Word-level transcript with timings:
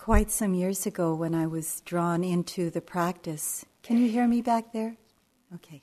quite 0.00 0.30
some 0.30 0.54
years 0.54 0.86
ago 0.86 1.14
when 1.14 1.34
I 1.34 1.46
was 1.46 1.82
drawn 1.82 2.24
into 2.24 2.70
the 2.70 2.80
practice. 2.80 3.66
Can 3.82 3.98
you 3.98 4.08
hear 4.08 4.26
me 4.26 4.40
back 4.40 4.72
there? 4.72 4.96
Okay. 5.56 5.82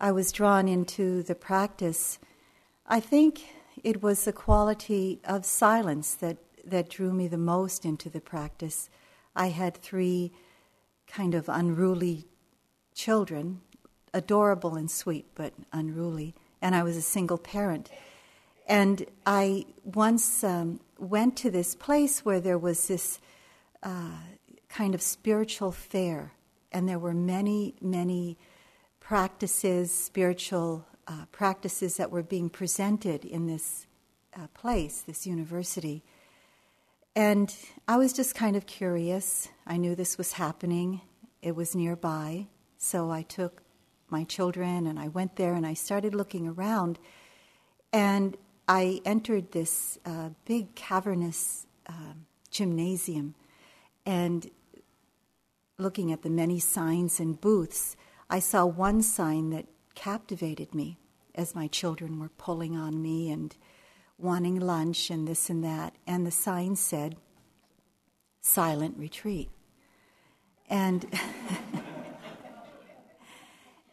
I 0.00 0.10
was 0.10 0.32
drawn 0.32 0.66
into 0.66 1.22
the 1.22 1.34
practice. 1.34 2.18
I 2.86 2.98
think 2.98 3.42
it 3.84 4.02
was 4.02 4.24
the 4.24 4.32
quality 4.32 5.20
of 5.24 5.44
silence 5.44 6.14
that, 6.14 6.38
that 6.64 6.88
drew 6.88 7.12
me 7.12 7.28
the 7.28 7.36
most 7.36 7.84
into 7.84 8.08
the 8.08 8.22
practice. 8.22 8.88
I 9.36 9.48
had 9.48 9.76
three 9.76 10.32
kind 11.06 11.34
of 11.34 11.46
unruly 11.50 12.24
children, 12.94 13.60
adorable 14.14 14.76
and 14.76 14.90
sweet, 14.90 15.26
but 15.34 15.52
unruly, 15.74 16.34
and 16.62 16.74
I 16.74 16.82
was 16.82 16.96
a 16.96 17.02
single 17.02 17.36
parent. 17.36 17.90
And 18.66 19.04
I 19.26 19.66
once 19.84 20.42
um, 20.42 20.80
went 21.00 21.36
to 21.38 21.50
this 21.50 21.74
place 21.74 22.24
where 22.24 22.40
there 22.40 22.58
was 22.58 22.88
this 22.88 23.20
uh, 23.82 24.18
kind 24.68 24.94
of 24.94 25.02
spiritual 25.02 25.72
fair, 25.72 26.32
and 26.70 26.88
there 26.88 26.98
were 26.98 27.14
many, 27.14 27.74
many 27.80 28.38
practices, 29.00 29.92
spiritual 29.92 30.86
uh, 31.08 31.24
practices 31.32 31.96
that 31.96 32.10
were 32.10 32.22
being 32.22 32.48
presented 32.48 33.24
in 33.24 33.46
this 33.46 33.86
uh, 34.36 34.46
place, 34.54 35.00
this 35.00 35.26
university. 35.26 36.04
And 37.16 37.54
I 37.88 37.96
was 37.96 38.12
just 38.12 38.34
kind 38.34 38.54
of 38.54 38.66
curious. 38.66 39.48
I 39.66 39.76
knew 39.76 39.94
this 39.94 40.16
was 40.16 40.34
happening, 40.34 41.00
it 41.42 41.56
was 41.56 41.74
nearby. 41.74 42.46
So 42.78 43.10
I 43.10 43.22
took 43.22 43.62
my 44.08 44.24
children 44.24 44.86
and 44.86 44.98
I 44.98 45.08
went 45.08 45.36
there 45.36 45.54
and 45.54 45.66
I 45.66 45.74
started 45.74 46.14
looking 46.14 46.46
around. 46.46 46.98
And 47.92 48.36
I 48.72 49.00
entered 49.04 49.50
this 49.50 49.98
uh, 50.06 50.28
big 50.44 50.76
cavernous 50.76 51.66
uh, 51.88 52.14
gymnasium 52.52 53.34
and 54.06 54.48
looking 55.76 56.12
at 56.12 56.22
the 56.22 56.30
many 56.30 56.60
signs 56.60 57.18
and 57.18 57.40
booths, 57.40 57.96
I 58.30 58.38
saw 58.38 58.64
one 58.64 59.02
sign 59.02 59.50
that 59.50 59.66
captivated 59.96 60.72
me 60.72 60.98
as 61.34 61.52
my 61.52 61.66
children 61.66 62.20
were 62.20 62.28
pulling 62.28 62.76
on 62.76 63.02
me 63.02 63.28
and 63.28 63.56
wanting 64.18 64.60
lunch 64.60 65.10
and 65.10 65.26
this 65.26 65.50
and 65.50 65.64
that. 65.64 65.96
And 66.06 66.24
the 66.24 66.30
sign 66.30 66.76
said, 66.76 67.16
Silent 68.40 68.96
Retreat. 68.96 69.50
And 70.68 71.06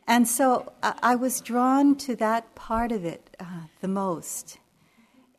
And 0.09 0.25
so 0.25 0.71
I 0.81 1.15
was 1.15 1.41
drawn 1.41 1.95
to 1.97 2.15
that 2.15 2.55
part 2.55 2.93
of 2.93 3.03
it 3.03 3.35
uh, 3.41 3.63
the 3.81 3.89
most. 3.89 4.57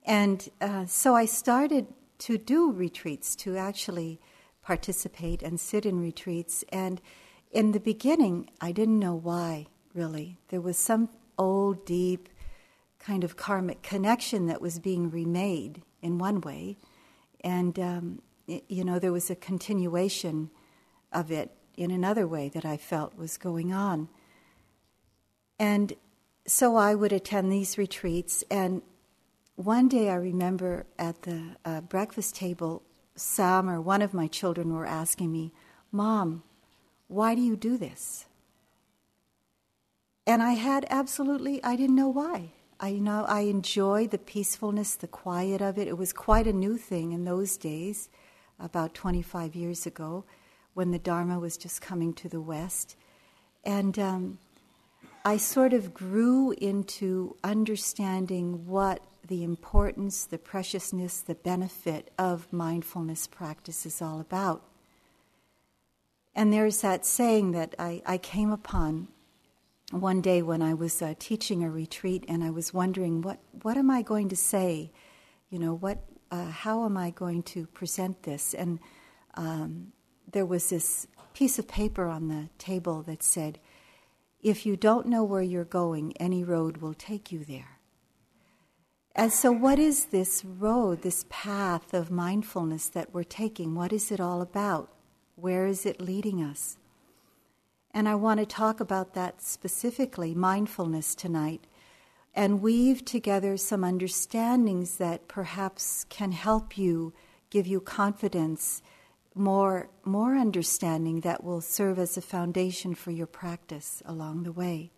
And 0.09 0.49
uh, 0.63 0.87
so 0.87 1.15
I 1.15 1.27
started 1.27 1.87
to 2.21 2.39
do 2.39 2.73
retreats, 2.73 3.37
to 3.37 3.59
actually 3.59 4.19
participate 4.63 5.43
and 5.43 5.61
sit 5.61 5.85
in 5.85 6.01
retreats. 6.01 6.65
And 6.73 7.01
in 7.53 7.73
the 7.73 7.79
beginning, 7.79 8.49
I 8.59 8.73
didn't 8.73 8.99
know 8.99 9.15
why, 9.15 9.67
really. 9.95 10.39
There 10.49 10.63
was 10.63 10.79
some 10.79 11.11
old, 11.37 11.85
deep 11.85 12.31
kind 12.99 13.23
of 13.23 13.37
karmic 13.37 13.83
connection 13.83 14.47
that 14.47 14.63
was 14.63 14.79
being 14.79 15.11
remade 15.11 15.83
in 16.01 16.17
one 16.17 16.41
way. 16.41 16.79
And, 17.43 17.79
um, 17.79 18.23
it, 18.47 18.65
you 18.67 18.85
know, 18.85 18.99
there 18.99 19.13
was 19.13 19.31
a 19.31 19.37
continuation 19.37 20.51
of 21.13 21.31
it 21.31 21.53
in 21.77 21.91
another 21.91 22.27
way 22.27 22.49
that 22.49 22.65
I 22.65 22.79
felt 22.79 23.17
was 23.17 23.37
going 23.37 23.75
on. 23.75 24.09
And 25.59 25.93
so 26.47 26.77
I 26.77 26.95
would 26.95 27.13
attend 27.13 27.53
these 27.53 27.77
retreats, 27.77 28.43
and 28.51 28.81
one 29.59 29.89
day 29.89 30.09
I 30.09 30.15
remember 30.15 30.87
at 31.01 31.23
the 31.23 31.57
uh, 31.65 31.81
breakfast 31.81 32.37
table, 32.37 32.81
Sam 33.17 33.69
or 33.69 33.81
one 33.81 34.03
of 34.03 34.15
my 34.15 34.29
children 34.29 34.73
were 34.73 34.87
asking 34.87 35.33
me, 35.33 35.53
Mom, 35.91 36.45
why 37.09 37.35
do 37.35 37.41
you 37.41 37.57
do 37.57 37.77
this? 37.77 38.27
And 40.29 40.45
I 40.45 40.53
had 40.53 40.87
absolutely, 40.91 41.63
I 41.65 41.75
didn't 41.75 41.97
know 41.97 42.09
why. 42.09 42.53
I 42.79 42.91
you 42.91 43.01
know 43.01 43.25
I 43.25 43.41
enjoyed 43.41 44.13
the 44.13 44.19
peacefulness, 44.19 44.95
the 44.95 45.09
quiet 45.09 45.61
of 45.61 45.77
it. 45.77 45.89
It 45.89 45.99
was 45.99 46.13
quite 46.13 46.47
a 46.47 46.53
new 46.53 46.77
thing 46.77 47.11
in 47.11 47.25
those 47.25 47.57
days, 47.57 48.09
about 48.61 48.95
25 48.95 49.57
years 49.57 49.87
ago, 49.87 50.25
when 50.75 50.93
the 50.93 51.01
Dharma 51.01 51.41
was 51.41 51.57
just 51.57 51.83
coming 51.83 52.13
to 52.15 52.29
the 52.29 52.41
West. 52.41 52.95
And 53.65 53.99
um, 53.99 54.39
I 55.25 55.37
sort 55.37 55.73
of 55.73 55.93
grew 55.93 56.53
into 56.53 57.35
understanding 57.43 58.65
what 58.69 59.03
the 59.29 59.45
importance, 59.45 60.25
the 60.25 60.39
preciousness, 60.39 61.21
the 61.21 61.35
benefit 61.35 62.11
of 62.19 62.53
mindfulness 62.53 63.27
practice 63.27 63.87
is 63.87 64.03
all 64.03 64.21
about. 64.21 64.65
And 66.35 66.53
there's 66.53 66.81
that 66.83 67.07
saying 67.07 67.53
that 67.53 67.75
I, 67.79 68.03
I 68.07 68.19
came 68.19 68.51
upon 68.51 69.09
one 69.91 70.21
day 70.21 70.43
when 70.43 70.63
I 70.63 70.75
was 70.75 71.01
uh, 71.01 71.15
teaching 71.19 71.65
a 71.65 71.71
retreat, 71.71 72.25
and 72.29 72.45
I 72.45 72.51
was 72.51 72.75
wondering 72.75 73.23
what 73.23 73.39
what 73.63 73.77
am 73.77 73.91
I 73.91 74.03
going 74.03 74.29
to 74.29 74.37
say, 74.37 74.93
you 75.51 75.59
know, 75.59 75.75
what 75.75 76.05
uh, 76.31 76.51
how 76.51 76.85
am 76.85 76.97
I 76.97 77.11
going 77.11 77.43
to 77.45 77.67
present 77.69 78.23
this? 78.23 78.55
And 78.55 78.79
um, 79.35 79.93
there 80.31 80.47
was 80.47 80.69
this 80.69 81.07
piece 81.33 81.59
of 81.59 81.67
paper 81.67 82.07
on 82.07 82.29
the 82.29 82.49
table 82.59 83.03
that 83.03 83.23
said, 83.23 83.59
if 84.41 84.67
you 84.67 84.77
don't 84.77 85.07
know 85.07 85.25
where 85.25 85.43
you're 85.43 85.65
going, 85.65 86.13
any 86.19 86.45
road 86.45 86.79
will 86.79 86.95
take 86.95 87.33
you 87.33 87.45
there. 87.45 87.78
And 89.19 89.33
so, 89.33 89.51
what 89.51 89.81
is 89.81 90.07
this 90.07 90.45
road, 90.45 91.03
this 91.03 91.25
path 91.29 91.93
of 91.93 92.09
mindfulness 92.09 92.89
that 92.91 93.13
we're 93.13 93.25
taking? 93.25 93.75
What 93.75 93.93
is 93.93 94.13
it 94.13 94.21
all 94.21 94.41
about? 94.41 94.93
Where 95.35 95.67
is 95.67 95.85
it 95.85 96.01
leading 96.01 96.41
us? 96.41 96.79
And 97.93 98.09
I 98.09 98.15
want 98.15 98.39
to 98.39 98.47
talk 98.47 98.79
about 98.79 99.15
that 99.15 99.43
specifically, 99.43 100.37
mindfulness, 100.37 101.17
tonight, 101.17 101.67
and 102.33 102.63
weave 102.63 103.05
together 103.05 103.57
some 103.57 103.83
understandings 103.83 104.99
that 104.99 105.27
perhaps 105.27 106.05
can 106.09 106.31
help 106.31 106.79
you, 106.79 107.13
give 107.51 107.67
you 107.67 107.81
confidence 107.81 108.83
more, 109.35 109.91
more 110.05 110.37
understanding 110.37 111.23
that 111.23 111.43
will 111.43 111.61
serve 111.61 111.99
as 111.99 112.17
a 112.17 112.23
foundation 112.23 112.95
for 112.95 113.11
your 113.11 113.27
practice 113.27 114.01
along 114.07 114.45
the 114.45 114.53
way. 114.53 114.93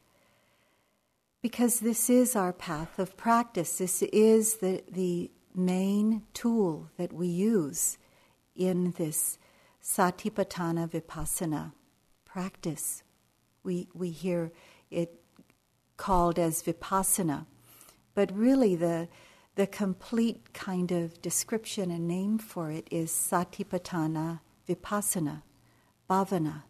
Because 1.42 1.80
this 1.80 2.10
is 2.10 2.36
our 2.36 2.52
path 2.52 2.98
of 2.98 3.16
practice, 3.16 3.78
this 3.78 4.02
is 4.02 4.56
the, 4.56 4.82
the 4.90 5.30
main 5.54 6.22
tool 6.34 6.90
that 6.98 7.12
we 7.12 7.28
use 7.28 7.96
in 8.54 8.92
this 8.98 9.38
Satipatthana 9.82 10.90
Vipassana 10.90 11.72
practice. 12.26 13.02
We, 13.62 13.88
we 13.94 14.10
hear 14.10 14.52
it 14.90 15.20
called 15.96 16.38
as 16.38 16.62
Vipassana, 16.62 17.46
but 18.14 18.36
really 18.36 18.76
the 18.76 19.08
the 19.56 19.66
complete 19.66 20.54
kind 20.54 20.90
of 20.92 21.20
description 21.20 21.90
and 21.90 22.06
name 22.06 22.38
for 22.38 22.70
it 22.70 22.86
is 22.90 23.10
Satipatthana 23.10 24.40
Vipassana, 24.68 25.42
Bhavana. 26.08 26.62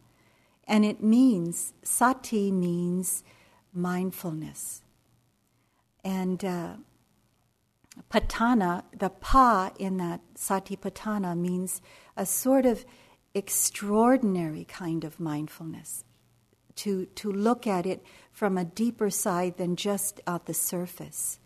And 0.66 0.84
it 0.84 1.02
means, 1.02 1.72
sati 1.82 2.50
means 2.50 3.22
mindfulness. 3.72 4.82
And 6.04 6.44
uh, 6.44 6.74
patthana, 8.10 8.84
the 8.96 9.10
pa 9.10 9.72
in 9.78 9.96
that 9.98 10.20
satipatthana 10.34 11.36
means 11.36 11.80
a 12.16 12.26
sort 12.26 12.66
of 12.66 12.84
extraordinary 13.34 14.64
kind 14.64 15.04
of 15.04 15.20
mindfulness. 15.20 16.04
To, 16.76 17.06
to 17.16 17.30
look 17.30 17.66
at 17.66 17.84
it 17.84 18.02
from 18.32 18.56
a 18.56 18.64
deeper 18.64 19.10
side 19.10 19.58
than 19.58 19.76
just 19.76 20.20
at 20.26 20.46
the 20.46 20.54
surface. 20.54 21.38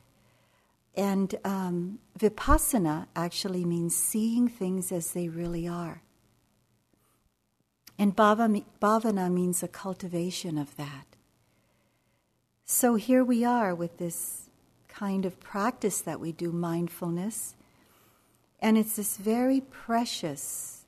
And 0.95 1.35
um, 1.45 1.99
vipassana 2.17 3.09
actually 3.17 3.65
means 3.65 3.97
seeing 3.97 4.47
things 4.47 4.93
as 4.93 5.13
they 5.13 5.29
really 5.29 5.67
are. 5.67 6.03
And 7.99 8.15
bhavana 8.15 9.33
means 9.33 9.63
a 9.63 9.69
cultivation 9.69 10.57
of 10.57 10.77
that. 10.77 11.14
So 12.67 12.95
here 12.95 13.23
we 13.23 13.45
are 13.45 13.75
with 13.75 13.99
this 13.99 14.49
kind 14.89 15.27
of 15.27 15.39
practice 15.39 16.01
that 16.01 16.19
we 16.19 16.33
do, 16.33 16.51
mindfulness. 16.51 17.57
And 18.59 18.79
it's 18.79 18.97
this 18.97 19.19
very 19.19 19.61
precious 19.61 20.87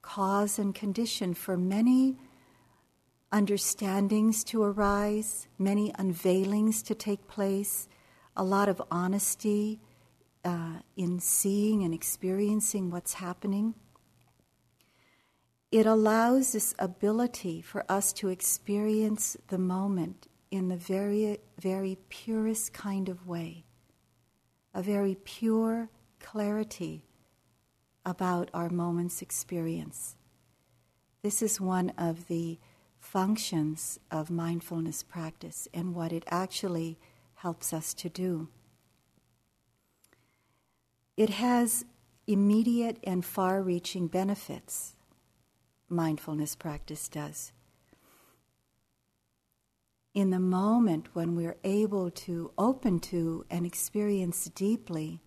cause 0.00 0.58
and 0.58 0.74
condition 0.74 1.34
for 1.34 1.58
many 1.58 2.16
understandings 3.30 4.42
to 4.44 4.62
arise, 4.62 5.48
many 5.58 5.92
unveilings 5.92 6.82
to 6.84 6.94
take 6.94 7.28
place, 7.28 7.88
a 8.34 8.42
lot 8.42 8.70
of 8.70 8.80
honesty 8.90 9.80
uh, 10.46 10.76
in 10.96 11.20
seeing 11.20 11.82
and 11.84 11.92
experiencing 11.92 12.90
what's 12.90 13.14
happening. 13.14 13.74
It 15.70 15.84
allows 15.84 16.52
this 16.52 16.74
ability 16.78 17.60
for 17.60 17.84
us 17.86 18.14
to 18.14 18.28
experience 18.28 19.36
the 19.48 19.58
moment 19.58 20.26
in 20.52 20.68
the 20.68 20.76
very, 20.76 21.38
very 21.58 21.96
purest 22.10 22.74
kind 22.74 23.08
of 23.08 23.26
way, 23.26 23.64
a 24.74 24.82
very 24.82 25.16
pure 25.24 25.88
clarity 26.20 27.06
about 28.04 28.50
our 28.52 28.68
moment's 28.68 29.22
experience. 29.22 30.14
This 31.22 31.40
is 31.40 31.58
one 31.58 31.90
of 31.96 32.28
the 32.28 32.58
functions 33.00 33.98
of 34.10 34.30
mindfulness 34.30 35.02
practice 35.02 35.66
and 35.72 35.94
what 35.94 36.12
it 36.12 36.24
actually 36.28 36.98
helps 37.36 37.72
us 37.72 37.94
to 37.94 38.10
do. 38.10 38.48
It 41.16 41.30
has 41.30 41.86
immediate 42.26 42.98
and 43.04 43.24
far 43.24 43.62
reaching 43.62 44.06
benefits, 44.06 44.96
mindfulness 45.88 46.54
practice 46.54 47.08
does. 47.08 47.52
In 50.14 50.30
the 50.30 50.40
moment 50.40 51.08
when 51.14 51.34
we're 51.34 51.56
able 51.64 52.10
to 52.10 52.52
open 52.58 53.00
to 53.00 53.46
and 53.50 53.64
experience 53.64 54.44
deeply 54.54 55.22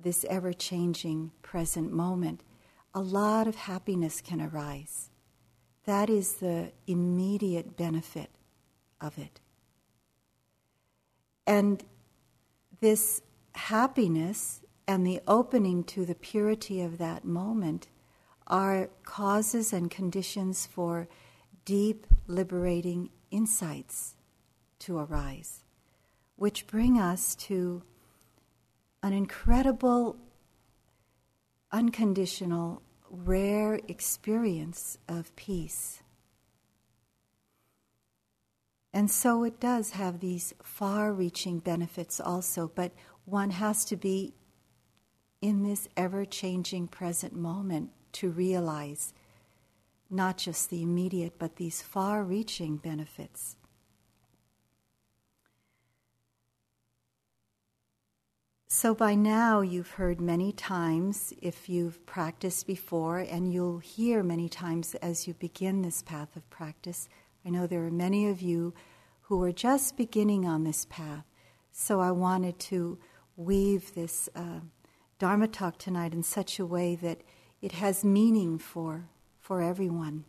this 0.00 0.24
ever 0.28 0.52
changing 0.52 1.30
present 1.42 1.92
moment, 1.92 2.42
a 2.92 3.00
lot 3.00 3.46
of 3.46 3.54
happiness 3.54 4.20
can 4.20 4.40
arise. 4.40 5.10
That 5.84 6.10
is 6.10 6.34
the 6.34 6.72
immediate 6.86 7.76
benefit 7.76 8.30
of 9.00 9.16
it. 9.18 9.40
And 11.46 11.84
this 12.80 13.22
happiness 13.54 14.60
and 14.88 15.06
the 15.06 15.20
opening 15.28 15.84
to 15.84 16.04
the 16.04 16.14
purity 16.16 16.80
of 16.80 16.98
that 16.98 17.24
moment 17.24 17.88
are 18.48 18.90
causes 19.04 19.72
and 19.72 19.90
conditions 19.90 20.66
for 20.66 21.08
deep, 21.64 22.06
liberating 22.26 23.10
insights 23.30 24.16
to 24.80 24.98
arise, 24.98 25.64
which 26.36 26.66
bring 26.66 26.98
us 26.98 27.34
to 27.34 27.82
an 29.02 29.12
incredible, 29.12 30.16
unconditional, 31.70 32.82
rare 33.10 33.80
experience 33.88 34.98
of 35.08 35.34
peace. 35.36 36.02
And 38.92 39.10
so 39.10 39.42
it 39.44 39.58
does 39.58 39.92
have 39.92 40.20
these 40.20 40.54
far 40.62 41.12
reaching 41.12 41.58
benefits 41.58 42.20
also, 42.20 42.70
but 42.74 42.92
one 43.24 43.50
has 43.50 43.84
to 43.86 43.96
be 43.96 44.34
in 45.40 45.62
this 45.62 45.88
ever 45.96 46.24
changing 46.24 46.88
present 46.88 47.34
moment 47.34 47.90
to 48.12 48.30
realize 48.30 49.12
not 50.12 50.36
just 50.36 50.70
the 50.70 50.82
immediate, 50.82 51.38
but 51.38 51.56
these 51.56 51.82
far 51.82 52.22
reaching 52.22 52.76
benefits. 52.76 53.56
So, 58.74 58.94
by 58.94 59.14
now, 59.14 59.60
you've 59.60 59.90
heard 59.92 60.18
many 60.18 60.50
times, 60.50 61.34
if 61.42 61.68
you've 61.68 62.04
practiced 62.06 62.66
before, 62.66 63.18
and 63.18 63.52
you'll 63.52 63.80
hear 63.80 64.22
many 64.22 64.48
times 64.48 64.94
as 64.96 65.28
you 65.28 65.34
begin 65.34 65.82
this 65.82 66.02
path 66.02 66.34
of 66.36 66.48
practice. 66.48 67.06
I 67.44 67.50
know 67.50 67.66
there 67.66 67.84
are 67.84 67.90
many 67.90 68.28
of 68.28 68.40
you 68.40 68.72
who 69.20 69.42
are 69.42 69.52
just 69.52 69.98
beginning 69.98 70.46
on 70.46 70.64
this 70.64 70.86
path. 70.86 71.26
So, 71.70 72.00
I 72.00 72.12
wanted 72.12 72.58
to 72.60 72.98
weave 73.36 73.94
this 73.94 74.30
uh, 74.34 74.60
Dharma 75.18 75.48
talk 75.48 75.76
tonight 75.76 76.14
in 76.14 76.22
such 76.22 76.58
a 76.58 76.66
way 76.66 76.96
that 76.96 77.20
it 77.60 77.72
has 77.72 78.02
meaning 78.02 78.58
for, 78.58 79.10
for 79.42 79.60
everyone. 79.60 80.24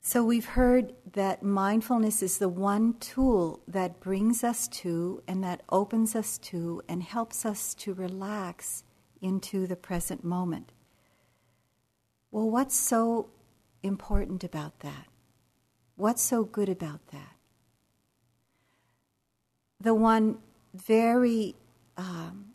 So, 0.00 0.24
we've 0.24 0.46
heard 0.46 0.94
that 1.12 1.42
mindfulness 1.42 2.22
is 2.22 2.38
the 2.38 2.48
one 2.48 2.94
tool 2.94 3.60
that 3.68 4.00
brings 4.00 4.42
us 4.42 4.66
to 4.68 5.22
and 5.28 5.44
that 5.44 5.62
opens 5.68 6.16
us 6.16 6.38
to 6.38 6.80
and 6.88 7.02
helps 7.02 7.44
us 7.44 7.74
to 7.74 7.92
relax 7.92 8.84
into 9.20 9.66
the 9.66 9.76
present 9.76 10.24
moment. 10.24 10.72
Well, 12.30 12.48
what's 12.48 12.74
so 12.74 13.28
important 13.82 14.44
about 14.44 14.80
that? 14.80 15.08
What's 15.96 16.22
so 16.22 16.44
good 16.44 16.70
about 16.70 17.06
that? 17.08 17.34
The 19.80 19.94
one 19.94 20.38
very, 20.72 21.54
um, 21.98 22.52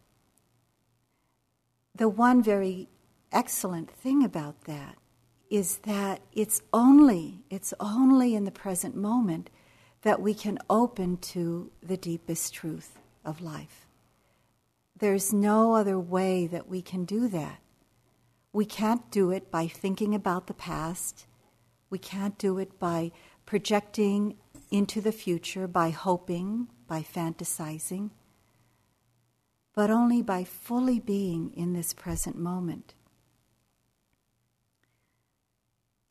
the 1.94 2.10
one 2.10 2.42
very 2.42 2.88
excellent 3.34 3.90
thing 3.92 4.24
about 4.24 4.62
that 4.66 4.98
is 5.50 5.78
that 5.80 6.22
it's 6.32 6.62
only, 6.74 7.44
it's 7.50 7.74
only 7.80 8.36
in 8.36 8.46
the 8.46 8.52
present 8.52 8.96
moment 8.96 9.50
that 10.04 10.22
we 10.22 10.34
can 10.34 10.58
open 10.70 11.18
to 11.18 11.72
the 11.82 11.98
deepest 11.98 12.54
truth 12.54 13.00
of 13.26 13.42
life. 13.42 13.88
There's 14.98 15.34
no 15.34 15.76
other 15.76 16.00
way 16.00 16.48
that 16.48 16.68
we 16.68 16.82
can 16.82 17.06
do 17.06 17.28
that. 17.30 17.60
We 18.52 18.66
can't 18.66 19.10
do 19.12 19.32
it 19.32 19.50
by 19.50 19.68
thinking 19.68 20.14
about 20.14 20.48
the 20.48 20.54
past. 20.54 21.26
We 21.90 21.98
can't 21.98 22.38
do 22.38 22.60
it 22.60 22.80
by 22.80 23.12
projecting 23.46 24.38
into 24.72 25.02
the 25.02 25.12
future, 25.12 25.68
by 25.68 25.90
hoping, 25.90 26.68
by 26.88 27.02
fantasizing, 27.02 28.12
but 29.76 29.90
only 29.90 30.22
by 30.22 30.44
fully 30.44 31.00
being 31.00 31.52
in 31.56 31.74
this 31.74 31.94
present 31.94 32.38
moment. 32.38 32.94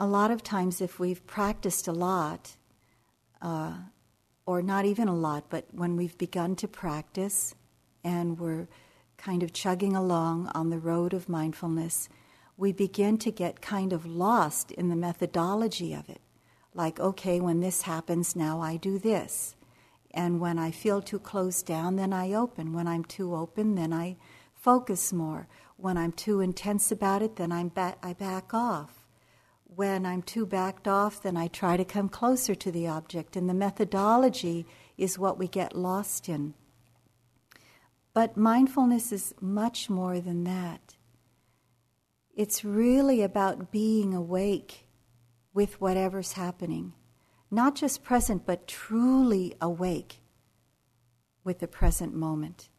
A 0.02 0.16
lot 0.19 0.32
of 0.32 0.43
times, 0.43 0.81
if 0.81 0.99
we've 0.99 1.25
practiced 1.28 1.87
a 1.87 1.93
lot, 1.93 2.56
uh, 3.40 3.75
or 4.44 4.60
not 4.60 4.84
even 4.84 5.06
a 5.06 5.14
lot, 5.14 5.44
but 5.49 5.66
when 5.70 5.94
we've 5.94 6.19
begun 6.19 6.56
to 6.56 6.66
practice 6.66 7.54
and 8.02 8.37
we're 8.37 8.66
kind 9.16 9.44
of 9.44 9.52
chugging 9.52 9.94
along 9.94 10.50
on 10.56 10.70
the 10.70 10.78
road 10.81 11.14
of 11.14 11.28
mindfulness, 11.28 12.08
we 12.56 12.72
begin 12.72 13.16
to 13.19 13.31
get 13.31 13.62
kind 13.62 13.93
of 13.93 14.04
lost 14.04 14.72
in 14.72 14.88
the 14.88 14.96
methodology 14.96 15.93
of 15.93 16.08
it. 16.08 16.20
Like, 16.75 16.98
okay, 16.98 17.40
when 17.40 17.60
this 17.60 17.82
happens, 17.82 18.34
now 18.34 18.60
I 18.60 18.78
do 18.78 18.98
this. 18.98 19.55
And 20.10 20.40
when 20.40 20.58
I 20.58 20.72
feel 20.72 21.00
too 21.00 21.20
closed 21.20 21.64
down, 21.64 21.94
then 21.94 22.12
I 22.12 22.32
open. 22.32 22.72
When 22.72 22.88
I'm 22.88 23.05
too 23.05 23.37
open, 23.37 23.76
then 23.76 23.93
I 23.93 24.16
focus 24.52 25.12
more. 25.12 25.46
When 25.76 25.96
I'm 25.96 26.10
too 26.10 26.40
intense 26.40 26.90
about 26.90 27.22
it, 27.22 27.37
then 27.37 27.52
I'm 27.52 27.69
ba- 27.69 27.98
I 28.02 28.14
back 28.14 28.52
off. 28.52 29.01
When 29.74 30.04
I'm 30.04 30.22
too 30.22 30.44
backed 30.44 30.86
off, 30.86 31.22
then 31.22 31.36
I 31.36 31.48
try 31.48 31.76
to 31.76 31.84
come 31.84 32.08
closer 32.08 32.54
to 32.54 32.70
the 32.70 32.86
object. 32.86 33.36
And 33.36 33.48
the 33.48 33.54
methodology 33.54 34.66
is 34.98 35.19
what 35.19 35.38
we 35.38 35.48
get 35.48 35.76
lost 35.76 36.28
in. 36.28 36.54
But 38.14 38.36
mindfulness 38.36 39.12
is 39.12 39.34
much 39.41 39.88
more 39.88 40.20
than 40.20 40.44
that. 40.44 40.96
It's 42.34 42.64
really 42.64 43.22
about 43.22 43.70
being 43.70 44.14
awake 44.14 44.86
with 45.55 45.81
whatever's 45.81 46.32
happening 46.32 46.93
not 47.52 47.74
just 47.74 48.02
present, 48.02 48.46
but 48.46 48.67
truly 48.67 49.55
awake 49.60 50.22
with 51.44 51.58
the 51.58 51.69
present 51.69 52.14
moment. 52.14 52.70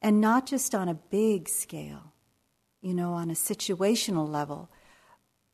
And 0.00 0.18
not 0.20 0.46
just 0.46 0.74
on 0.74 0.88
a 0.88 0.94
big 0.94 1.46
scale, 1.48 2.14
you 2.80 2.94
know, 2.94 3.12
on 3.12 3.30
a 3.30 3.34
situational 3.34 4.26
level, 4.26 4.70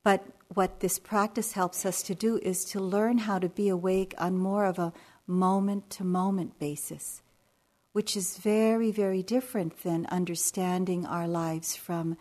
but 0.05 0.25
what 0.53 0.81
this 0.81 0.99
practice 0.99 1.53
helps 1.53 1.85
us 1.85 2.03
to 2.05 2.15
do 2.15 2.39
is 2.43 2.65
to 2.67 2.79
learn 2.79 3.19
how 3.19 3.39
to 3.39 3.49
be 3.49 3.69
awake 3.69 4.15
on 4.19 4.37
more 4.37 4.67
of 4.67 4.79
a 4.79 4.93
moment 5.27 5.91
to 5.91 6.05
moment 6.05 6.59
basis, 6.59 7.23
which 7.93 8.17
is 8.17 8.37
very, 8.37 8.93
very 8.93 9.23
different 9.23 9.83
than 9.83 10.07
understanding 10.07 11.07
our 11.07 11.27
lives 11.27 11.75
from 11.75 12.17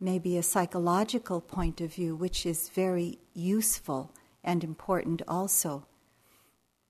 maybe 0.00 0.36
a 0.36 0.42
psychological 0.42 1.40
point 1.40 1.80
of 1.80 1.94
view, 1.94 2.14
which 2.14 2.44
is 2.44 2.68
very 2.68 3.18
useful 3.32 4.12
and 4.44 4.62
important 4.62 5.22
also. 5.26 5.86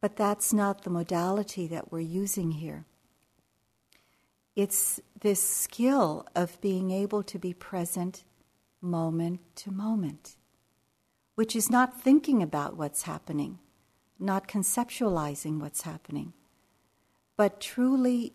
But 0.00 0.16
that's 0.16 0.52
not 0.52 0.82
the 0.82 0.90
modality 0.90 1.66
that 1.68 1.92
we're 1.92 2.00
using 2.00 2.52
here. 2.52 2.86
It's 4.56 5.00
this 5.20 5.42
skill 5.42 6.26
of 6.34 6.60
being 6.60 6.90
able 6.90 7.22
to 7.24 7.38
be 7.38 7.52
present 7.52 8.24
moment 8.80 9.40
to 9.56 9.70
moment, 9.70 10.36
which 11.38 11.54
is 11.54 11.70
not 11.70 12.02
thinking 12.02 12.42
about 12.42 12.76
what's 12.76 13.04
happening, 13.04 13.60
not 14.18 14.48
conceptualizing 14.48 15.60
what's 15.60 15.82
happening, 15.82 16.32
but 17.36 17.60
truly 17.60 18.32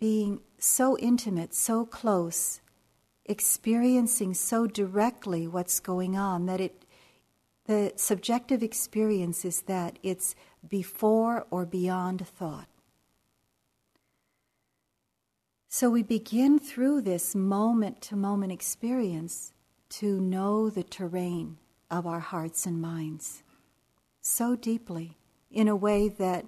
being 0.00 0.40
so 0.58 0.98
intimate, 0.98 1.54
so 1.54 1.86
close, 1.86 2.60
experiencing 3.24 4.34
so 4.34 4.66
directly 4.66 5.46
what's 5.46 5.78
going 5.78 6.16
on 6.16 6.46
that 6.46 6.60
it 6.60 6.84
the 7.66 7.92
subjective 7.94 8.60
experience 8.60 9.44
is 9.44 9.62
that 9.68 9.96
it's 10.02 10.34
before 10.68 11.46
or 11.52 11.64
beyond 11.64 12.26
thought. 12.26 12.66
So 15.68 15.88
we 15.88 16.02
begin 16.02 16.58
through 16.58 17.02
this 17.02 17.36
moment 17.36 18.00
to 18.00 18.16
moment 18.16 18.50
experience 18.50 19.52
to 19.90 20.20
know 20.20 20.70
the 20.70 20.82
terrain 20.82 21.58
of 21.90 22.06
our 22.06 22.20
hearts 22.20 22.66
and 22.66 22.80
minds 22.80 23.42
so 24.20 24.54
deeply 24.56 25.18
in 25.50 25.68
a 25.68 25.76
way 25.76 26.08
that 26.08 26.46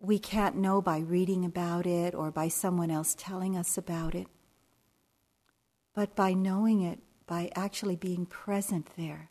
we 0.00 0.18
can't 0.18 0.56
know 0.56 0.80
by 0.80 0.98
reading 0.98 1.44
about 1.44 1.86
it 1.86 2.14
or 2.14 2.30
by 2.30 2.48
someone 2.48 2.90
else 2.90 3.14
telling 3.18 3.56
us 3.56 3.76
about 3.76 4.14
it, 4.14 4.26
but 5.94 6.14
by 6.14 6.32
knowing 6.32 6.82
it, 6.82 6.98
by 7.26 7.50
actually 7.54 7.96
being 7.96 8.26
present 8.26 8.88
there 8.96 9.30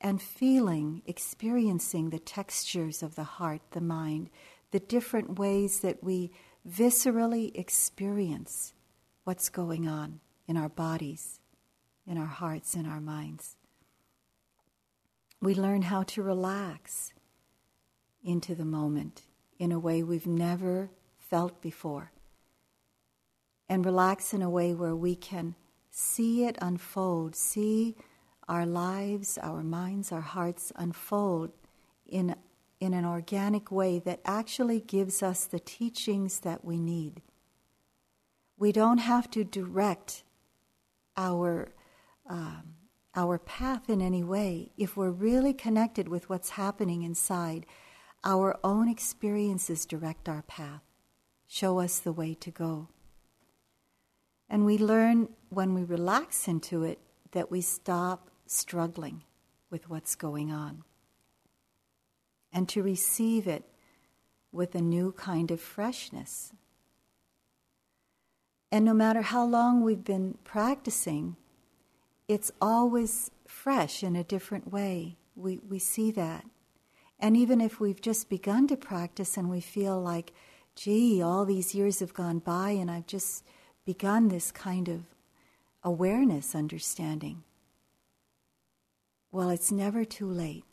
and 0.00 0.20
feeling, 0.20 1.02
experiencing 1.06 2.10
the 2.10 2.18
textures 2.18 3.02
of 3.02 3.14
the 3.14 3.24
heart, 3.24 3.62
the 3.70 3.80
mind, 3.80 4.28
the 4.70 4.80
different 4.80 5.38
ways 5.38 5.80
that 5.80 6.04
we 6.04 6.30
viscerally 6.68 7.50
experience 7.56 8.74
what's 9.24 9.48
going 9.48 9.88
on 9.88 10.20
in 10.46 10.56
our 10.56 10.68
bodies, 10.68 11.40
in 12.06 12.18
our 12.18 12.26
hearts, 12.26 12.74
in 12.74 12.86
our 12.86 13.00
minds. 13.00 13.56
We 15.40 15.54
learn 15.54 15.82
how 15.82 16.02
to 16.04 16.22
relax 16.22 17.12
into 18.22 18.54
the 18.54 18.64
moment 18.64 19.22
in 19.58 19.72
a 19.72 19.78
way 19.78 20.02
we've 20.02 20.26
never 20.26 20.90
felt 21.18 21.60
before. 21.60 22.12
And 23.68 23.84
relax 23.84 24.34
in 24.34 24.42
a 24.42 24.50
way 24.50 24.74
where 24.74 24.96
we 24.96 25.16
can 25.16 25.54
see 25.90 26.44
it 26.44 26.56
unfold, 26.60 27.36
see 27.36 27.96
our 28.48 28.66
lives, 28.66 29.38
our 29.42 29.62
minds, 29.62 30.12
our 30.12 30.20
hearts 30.20 30.72
unfold 30.76 31.52
in, 32.06 32.34
in 32.80 32.92
an 32.92 33.04
organic 33.04 33.70
way 33.70 33.98
that 34.00 34.20
actually 34.24 34.80
gives 34.80 35.22
us 35.22 35.44
the 35.44 35.60
teachings 35.60 36.40
that 36.40 36.64
we 36.64 36.78
need. 36.78 37.22
We 38.58 38.72
don't 38.72 38.98
have 38.98 39.30
to 39.30 39.44
direct 39.44 40.24
our, 41.16 41.68
um, 42.28 42.74
our 43.14 43.38
path 43.38 43.88
in 43.88 44.00
any 44.00 44.22
way 44.22 44.72
if 44.76 44.96
we're 44.96 45.10
really 45.10 45.52
connected 45.52 46.08
with 46.08 46.28
what's 46.28 46.50
happening 46.50 47.02
inside 47.02 47.66
our 48.24 48.58
own 48.64 48.88
experiences 48.88 49.84
direct 49.84 50.28
our 50.28 50.42
path, 50.42 50.82
show 51.46 51.78
us 51.78 51.98
the 51.98 52.12
way 52.12 52.34
to 52.34 52.50
go. 52.50 52.88
And 54.48 54.64
we 54.64 54.78
learn 54.78 55.28
when 55.50 55.74
we 55.74 55.84
relax 55.84 56.48
into 56.48 56.82
it 56.82 56.98
that 57.32 57.50
we 57.50 57.60
stop 57.60 58.30
struggling 58.46 59.22
with 59.70 59.88
what's 59.88 60.14
going 60.14 60.50
on 60.50 60.84
and 62.52 62.68
to 62.68 62.82
receive 62.82 63.46
it 63.46 63.64
with 64.52 64.74
a 64.74 64.80
new 64.80 65.12
kind 65.12 65.50
of 65.50 65.60
freshness. 65.60 66.52
And 68.70 68.84
no 68.84 68.94
matter 68.94 69.22
how 69.22 69.44
long 69.44 69.82
we've 69.82 70.04
been 70.04 70.38
practicing, 70.44 71.36
it's 72.28 72.50
always 72.60 73.30
fresh 73.46 74.02
in 74.02 74.16
a 74.16 74.24
different 74.24 74.72
way. 74.72 75.16
We, 75.36 75.58
we 75.58 75.78
see 75.78 76.10
that. 76.12 76.44
And 77.18 77.36
even 77.36 77.60
if 77.60 77.80
we've 77.80 78.00
just 78.00 78.28
begun 78.28 78.66
to 78.68 78.76
practice 78.76 79.36
and 79.36 79.50
we 79.50 79.60
feel 79.60 80.00
like, 80.00 80.32
gee, 80.74 81.22
all 81.22 81.44
these 81.44 81.74
years 81.74 82.00
have 82.00 82.14
gone 82.14 82.38
by 82.38 82.70
and 82.70 82.90
I've 82.90 83.06
just 83.06 83.44
begun 83.84 84.28
this 84.28 84.50
kind 84.50 84.88
of 84.88 85.02
awareness, 85.82 86.54
understanding, 86.54 87.44
well, 89.30 89.50
it's 89.50 89.72
never 89.72 90.04
too 90.04 90.30
late. 90.30 90.64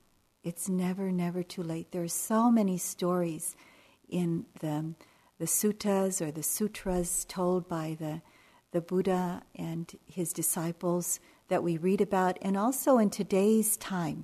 It's 0.44 0.70
never, 0.70 1.12
never 1.12 1.44
too 1.44 1.64
late. 1.64 1.92
There 1.92 2.04
are 2.04 2.08
so 2.08 2.52
many 2.52 2.78
stories 2.78 3.56
in 4.08 4.46
the, 4.60 4.94
the 5.40 5.46
suttas 5.46 6.22
or 6.22 6.32
the 6.32 6.44
sutras 6.44 7.26
told 7.26 7.68
by 7.68 7.98
the, 8.00 8.22
the 8.72 8.82
Buddha 8.82 9.44
and 9.56 9.92
his 10.08 10.34
disciples 10.34 11.20
that 11.52 11.64
we 11.64 11.76
read 11.76 12.00
about, 12.00 12.40
and 12.42 12.56
also 12.56 12.98
in 12.98 13.10
today's 13.10 13.76
time 13.76 14.24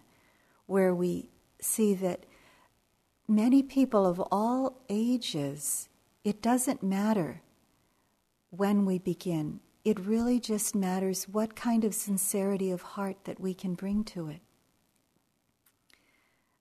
where 0.66 0.96
we 0.96 1.30
see 1.60 1.94
that 1.94 2.26
many 3.28 3.62
people 3.62 4.06
of 4.06 4.24
all 4.32 4.82
ages, 4.88 5.90
it 6.24 6.42
doesn't 6.42 6.82
matter 6.82 7.42
when 8.50 8.86
we 8.86 8.98
begin. 8.98 9.60
It 9.84 10.00
really 10.00 10.40
just 10.40 10.74
matters 10.74 11.26
what 11.26 11.54
kind 11.54 11.84
of 11.84 11.94
sincerity 11.94 12.72
of 12.72 12.82
heart 12.82 13.18
that 13.26 13.42
we 13.42 13.54
can 13.54 13.74
bring 13.74 14.06
to 14.06 14.30
it. 14.30 14.40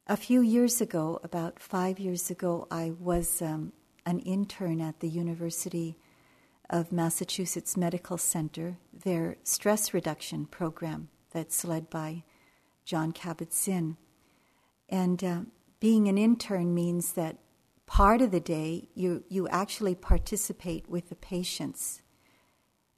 A 0.09 0.17
few 0.17 0.41
years 0.41 0.81
ago, 0.81 1.21
about 1.23 1.61
five 1.61 2.01
years 2.01 2.29
ago, 2.29 2.67
I 2.73 2.93
was 2.99 3.41
um, 3.41 3.73
an 4.05 4.19
intern 4.19 4.81
at 4.81 4.99
the 4.99 5.09
University 5.09 5.97
of 6.69 6.93
Massachusetts 6.93 7.77
Medical 7.77 8.19
Center, 8.19 8.79
their 8.93 9.37
stress 9.45 9.95
reduction 9.95 10.47
program 10.47 11.09
that's 11.31 11.65
led 11.65 11.89
by 11.91 12.25
John 12.85 13.13
Kabat-Zinn. 13.13 13.97
And 14.89 15.23
uh, 15.23 15.41
being 15.81 16.09
an 16.09 16.19
intern 16.19 16.75
means 16.75 17.13
that 17.13 17.39
part 17.87 18.21
of 18.21 18.31
the 18.31 18.41
day 18.41 18.89
you, 18.95 19.25
you 19.29 19.49
actually 19.49 19.95
participate 19.95 20.89
with 20.89 21.09
the 21.09 21.17
patients. 21.17 22.03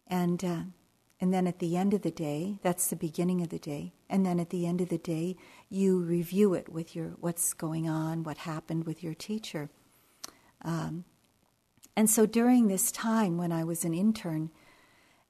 And, 0.06 0.42
uh, 0.44 0.62
and 1.20 1.34
then 1.34 1.46
at 1.46 1.58
the 1.58 1.76
end 1.76 1.92
of 1.92 2.02
the 2.02 2.10
day, 2.10 2.58
that's 2.62 2.88
the 2.88 2.96
beginning 2.96 3.42
of 3.42 3.48
the 3.48 3.58
day, 3.58 3.92
and 4.08 4.24
then 4.24 4.40
at 4.40 4.50
the 4.50 4.66
end 4.66 4.80
of 4.80 4.88
the 4.88 4.98
day, 4.98 5.36
you 5.68 5.98
review 5.98 6.54
it 6.54 6.68
with 6.68 6.96
your 6.96 7.08
what's 7.20 7.52
going 7.52 7.88
on, 7.88 8.22
what 8.22 8.38
happened 8.38 8.86
with 8.86 9.02
your 9.02 9.14
teacher. 9.14 9.68
Um, 10.62 11.04
and 11.98 12.08
so 12.08 12.26
during 12.26 12.68
this 12.68 12.92
time 12.92 13.38
when 13.38 13.50
I 13.50 13.64
was 13.64 13.84
an 13.84 13.92
intern, 13.92 14.50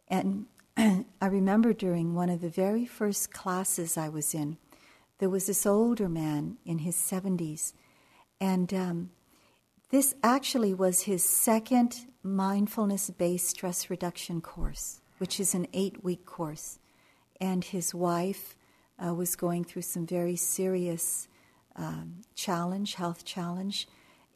and 0.06 0.44
I 0.76 1.26
remember 1.26 1.72
during 1.72 2.14
one 2.14 2.28
of 2.28 2.42
the 2.42 2.50
very 2.50 2.84
first 2.84 3.32
classes 3.32 3.96
I 3.96 4.10
was 4.10 4.34
in, 4.34 4.58
there 5.16 5.30
was 5.30 5.46
this 5.46 5.64
older 5.64 6.10
man 6.10 6.58
in 6.66 6.80
his 6.80 6.94
70s, 6.94 7.72
and 8.38 8.74
um, 8.74 9.10
this 9.88 10.14
actually 10.22 10.74
was 10.74 11.04
his 11.04 11.24
second 11.24 12.04
mindfulness 12.22 13.08
based 13.08 13.48
stress 13.48 13.88
reduction 13.88 14.42
course, 14.42 15.00
which 15.16 15.40
is 15.40 15.54
an 15.54 15.68
eight 15.72 16.04
week 16.04 16.26
course. 16.26 16.80
And 17.40 17.64
his 17.64 17.94
wife 17.94 18.56
uh, 19.02 19.14
was 19.14 19.36
going 19.36 19.64
through 19.64 19.88
some 19.88 20.06
very 20.06 20.36
serious 20.36 21.28
um, 21.76 22.16
challenge, 22.34 22.96
health 22.96 23.24
challenge. 23.24 23.88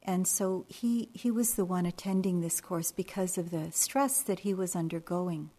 And 0.04 0.26
so 0.26 0.64
he, 0.68 1.08
he 1.12 1.30
was 1.30 1.54
the 1.54 1.64
one 1.64 1.86
attending 1.86 2.40
this 2.40 2.60
course 2.60 2.90
because 2.90 3.38
of 3.38 3.50
the 3.50 3.70
stress 3.70 4.22
that 4.22 4.40
he 4.40 4.52
was 4.52 4.74
undergoing. 4.74 5.50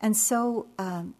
And 0.00 0.16
so 0.16 0.68
um, 0.78 1.14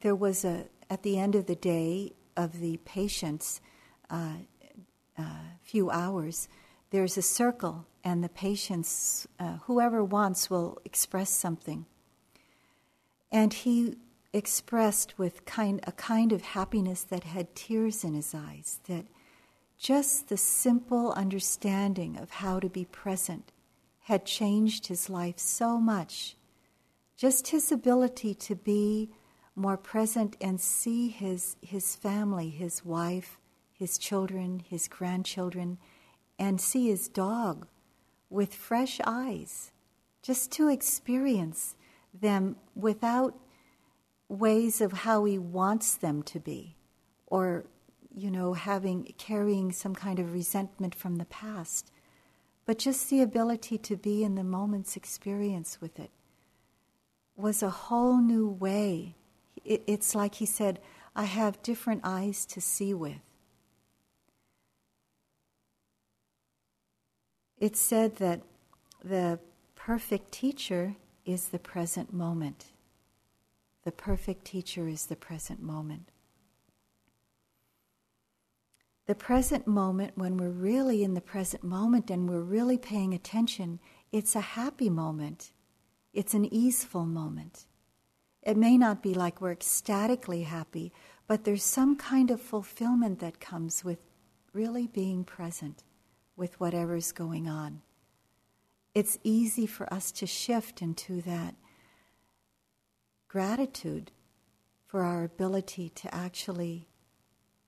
there 0.00 0.14
was 0.14 0.44
a, 0.44 0.66
at 0.88 1.02
the 1.02 1.18
end 1.18 1.34
of 1.34 1.46
the 1.46 1.54
day 1.54 2.14
of 2.36 2.60
the 2.60 2.78
patient's 2.78 3.60
uh, 4.08 4.34
uh, 5.16 5.22
few 5.62 5.90
hours, 5.90 6.48
there's 6.90 7.16
a 7.16 7.22
circle, 7.22 7.86
and 8.02 8.24
the 8.24 8.28
patients, 8.28 9.28
uh, 9.38 9.58
whoever 9.64 10.02
wants, 10.02 10.50
will 10.50 10.78
express 10.84 11.30
something. 11.30 11.86
And 13.30 13.52
he 13.52 13.96
expressed 14.32 15.18
with 15.18 15.44
kind, 15.44 15.80
a 15.86 15.92
kind 15.92 16.32
of 16.32 16.42
happiness 16.42 17.02
that 17.04 17.24
had 17.24 17.54
tears 17.54 18.02
in 18.02 18.14
his 18.14 18.34
eyes, 18.34 18.80
that 18.88 19.06
just 19.80 20.28
the 20.28 20.36
simple 20.36 21.10
understanding 21.12 22.18
of 22.18 22.30
how 22.30 22.60
to 22.60 22.68
be 22.68 22.84
present 22.84 23.50
had 24.00 24.26
changed 24.26 24.86
his 24.88 25.08
life 25.08 25.38
so 25.38 25.80
much. 25.80 26.36
Just 27.16 27.48
his 27.48 27.72
ability 27.72 28.34
to 28.34 28.54
be 28.54 29.10
more 29.56 29.78
present 29.78 30.36
and 30.38 30.60
see 30.60 31.08
his, 31.08 31.56
his 31.62 31.96
family, 31.96 32.50
his 32.50 32.84
wife, 32.84 33.38
his 33.72 33.96
children, 33.96 34.62
his 34.68 34.86
grandchildren, 34.86 35.78
and 36.38 36.60
see 36.60 36.88
his 36.88 37.08
dog 37.08 37.66
with 38.28 38.54
fresh 38.54 39.00
eyes, 39.06 39.72
just 40.22 40.52
to 40.52 40.68
experience 40.68 41.74
them 42.12 42.56
without 42.74 43.34
ways 44.28 44.82
of 44.82 44.92
how 44.92 45.24
he 45.24 45.38
wants 45.38 45.94
them 45.94 46.22
to 46.22 46.38
be, 46.38 46.76
or, 47.26 47.64
you 48.14 48.30
know, 48.30 48.54
having, 48.54 49.12
carrying 49.18 49.72
some 49.72 49.94
kind 49.94 50.18
of 50.18 50.32
resentment 50.32 50.94
from 50.94 51.16
the 51.16 51.24
past, 51.26 51.90
but 52.66 52.78
just 52.78 53.10
the 53.10 53.22
ability 53.22 53.78
to 53.78 53.96
be 53.96 54.22
in 54.24 54.34
the 54.34 54.44
moment's 54.44 54.96
experience 54.96 55.80
with 55.80 55.98
it 55.98 56.10
was 57.36 57.62
a 57.62 57.70
whole 57.70 58.18
new 58.18 58.48
way 58.48 59.14
it, 59.64 59.82
it's 59.86 60.14
like 60.14 60.36
he 60.36 60.46
said, 60.46 60.80
I 61.14 61.24
have 61.24 61.62
different 61.62 62.02
eyes 62.04 62.46
to 62.46 62.60
see 62.60 62.94
with. 62.94 63.20
It's 67.58 67.80
said 67.80 68.16
that 68.16 68.40
the 69.04 69.38
perfect 69.74 70.32
teacher 70.32 70.96
is 71.26 71.48
the 71.48 71.58
present 71.58 72.12
moment. 72.12 72.66
The 73.84 73.92
perfect 73.92 74.44
teacher 74.44 74.88
is 74.88 75.06
the 75.06 75.16
present 75.16 75.62
moment. 75.62 76.09
The 79.10 79.16
present 79.16 79.66
moment, 79.66 80.12
when 80.14 80.36
we're 80.36 80.50
really 80.50 81.02
in 81.02 81.14
the 81.14 81.20
present 81.20 81.64
moment 81.64 82.12
and 82.12 82.28
we're 82.28 82.42
really 82.42 82.78
paying 82.78 83.12
attention, 83.12 83.80
it's 84.12 84.36
a 84.36 84.40
happy 84.40 84.88
moment. 84.88 85.50
It's 86.12 86.32
an 86.32 86.44
easeful 86.54 87.04
moment. 87.04 87.66
It 88.44 88.56
may 88.56 88.78
not 88.78 89.02
be 89.02 89.12
like 89.12 89.40
we're 89.40 89.50
ecstatically 89.50 90.44
happy, 90.44 90.92
but 91.26 91.42
there's 91.42 91.64
some 91.64 91.96
kind 91.96 92.30
of 92.30 92.40
fulfillment 92.40 93.18
that 93.18 93.40
comes 93.40 93.84
with 93.84 94.06
really 94.52 94.86
being 94.86 95.24
present 95.24 95.82
with 96.36 96.60
whatever's 96.60 97.10
going 97.10 97.48
on. 97.48 97.82
It's 98.94 99.18
easy 99.24 99.66
for 99.66 99.92
us 99.92 100.12
to 100.12 100.26
shift 100.28 100.82
into 100.82 101.20
that 101.22 101.56
gratitude 103.26 104.12
for 104.86 105.02
our 105.02 105.24
ability 105.24 105.88
to 105.96 106.14
actually 106.14 106.86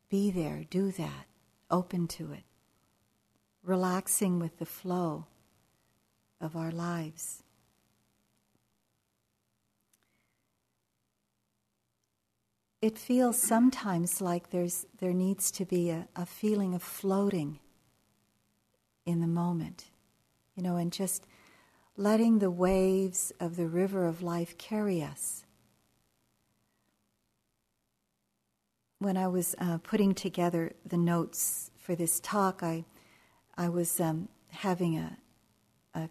be 0.08 0.30
there, 0.30 0.62
do 0.70 0.92
that, 0.92 1.26
open 1.72 2.06
to 2.06 2.30
it, 2.32 2.44
relaxing 3.64 4.38
with 4.38 4.58
the 4.58 4.66
flow 4.66 5.26
of 6.40 6.54
our 6.54 6.70
lives. 6.70 7.42
It 12.80 12.98
feels 12.98 13.40
sometimes 13.40 14.20
like 14.20 14.50
there's, 14.50 14.86
there 14.98 15.12
needs 15.12 15.50
to 15.52 15.64
be 15.64 15.90
a, 15.90 16.08
a 16.14 16.26
feeling 16.26 16.74
of 16.74 16.82
floating 16.82 17.60
in 19.06 19.20
the 19.20 19.26
moment, 19.26 19.86
you 20.56 20.62
know, 20.62 20.76
and 20.76 20.92
just 20.92 21.24
letting 21.96 22.38
the 22.38 22.50
waves 22.50 23.32
of 23.38 23.56
the 23.56 23.68
river 23.68 24.06
of 24.06 24.22
life 24.22 24.58
carry 24.58 25.02
us. 25.02 25.44
When 29.02 29.16
I 29.16 29.26
was 29.26 29.56
uh, 29.58 29.78
putting 29.78 30.14
together 30.14 30.74
the 30.86 30.96
notes 30.96 31.72
for 31.76 31.96
this 31.96 32.20
talk, 32.20 32.62
I, 32.62 32.84
I 33.56 33.68
was 33.68 33.98
um, 33.98 34.28
having 34.50 34.96
a, 34.96 35.18
a, 35.92 36.02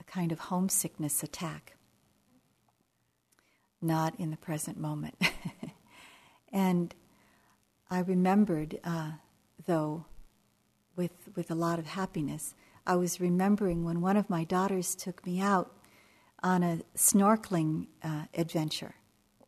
a 0.00 0.04
kind 0.08 0.32
of 0.32 0.40
homesickness 0.40 1.22
attack, 1.22 1.76
not 3.80 4.18
in 4.18 4.32
the 4.32 4.36
present 4.36 4.80
moment. 4.80 5.14
And 6.52 6.92
I 7.88 8.00
remembered, 8.00 8.80
uh, 8.82 9.12
though, 9.66 10.04
with, 10.96 11.12
with 11.36 11.52
a 11.52 11.54
lot 11.54 11.78
of 11.78 11.86
happiness, 11.86 12.54
I 12.84 12.96
was 12.96 13.20
remembering 13.20 13.84
when 13.84 14.00
one 14.00 14.16
of 14.16 14.28
my 14.28 14.42
daughters 14.42 14.96
took 14.96 15.24
me 15.24 15.40
out 15.40 15.72
on 16.42 16.64
a 16.64 16.80
snorkeling 16.96 17.86
uh, 18.02 18.24
adventure 18.34 18.96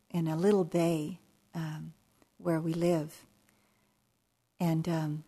in 0.09 0.27
a 0.27 0.37
little 0.37 0.65
bay 0.65 1.19
um, 1.53 1.93
where 2.37 2.59
we 2.59 2.73
live. 2.73 3.25
And 4.59 4.87
um, 4.87 5.23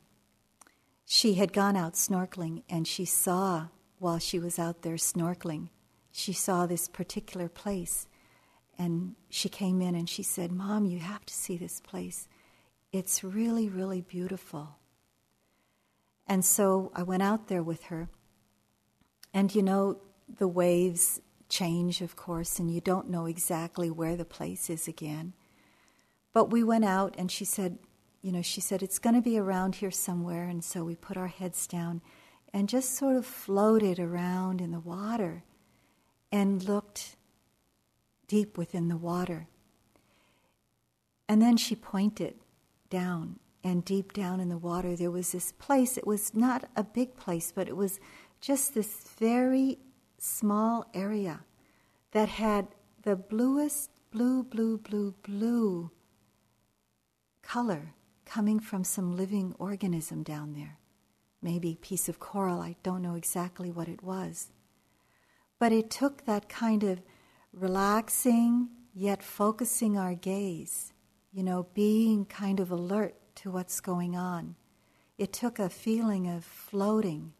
she 1.05 1.35
had 1.35 1.53
gone 1.53 1.75
out 1.75 1.93
snorkeling 1.93 2.63
and 2.69 2.87
she 2.87 3.05
saw, 3.05 3.67
while 3.99 4.19
she 4.19 4.39
was 4.39 4.57
out 4.59 4.81
there 4.81 4.95
snorkeling, 4.95 5.69
she 6.11 6.33
saw 6.33 6.65
this 6.65 6.87
particular 6.87 7.49
place 7.49 8.07
and 8.77 9.15
she 9.29 9.49
came 9.49 9.81
in 9.81 9.93
and 9.93 10.09
she 10.09 10.23
said, 10.23 10.51
Mom, 10.51 10.85
you 10.85 10.99
have 10.99 11.25
to 11.25 11.33
see 11.33 11.57
this 11.57 11.81
place. 11.81 12.27
It's 12.91 13.23
really, 13.23 13.67
really 13.67 14.01
beautiful. 14.01 14.77
And 16.25 16.45
so 16.45 16.91
I 16.95 17.03
went 17.03 17.23
out 17.23 17.47
there 17.47 17.63
with 17.63 17.83
her. 17.85 18.07
And 19.33 19.53
you 19.53 19.61
know, 19.61 19.99
the 20.37 20.47
waves 20.47 21.21
change, 21.49 22.01
of 22.01 22.15
course, 22.15 22.59
and 22.59 22.71
you 22.71 22.81
don't 22.81 23.09
know 23.09 23.25
exactly 23.25 23.89
where 23.89 24.15
the 24.15 24.25
place 24.25 24.69
is 24.69 24.87
again. 24.87 25.33
But 26.33 26.51
we 26.51 26.63
went 26.63 26.85
out 26.85 27.15
and 27.17 27.31
she 27.31 27.45
said, 27.45 27.77
you 28.21 28.31
know, 28.31 28.41
she 28.41 28.61
said, 28.61 28.83
it's 28.83 28.99
going 28.99 29.15
to 29.15 29.21
be 29.21 29.37
around 29.37 29.75
here 29.75 29.91
somewhere. 29.91 30.43
And 30.43 30.63
so 30.63 30.83
we 30.83 30.95
put 30.95 31.17
our 31.17 31.27
heads 31.27 31.65
down 31.67 32.01
and 32.53 32.67
just 32.67 32.95
sort 32.95 33.15
of 33.15 33.25
floated 33.25 33.99
around 33.99 34.61
in 34.61 34.71
the 34.71 34.79
water 34.79 35.43
and 36.31 36.63
looked 36.63 37.15
deep 38.27 38.57
within 38.57 38.87
the 38.87 38.97
water. 38.97 39.47
And 41.27 41.41
then 41.41 41.57
she 41.57 41.75
pointed 41.75 42.35
down, 42.89 43.39
and 43.63 43.85
deep 43.85 44.13
down 44.13 44.39
in 44.39 44.49
the 44.49 44.57
water, 44.57 44.95
there 44.95 45.11
was 45.11 45.31
this 45.31 45.51
place. 45.51 45.97
It 45.97 46.07
was 46.07 46.33
not 46.33 46.69
a 46.75 46.83
big 46.83 47.15
place, 47.17 47.51
but 47.53 47.67
it 47.67 47.75
was 47.75 47.99
just 48.41 48.73
this 48.73 49.03
very 49.19 49.77
small 50.17 50.89
area 50.93 51.41
that 52.11 52.29
had 52.29 52.67
the 53.03 53.15
bluest, 53.15 53.91
blue, 54.11 54.43
blue, 54.43 54.77
blue, 54.77 55.13
blue 55.23 55.91
color 57.49 57.95
coming 58.25 58.59
from 58.59 58.83
some 58.83 59.17
living 59.17 59.55
organism 59.57 60.21
down 60.21 60.53
there. 60.53 60.77
Maybe 61.41 61.79
piece 61.81 62.07
of 62.07 62.19
coral, 62.19 62.61
I 62.61 62.75
don't 62.83 63.01
know 63.01 63.15
exactly 63.15 63.71
what 63.71 63.87
it 63.87 64.03
was. 64.03 64.51
But 65.57 65.71
it 65.71 65.89
took 65.89 66.25
that 66.25 66.47
kind 66.47 66.83
of 66.83 67.01
relaxing 67.51 68.69
yet 68.93 69.23
focusing 69.23 69.97
our 69.97 70.13
gaze, 70.13 70.93
you 71.31 71.41
know, 71.41 71.65
being 71.73 72.25
kind 72.25 72.59
of 72.59 72.69
alert 72.69 73.15
to 73.37 73.49
what's 73.49 73.79
going 73.79 74.15
on. 74.15 74.55
It 75.17 75.33
took 75.33 75.57
a 75.57 75.69
feeling 75.69 76.27
of 76.27 76.45
floating 76.45 77.33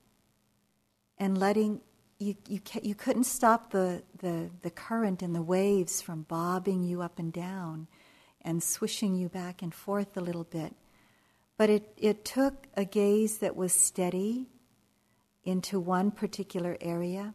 and 1.20 1.38
letting 1.38 1.82
you, 2.18 2.36
you, 2.48 2.60
you 2.82 2.96
couldn't 2.96 3.26
stop 3.26 3.70
the, 3.70 4.02
the, 4.18 4.50
the 4.64 4.72
current 4.72 5.22
and 5.22 5.36
the 5.36 5.44
waves 5.44 6.02
from 6.02 6.24
bobbing 6.24 6.84
you 6.84 7.04
up 7.04 7.20
and 7.20 7.32
down 7.32 7.88
and 8.42 8.64
swishing 8.64 9.16
you 9.16 9.30
back 9.30 9.62
and 9.62 9.74
forth 9.74 10.16
a 10.16 10.22
little 10.22 10.44
bit. 10.44 10.74
But 11.58 11.70
it, 11.70 11.94
it 11.98 12.24
took 12.24 12.68
a 12.76 12.86
gaze 12.86 13.40
that 13.40 13.56
was 13.56 13.74
steady 13.74 14.48
into 15.44 15.80
one 15.80 16.12
particular 16.12 16.78
area 16.80 17.34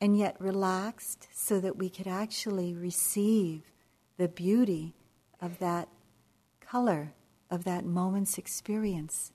and 0.00 0.18
yet 0.18 0.36
relaxed 0.38 1.28
so 1.32 1.60
that 1.60 1.76
we 1.76 1.88
could 1.88 2.06
actually 2.06 2.74
receive 2.74 3.62
the 4.18 4.28
beauty 4.28 4.94
of 5.40 5.58
that 5.58 5.88
color, 6.60 7.14
of 7.50 7.64
that 7.64 7.84
moment's 7.84 8.36
experience. 8.36 9.32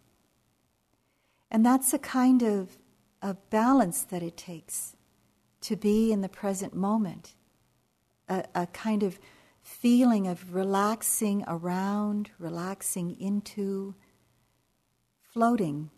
And 1.49 1.65
that's 1.65 1.93
a 1.93 1.99
kind 1.99 2.43
of 2.43 2.77
a 3.21 3.33
balance 3.49 4.03
that 4.03 4.21
it 4.21 4.37
takes 4.37 4.95
to 5.61 5.75
be 5.75 6.11
in 6.11 6.21
the 6.21 6.29
present 6.29 6.73
moment, 6.73 7.33
a, 8.27 8.45
a 8.55 8.67
kind 8.67 9.03
of 9.03 9.19
feeling 9.69 10.27
of 10.27 10.55
relaxing 10.55 11.43
around, 11.47 12.31
relaxing 12.39 13.15
into, 13.19 13.95
floating, 15.21 15.89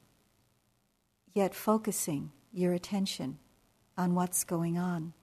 yet 1.34 1.56
focusing 1.56 2.32
your 2.52 2.74
attention 2.74 3.40
on 3.98 4.14
what's 4.14 4.44
going 4.44 4.78
on. 4.78 5.14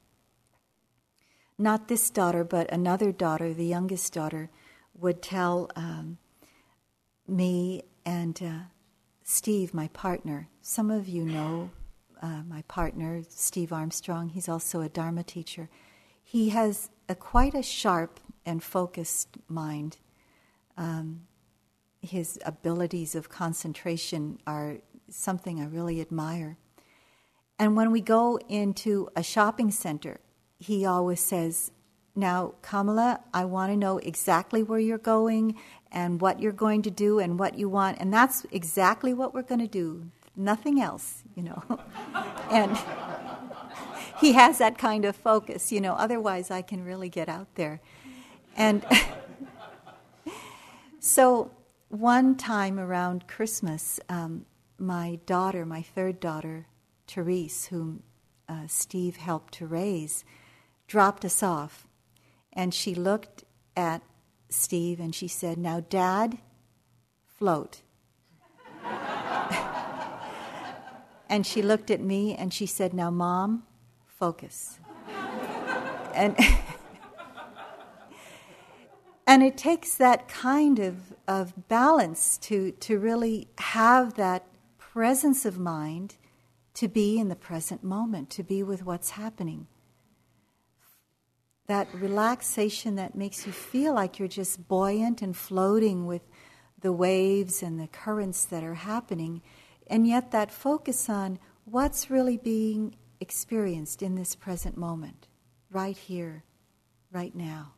Not 1.59 1.89
this 1.89 2.11
daughter, 2.11 2.43
but 2.43 2.73
another 2.73 3.13
daughter, 3.13 3.53
the 3.53 3.67
youngest 3.67 4.13
daughter, 4.13 4.51
would 4.95 5.23
tell 5.23 5.71
um, 5.77 6.19
me 7.29 7.83
and 8.05 8.41
uh, 8.43 8.59
Steve, 9.23 9.75
my 9.75 9.89
partner. 9.89 10.49
Some 10.63 10.91
of 10.91 11.07
you 11.07 11.25
know 11.25 11.71
uh, 12.23 12.43
my 12.49 12.63
partner, 12.63 13.23
Steve 13.29 13.73
Armstrong. 13.73 14.31
He's 14.31 14.49
also 14.49 14.81
a 14.81 14.89
Dharma 14.89 15.23
teacher. 15.23 15.69
He 16.25 16.49
has 16.49 16.91
a, 17.09 17.15
quite 17.15 17.55
a 17.55 17.63
sharp 17.63 18.19
and 18.49 18.63
focused 18.63 19.37
mind. 19.47 19.99
Um, 20.77 21.27
his 22.01 22.39
abilities 22.45 23.15
of 23.15 23.29
concentration 23.29 24.39
are 24.47 24.79
something 25.11 25.61
I 25.61 25.67
really 25.67 26.01
admire. 26.01 26.57
And 27.59 27.77
when 27.77 27.91
we 27.91 28.01
go 28.01 28.39
into 28.49 29.09
a 29.15 29.23
shopping 29.23 29.71
center, 29.71 30.21
he 30.59 30.87
always 30.87 31.21
says, 31.21 31.73
Now, 32.17 32.55
Kamala, 32.63 33.21
I 33.35 33.45
want 33.45 33.73
to 33.73 33.77
know 33.77 33.99
exactly 33.99 34.63
where 34.63 34.79
you're 34.79 34.97
going 34.97 35.57
and 35.93 36.21
what 36.21 36.41
you're 36.41 36.53
going 36.53 36.83
to 36.83 36.91
do 36.91 37.19
and 37.19 37.39
what 37.39 37.59
you 37.59 37.69
want. 37.69 37.99
And 38.01 38.13
that's 38.13 38.47
exactly 38.51 39.13
what 39.13 39.35
we're 39.35 39.43
going 39.43 39.61
to 39.61 39.67
do, 39.67 40.11
nothing 40.37 40.81
else, 40.81 41.23
you 41.35 41.43
know. 41.43 41.63
and 42.51 42.79
he 44.21 44.33
has 44.33 44.59
that 44.59 44.79
kind 44.79 45.05
of 45.05 45.17
focus, 45.17 45.73
you 45.73 45.81
know, 45.81 45.95
otherwise, 45.95 46.51
I 46.51 46.63
can 46.63 46.85
really 46.85 47.09
get 47.09 47.29
out 47.29 47.55
there. 47.57 47.81
And 48.59 48.85
so, 51.01 51.53
one 51.89 52.35
time 52.35 52.79
around 52.79 53.29
Christmas, 53.29 54.01
um, 54.09 54.45
my 54.79 55.21
daughter, 55.27 55.65
my 55.65 55.81
third 55.81 56.19
daughter, 56.19 56.67
Therese, 57.07 57.67
whom 57.67 58.03
uh, 58.49 58.67
Steve 58.67 59.17
helped 59.17 59.55
to 59.55 59.67
raise, 59.67 60.25
dropped 60.89 61.25
us 61.25 61.41
off. 61.43 61.87
And 62.53 62.75
she 62.75 62.97
looked 62.97 63.45
at 63.77 64.03
Steve 64.49 64.99
and 64.99 65.15
she 65.15 65.29
said, 65.29 65.57
Now, 65.57 65.81
Dad, 65.81 66.39
float. 67.39 67.83
and 71.29 71.47
she 71.47 71.63
looked 71.63 71.93
at 71.93 72.01
me 72.01 72.35
and 72.35 72.53
she 72.53 72.67
said, 72.67 72.93
Now, 72.93 73.13
Mom, 73.13 73.63
focus. 74.05 74.81
and, 76.13 76.37
and 79.29 79.43
it 79.43 79.59
takes 79.59 79.95
that 79.97 80.27
kind 80.27 80.79
of, 80.79 81.13
of 81.29 81.69
balance 81.69 82.39
to, 82.39 82.73
to 82.73 82.99
really 82.99 83.47
have 83.59 84.15
that 84.15 84.47
presence 84.79 85.45
of 85.45 85.59
mind 85.59 86.17
to 86.73 86.89
be 86.89 87.19
in 87.19 87.29
the 87.29 87.37
present 87.37 87.85
moment, 87.85 88.31
to 88.31 88.43
be 88.43 88.63
with 88.63 88.87
what's 88.87 89.11
happening. 89.11 89.67
That 91.67 91.89
relaxation 91.93 92.97
that 92.97 93.15
makes 93.15 93.47
you 93.47 93.53
feel 93.53 93.93
like 93.93 94.19
you're 94.19 94.29
just 94.29 94.67
buoyant 94.67 95.21
and 95.21 95.37
floating 95.37 96.07
with 96.07 96.23
the 96.81 96.93
waves 96.93 97.63
and 97.63 97.79
the 97.79 97.89
currents 97.89 98.47
that 98.47 98.65
are 98.65 98.75
happening, 98.75 99.43
And 99.91 100.07
yet, 100.07 100.31
that 100.33 100.53
focus 100.53 101.09
on 101.09 101.39
what's 101.65 102.11
really 102.11 102.37
being 102.37 102.95
experienced 103.21 104.03
in 104.03 104.15
this 104.15 104.35
present 104.35 104.77
moment, 104.77 105.29
right 105.71 105.97
here, 105.97 106.45
right 107.11 107.35
now. 107.35 107.73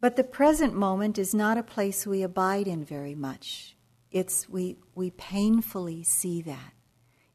But 0.00 0.16
the 0.16 0.24
present 0.24 0.74
moment 0.74 1.18
is 1.18 1.34
not 1.34 1.58
a 1.58 1.62
place 1.62 2.06
we 2.06 2.22
abide 2.22 2.66
in 2.66 2.84
very 2.84 3.14
much. 3.14 3.76
It's 4.10 4.48
we 4.48 4.76
we 4.94 5.10
painfully 5.10 6.02
see 6.02 6.40
that. 6.42 6.72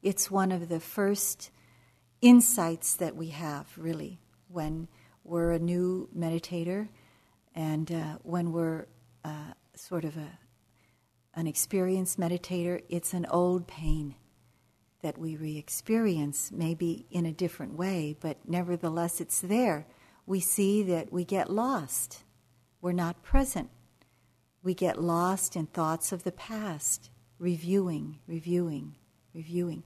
It's 0.02 0.32
one 0.32 0.52
of 0.52 0.68
the 0.68 0.80
first 0.80 1.52
insights 2.22 2.96
that 2.96 3.16
we 3.16 3.30
have 3.30 3.72
really 3.78 4.20
when 4.48 4.88
we're 5.24 5.52
a 5.52 5.60
new 5.60 6.10
meditator 6.16 6.90
and 7.54 7.92
uh, 7.92 8.18
when 8.24 8.52
we're 8.52 8.88
uh, 9.24 9.54
sort 9.76 10.04
of 10.04 10.18
a 10.18 10.40
an 11.36 11.48
experienced 11.48 12.18
meditator, 12.18 12.82
it's 12.90 13.14
an 13.14 13.26
old 13.30 13.68
pain 13.68 14.16
that 15.02 15.18
we 15.18 15.36
re 15.36 15.58
experience, 15.58 16.52
maybe 16.52 17.06
in 17.12 17.26
a 17.26 17.32
different 17.32 17.78
way, 17.78 18.18
but 18.20 18.38
nevertheless 18.48 19.22
it's 19.22 19.42
there. 19.42 19.86
We 20.26 20.40
see 20.40 20.82
that 20.84 21.12
we 21.12 21.26
get 21.26 21.52
lost 21.52 22.25
we're 22.86 22.92
not 22.92 23.24
present. 23.24 23.68
We 24.62 24.76
get 24.76 25.02
lost 25.02 25.56
in 25.56 25.66
thoughts 25.66 26.12
of 26.12 26.24
the 26.24 26.32
past, 26.32 27.10
reviewing, 27.40 28.20
reviewing, 28.28 28.94
reviewing. 29.34 29.82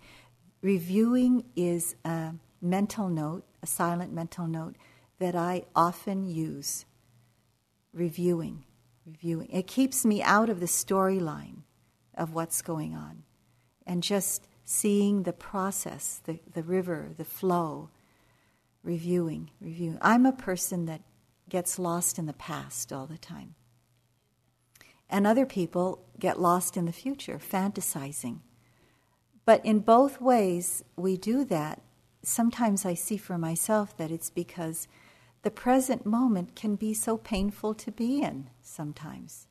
Reviewing 0.62 1.45
is 1.55 1.95
a 2.03 2.33
mental 2.62 3.07
note, 3.07 3.45
a 3.63 3.67
silent 3.67 4.12
mental 4.12 4.47
note 4.47 4.75
that 5.17 5.33
I 5.33 5.63
often 5.73 6.25
use. 6.25 6.83
Reviewing, 7.93 8.65
reviewing. 9.05 9.47
It 9.49 9.65
keeps 9.65 10.03
me 10.03 10.21
out 10.21 10.49
of 10.49 10.59
the 10.59 10.65
storyline 10.65 11.62
of 12.15 12.33
what's 12.33 12.62
going 12.62 12.95
on 12.95 13.23
and 13.88 14.03
just 14.03 14.45
seeing 14.65 15.23
the 15.23 15.31
process, 15.31 16.19
the, 16.25 16.41
the 16.53 16.63
river, 16.63 17.12
the 17.15 17.23
flow, 17.23 17.91
reviewing, 18.83 19.51
reviewing. 19.62 19.99
I'm 20.01 20.25
a 20.25 20.33
person 20.33 20.85
that 20.88 20.99
gets 21.49 21.79
lost 21.79 22.17
in 22.17 22.25
the 22.25 22.33
past 22.33 22.93
all 22.93 23.05
the 23.05 23.17
time. 23.17 23.55
And 25.09 25.25
other 25.25 25.45
people 25.45 26.05
get 26.19 26.39
lost 26.39 26.77
in 26.77 26.85
the 26.85 26.91
future, 26.91 27.39
fantasizing. 27.39 28.39
But 29.45 29.65
in 29.65 29.79
both 29.79 30.21
ways, 30.21 30.83
we 30.95 31.17
do 31.17 31.43
that. 31.45 31.81
Sometimes 32.21 32.85
I 32.85 32.93
see 32.93 33.17
for 33.17 33.38
myself 33.38 33.97
that 33.97 34.12
it's 34.12 34.29
because 34.29 34.88
the 35.41 35.49
present 35.49 36.05
moment 36.05 36.55
can 36.55 36.75
be 36.75 36.93
so 36.93 37.17
painful 37.17 37.73
to 37.73 37.91
be 37.91 38.21
in 38.21 38.49
sometimes. 38.62 39.47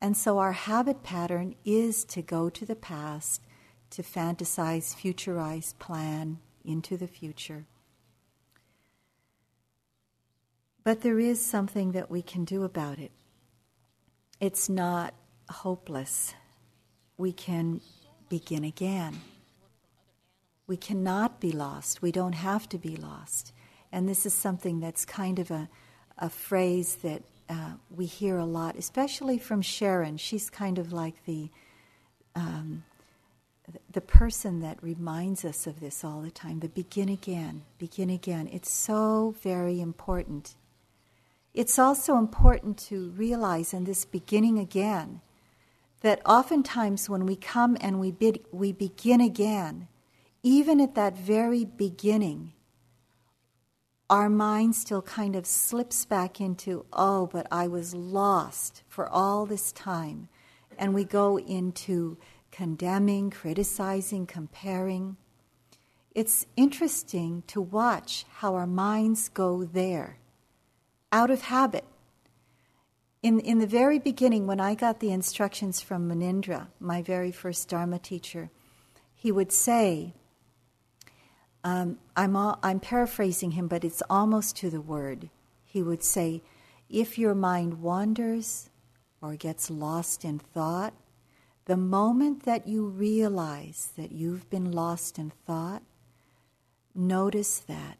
And 0.00 0.16
so 0.16 0.38
our 0.38 0.52
habit 0.52 1.02
pattern 1.02 1.54
is 1.64 2.04
to 2.06 2.22
go 2.22 2.50
to 2.50 2.64
the 2.66 2.76
past, 2.76 3.42
to 3.90 4.02
fantasize, 4.02 4.94
futurize, 4.94 5.78
plan 5.78 6.38
into 6.64 6.96
the 6.96 7.06
future. 7.06 7.66
But 10.82 11.02
there 11.02 11.18
is 11.18 11.44
something 11.44 11.92
that 11.92 12.10
we 12.10 12.22
can 12.22 12.44
do 12.44 12.64
about 12.64 12.98
it. 12.98 13.12
It's 14.40 14.68
not 14.68 15.14
hopeless. 15.50 16.34
We 17.18 17.32
can 17.32 17.80
begin 18.28 18.64
again. 18.64 19.20
We 20.66 20.76
cannot 20.76 21.40
be 21.40 21.52
lost. 21.52 22.00
We 22.00 22.12
don't 22.12 22.34
have 22.34 22.68
to 22.70 22.78
be 22.78 22.96
lost. 22.96 23.52
And 23.92 24.08
this 24.08 24.24
is 24.24 24.32
something 24.32 24.80
that's 24.80 25.04
kind 25.04 25.38
of 25.38 25.50
a, 25.50 25.68
a 26.16 26.30
phrase 26.30 26.96
that 27.02 27.22
uh, 27.48 27.72
we 27.90 28.06
hear 28.06 28.38
a 28.38 28.44
lot, 28.44 28.76
especially 28.76 29.36
from 29.38 29.60
Sharon. 29.60 30.16
She's 30.16 30.48
kind 30.48 30.78
of 30.78 30.92
like 30.92 31.24
the 31.26 31.50
um, 32.36 32.84
the 33.90 34.00
person 34.00 34.60
that 34.60 34.82
reminds 34.82 35.44
us 35.44 35.66
of 35.66 35.80
this 35.80 36.04
all 36.04 36.22
the 36.22 36.30
time. 36.30 36.60
The 36.60 36.68
begin 36.68 37.08
again, 37.08 37.62
begin 37.78 38.10
again. 38.10 38.48
It's 38.52 38.70
so 38.70 39.34
very 39.42 39.80
important. 39.80 40.54
It's 41.52 41.78
also 41.78 42.16
important 42.16 42.78
to 42.88 43.10
realize 43.10 43.74
in 43.74 43.84
this 43.84 44.04
beginning 44.04 44.58
again 44.58 45.20
that 46.00 46.22
oftentimes 46.24 47.10
when 47.10 47.26
we 47.26 47.34
come 47.34 47.76
and 47.80 47.98
we, 47.98 48.12
bid, 48.12 48.40
we 48.52 48.72
begin 48.72 49.20
again, 49.20 49.88
even 50.42 50.80
at 50.80 50.94
that 50.94 51.18
very 51.18 51.64
beginning, 51.64 52.52
our 54.08 54.28
mind 54.28 54.76
still 54.76 55.02
kind 55.02 55.34
of 55.36 55.44
slips 55.44 56.04
back 56.04 56.40
into, 56.40 56.86
oh, 56.92 57.26
but 57.26 57.46
I 57.50 57.66
was 57.66 57.94
lost 57.94 58.82
for 58.88 59.08
all 59.08 59.44
this 59.44 59.72
time. 59.72 60.28
And 60.78 60.94
we 60.94 61.04
go 61.04 61.38
into 61.38 62.16
condemning, 62.50 63.30
criticizing, 63.30 64.26
comparing. 64.26 65.16
It's 66.14 66.46
interesting 66.56 67.42
to 67.48 67.60
watch 67.60 68.24
how 68.36 68.54
our 68.54 68.66
minds 68.66 69.28
go 69.28 69.64
there 69.64 70.19
out 71.12 71.30
of 71.30 71.42
habit. 71.42 71.84
In, 73.22 73.40
in 73.40 73.58
the 73.58 73.66
very 73.66 73.98
beginning, 73.98 74.46
when 74.46 74.60
I 74.60 74.74
got 74.74 75.00
the 75.00 75.12
instructions 75.12 75.80
from 75.80 76.08
Munindra, 76.08 76.68
my 76.78 77.02
very 77.02 77.32
first 77.32 77.68
Dharma 77.68 77.98
teacher, 77.98 78.50
he 79.14 79.30
would 79.30 79.52
say, 79.52 80.14
um, 81.62 81.98
I'm, 82.16 82.36
all, 82.36 82.58
I'm 82.62 82.80
paraphrasing 82.80 83.52
him, 83.52 83.68
but 83.68 83.84
it's 83.84 84.02
almost 84.08 84.56
to 84.56 84.70
the 84.70 84.80
word. 84.80 85.28
He 85.64 85.82
would 85.82 86.02
say, 86.02 86.42
If 86.88 87.18
your 87.18 87.34
mind 87.34 87.82
wanders 87.82 88.70
or 89.20 89.36
gets 89.36 89.70
lost 89.70 90.24
in 90.24 90.38
thought, 90.38 90.94
the 91.66 91.76
moment 91.76 92.44
that 92.44 92.66
you 92.66 92.86
realize 92.86 93.92
that 93.98 94.12
you've 94.12 94.48
been 94.48 94.72
lost 94.72 95.18
in 95.18 95.30
thought, 95.46 95.82
notice 96.94 97.58
that 97.58 97.98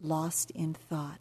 lost 0.00 0.50
in 0.50 0.74
thought 0.74 1.20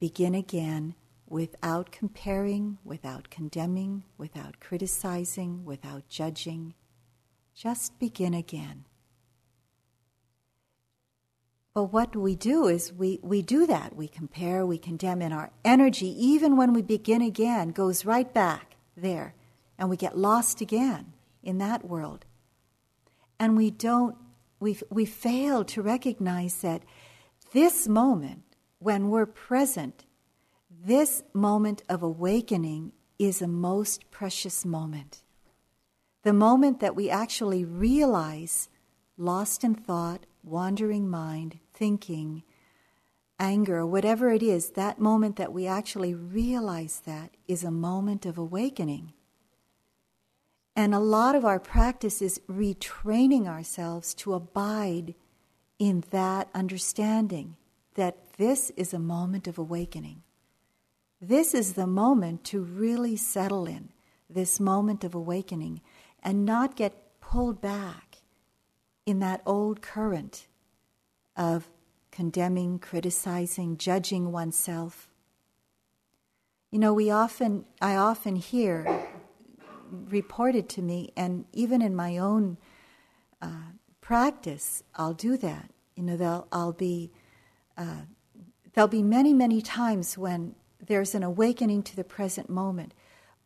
begin 0.00 0.34
again 0.34 0.94
without 1.26 1.92
comparing, 1.92 2.78
without 2.84 3.30
condemning, 3.30 4.04
without 4.16 4.60
criticizing, 4.60 5.64
without 5.64 6.08
judging. 6.08 6.74
Just 7.54 7.98
begin 7.98 8.34
again. 8.34 8.84
But 11.74 11.92
what 11.92 12.16
we 12.16 12.34
do 12.34 12.66
is 12.66 12.92
we, 12.92 13.20
we 13.22 13.42
do 13.42 13.66
that. 13.66 13.94
We 13.94 14.08
compare, 14.08 14.66
we 14.66 14.78
condemn, 14.78 15.22
and 15.22 15.34
our 15.34 15.52
energy, 15.64 16.08
even 16.08 16.56
when 16.56 16.72
we 16.72 16.82
begin 16.82 17.22
again, 17.22 17.70
goes 17.70 18.04
right 18.04 18.32
back 18.32 18.76
there. 18.96 19.34
And 19.78 19.88
we 19.88 19.96
get 19.96 20.18
lost 20.18 20.60
again 20.60 21.12
in 21.42 21.58
that 21.58 21.84
world. 21.84 22.24
And 23.38 23.56
we 23.56 23.70
don't, 23.70 24.16
we 24.58 24.80
we 24.90 25.04
fail 25.04 25.64
to 25.66 25.82
recognize 25.82 26.62
that 26.62 26.82
this 27.52 27.86
moment 27.86 28.42
when 28.78 29.10
we're 29.10 29.26
present, 29.26 30.04
this 30.84 31.22
moment 31.32 31.82
of 31.88 32.02
awakening 32.02 32.92
is 33.18 33.42
a 33.42 33.48
most 33.48 34.10
precious 34.10 34.64
moment. 34.64 35.22
The 36.22 36.32
moment 36.32 36.80
that 36.80 36.94
we 36.94 37.10
actually 37.10 37.64
realize 37.64 38.68
lost 39.16 39.64
in 39.64 39.74
thought, 39.74 40.26
wandering 40.44 41.08
mind, 41.08 41.58
thinking, 41.74 42.44
anger, 43.38 43.84
whatever 43.84 44.30
it 44.30 44.42
is, 44.42 44.70
that 44.70 45.00
moment 45.00 45.36
that 45.36 45.52
we 45.52 45.66
actually 45.66 46.14
realize 46.14 47.02
that 47.04 47.36
is 47.46 47.64
a 47.64 47.70
moment 47.70 48.26
of 48.26 48.38
awakening. 48.38 49.12
And 50.76 50.94
a 50.94 51.00
lot 51.00 51.34
of 51.34 51.44
our 51.44 51.58
practice 51.58 52.22
is 52.22 52.40
retraining 52.48 53.48
ourselves 53.48 54.14
to 54.14 54.34
abide 54.34 55.14
in 55.78 56.04
that 56.10 56.48
understanding 56.54 57.56
that 57.98 58.36
this 58.36 58.70
is 58.76 58.94
a 58.94 58.98
moment 59.00 59.48
of 59.48 59.58
awakening. 59.58 60.22
This 61.20 61.52
is 61.52 61.72
the 61.72 61.88
moment 61.88 62.44
to 62.44 62.60
really 62.60 63.16
settle 63.16 63.66
in, 63.66 63.88
this 64.30 64.60
moment 64.60 65.02
of 65.02 65.16
awakening, 65.16 65.80
and 66.22 66.44
not 66.44 66.76
get 66.76 67.20
pulled 67.20 67.60
back 67.60 68.18
in 69.04 69.18
that 69.18 69.42
old 69.44 69.82
current 69.82 70.46
of 71.36 71.68
condemning, 72.12 72.78
criticizing, 72.78 73.76
judging 73.76 74.30
oneself. 74.30 75.10
You 76.70 76.78
know, 76.78 76.94
we 76.94 77.10
often, 77.10 77.64
I 77.80 77.96
often 77.96 78.36
hear 78.36 79.08
reported 79.90 80.68
to 80.68 80.82
me, 80.82 81.12
and 81.16 81.46
even 81.52 81.82
in 81.82 81.96
my 81.96 82.16
own 82.16 82.58
uh, 83.42 83.72
practice, 84.00 84.84
I'll 84.94 85.14
do 85.14 85.36
that. 85.38 85.72
You 85.96 86.04
know, 86.04 86.46
I'll 86.52 86.72
be 86.72 87.10
there'll 88.74 88.88
be 88.88 89.02
many, 89.02 89.32
many 89.32 89.60
times 89.62 90.16
when 90.16 90.54
there's 90.84 91.14
an 91.14 91.22
awakening 91.22 91.82
to 91.84 91.96
the 91.96 92.04
present 92.04 92.48
moment, 92.48 92.94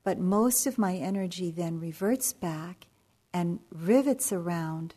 but 0.05 0.19
most 0.19 0.67
of 0.67 0.79
my 0.79 0.95
energy 0.95 1.51
then 1.51 1.81
reverts 1.81 2.33
back 2.33 2.87
and 3.33 3.61
rivets 3.71 4.33
around, 4.33 4.95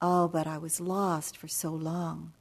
oh, 0.00 0.28
but 0.28 0.46
I 0.46 0.58
was 0.58 0.80
lost 0.80 1.36
for 1.36 1.48
so 1.48 1.70
long. 1.70 2.32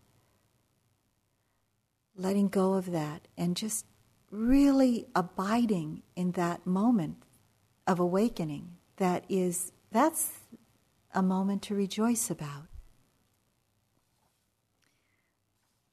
Letting 2.15 2.47
go 2.47 2.73
of 2.73 2.91
that 2.91 3.27
and 3.37 3.55
just 3.55 3.85
really 4.31 5.05
abiding 5.15 6.01
in 6.15 6.31
that 6.31 6.65
moment 6.65 7.17
of 7.85 7.99
awakening 7.99 8.77
that 8.97 9.25
is 9.29 9.71
that's 9.91 10.31
a 11.13 11.21
moment 11.21 11.61
to 11.63 11.75
rejoice 11.75 12.29
about. 12.29 12.67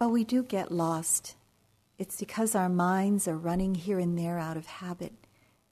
But 0.03 0.09
we 0.09 0.25
do 0.25 0.43
get 0.43 0.73
lost. 0.73 1.37
It's 1.97 2.19
because 2.19 2.57
our 2.57 2.69
minds 2.69 3.29
are 3.29 3.37
running 3.37 3.77
here 3.77 4.01
and 4.01 4.19
there 4.19 4.37
out 4.37 4.57
of 4.57 4.67
habit, 4.67 5.13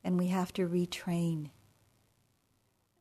and 0.05 0.17
we 0.17 0.29
have 0.29 0.53
to 0.53 0.69
retrain. 0.69 1.51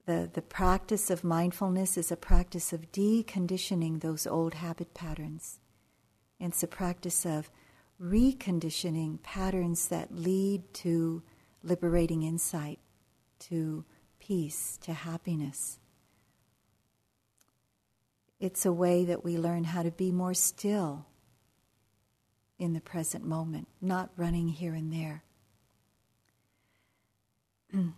The, 0.08 0.28
the 0.34 0.42
practice 0.42 1.12
of 1.12 1.24
mindfulness 1.24 1.98
is 1.98 2.12
a 2.12 2.18
practice 2.18 2.74
of 2.74 2.92
deconditioning 2.92 4.02
those 4.02 4.26
old 4.26 4.56
habit 4.56 4.96
patterns. 4.96 5.60
It's 6.40 6.64
a 6.64 6.68
practice 6.68 7.28
of 7.28 7.52
reconditioning 8.02 9.22
patterns 9.22 9.88
that 9.90 10.12
lead 10.12 10.74
to 10.86 11.22
liberating 11.62 12.24
insight, 12.24 12.80
to 13.42 13.86
peace, 14.20 14.80
to 14.82 14.94
happiness. 14.94 15.78
It's 18.40 18.66
a 18.66 18.74
way 18.74 19.06
that 19.06 19.24
we 19.24 19.38
learn 19.38 19.66
how 19.66 19.84
to 19.84 19.92
be 19.92 20.12
more 20.12 20.34
still 20.34 21.06
in 22.60 22.74
the 22.74 22.82
present 22.82 23.26
moment, 23.26 23.68
not 23.82 24.12
running 24.18 24.50
here 24.50 24.74
and 24.74 24.94
there. 24.94 25.24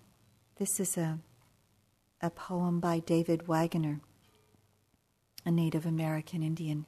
this 0.57 0.79
is 0.79 0.97
a, 0.97 1.19
a 2.21 2.29
poem 2.29 2.79
by 2.79 2.99
David 2.99 3.47
Wagoner, 3.47 3.99
a 5.45 5.51
Native 5.51 5.85
American 5.85 6.43
Indian. 6.43 6.85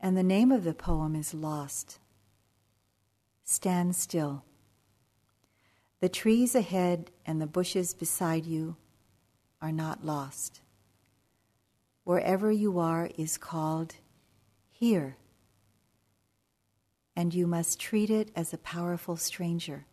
And 0.00 0.16
the 0.16 0.22
name 0.22 0.52
of 0.52 0.64
the 0.64 0.74
poem 0.74 1.16
is 1.16 1.34
Lost. 1.34 1.98
Stand 3.44 3.96
still. 3.96 4.44
The 6.00 6.08
trees 6.08 6.54
ahead 6.54 7.10
and 7.26 7.40
the 7.40 7.46
bushes 7.46 7.92
beside 7.94 8.46
you 8.46 8.76
are 9.60 9.72
not 9.72 10.04
lost. 10.04 10.60
Wherever 12.04 12.50
you 12.50 12.78
are 12.80 13.10
is 13.16 13.38
called 13.38 13.94
here, 14.70 15.16
and 17.14 17.34
you 17.34 17.46
must 17.46 17.78
treat 17.78 18.10
it 18.10 18.30
as 18.34 18.52
a 18.52 18.58
powerful 18.58 19.16
stranger. 19.16 19.86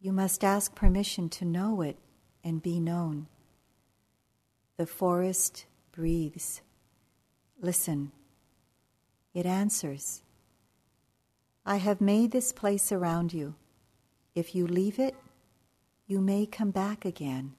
You 0.00 0.12
must 0.12 0.44
ask 0.44 0.74
permission 0.74 1.28
to 1.30 1.44
know 1.44 1.82
it 1.82 1.96
and 2.44 2.62
be 2.62 2.80
known. 2.80 3.26
The 4.76 4.86
forest 4.86 5.66
breathes. 5.92 6.62
Listen. 7.60 8.12
It 9.34 9.44
answers. 9.44 10.22
I 11.66 11.76
have 11.76 12.00
made 12.00 12.30
this 12.30 12.52
place 12.52 12.92
around 12.92 13.32
you. 13.32 13.54
If 14.34 14.54
you 14.54 14.66
leave 14.66 14.98
it, 14.98 15.14
you 16.06 16.20
may 16.20 16.46
come 16.46 16.70
back 16.70 17.04
again, 17.04 17.54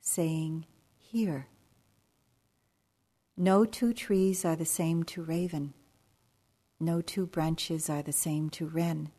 saying, 0.00 0.64
Here. 0.96 1.48
No 3.36 3.66
two 3.66 3.92
trees 3.92 4.44
are 4.44 4.56
the 4.56 4.64
same 4.64 5.02
to 5.04 5.22
raven. 5.22 5.74
No 6.78 7.00
two 7.00 7.26
branches 7.26 7.88
are 7.88 8.02
the 8.02 8.12
same 8.12 8.50
to 8.50 8.66
wren. 8.66 9.10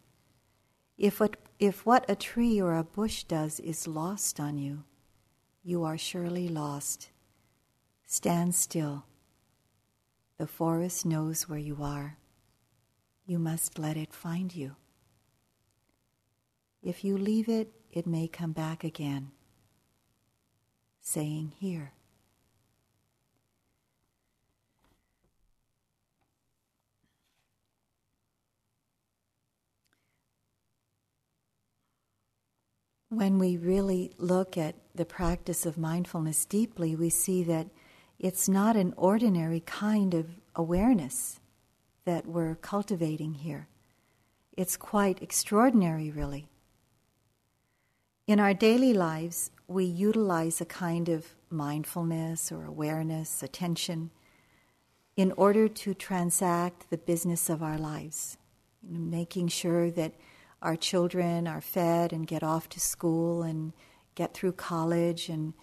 If 0.98 1.20
what, 1.20 1.38
if 1.60 1.86
what 1.86 2.06
a 2.10 2.16
tree 2.16 2.62
or 2.62 2.76
a 2.76 2.84
bush 2.84 3.24
does 3.24 3.60
is 3.60 3.88
lost 3.88 4.40
on 4.40 4.58
you, 4.58 4.84
you 5.64 5.84
are 5.84 5.98
surely 5.98 6.48
lost. 6.48 7.10
Stand 8.06 8.56
still. 8.56 9.06
The 10.38 10.48
forest 10.48 11.06
knows 11.06 11.50
where 11.50 11.60
you 11.60 11.80
are. 11.82 12.18
You 13.26 13.40
must 13.40 13.78
let 13.78 13.98
it 13.98 14.14
find 14.14 14.56
you. 14.56 14.76
If 16.82 17.04
you 17.04 17.18
leave 17.18 17.50
it, 17.50 17.72
it 17.92 18.08
may 18.08 18.28
come 18.28 18.52
back 18.52 18.84
again, 18.84 19.32
saying, 21.02 21.54
Here. 21.58 21.94
When 33.10 33.40
we 33.40 33.56
really 33.56 34.12
look 34.18 34.58
at 34.58 34.76
the 34.94 35.06
practice 35.06 35.66
of 35.66 35.78
mindfulness 35.78 36.44
deeply, 36.44 36.94
we 36.94 37.10
see 37.10 37.42
that 37.44 37.68
it's 38.20 38.50
not 38.50 38.76
an 38.76 38.94
ordinary 38.98 39.62
kind 39.62 40.14
of 40.14 40.28
awareness 40.56 41.40
that 42.04 42.28
we're 42.28 42.56
cultivating 42.56 43.36
here. 43.36 43.70
It's 44.58 44.76
quite 44.76 45.22
extraordinary, 45.22 46.12
really. 46.12 46.50
In 48.28 48.42
our 48.42 48.54
daily 48.54 48.94
lives, 48.94 49.52
we 49.68 49.86
utilize 49.86 50.60
a 50.60 50.66
kind 50.66 51.08
of 51.08 51.28
mindfulness 51.50 52.52
or 52.52 52.66
awareness, 52.66 53.42
attention, 53.42 54.12
in 55.16 55.32
order 55.34 55.70
to 55.70 55.94
transact 55.94 56.90
the 56.90 56.98
business 56.98 57.50
of 57.50 57.64
our 57.64 57.78
lives, 57.78 58.38
making 58.84 59.48
sure 59.48 59.90
that 59.92 60.14
our 60.62 60.76
children 60.76 61.48
are 61.48 61.62
fed 61.62 62.12
and 62.12 62.28
get 62.28 62.44
off 62.44 62.70
to 62.70 62.80
school 62.80 63.44
and 63.44 63.74
get 64.16 64.34
through 64.34 64.54
college 64.54 65.30
and 65.30 65.54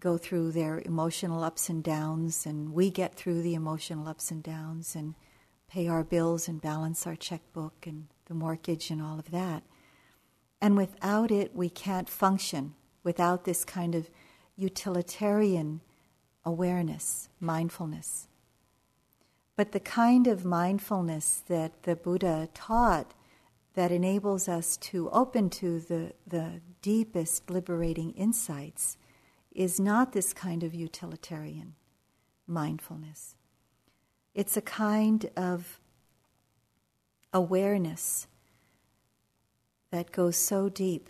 go 0.00 0.18
through 0.18 0.50
their 0.50 0.80
emotional 0.80 1.44
ups 1.44 1.68
and 1.68 1.84
downs, 1.84 2.44
and 2.44 2.72
we 2.72 2.90
get 2.90 3.14
through 3.14 3.40
the 3.40 3.54
emotional 3.54 4.08
ups 4.08 4.32
and 4.32 4.42
downs 4.42 4.96
and 4.96 5.14
pay 5.68 5.86
our 5.86 6.02
bills 6.02 6.48
and 6.48 6.60
balance 6.60 7.06
our 7.06 7.14
checkbook 7.14 7.86
and 7.86 8.08
the 8.26 8.34
mortgage 8.34 8.90
and 8.90 9.00
all 9.00 9.18
of 9.18 9.30
that. 9.30 9.62
And 10.60 10.76
without 10.76 11.30
it, 11.30 11.54
we 11.54 11.68
can't 11.68 12.08
function 12.08 12.74
without 13.04 13.44
this 13.44 13.64
kind 13.64 13.94
of 13.94 14.10
utilitarian 14.56 15.80
awareness, 16.44 17.28
mindfulness. 17.40 18.26
But 19.56 19.72
the 19.72 19.80
kind 19.80 20.26
of 20.26 20.44
mindfulness 20.44 21.42
that 21.46 21.84
the 21.84 21.94
Buddha 21.94 22.48
taught 22.54 23.14
that 23.74 23.90
enables 23.90 24.48
us 24.48 24.76
to 24.76 25.08
open 25.10 25.48
to 25.48 25.80
the, 25.80 26.12
the 26.26 26.60
deepest 26.82 27.50
liberating 27.50 28.12
insights 28.12 28.98
is 29.54 29.80
not 29.80 30.12
this 30.12 30.32
kind 30.32 30.62
of 30.62 30.74
utilitarian 30.74 31.74
mindfulness. 32.46 33.36
It's 34.34 34.56
a 34.56 34.62
kind 34.62 35.30
of 35.36 35.80
awareness 37.32 38.26
that 39.90 40.12
goes 40.12 40.36
so 40.36 40.68
deep. 40.68 41.08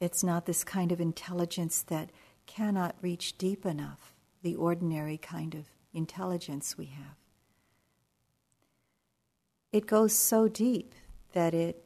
It's 0.00 0.24
not 0.24 0.46
this 0.46 0.64
kind 0.64 0.92
of 0.92 1.00
intelligence 1.00 1.82
that 1.82 2.10
cannot 2.46 2.96
reach 3.00 3.38
deep 3.38 3.64
enough, 3.64 4.14
the 4.42 4.56
ordinary 4.56 5.18
kind 5.18 5.54
of 5.54 5.66
intelligence 5.92 6.76
we 6.76 6.86
have. 6.86 7.16
It 9.72 9.86
goes 9.86 10.12
so 10.12 10.48
deep 10.48 10.94
that 11.32 11.54
it 11.54 11.84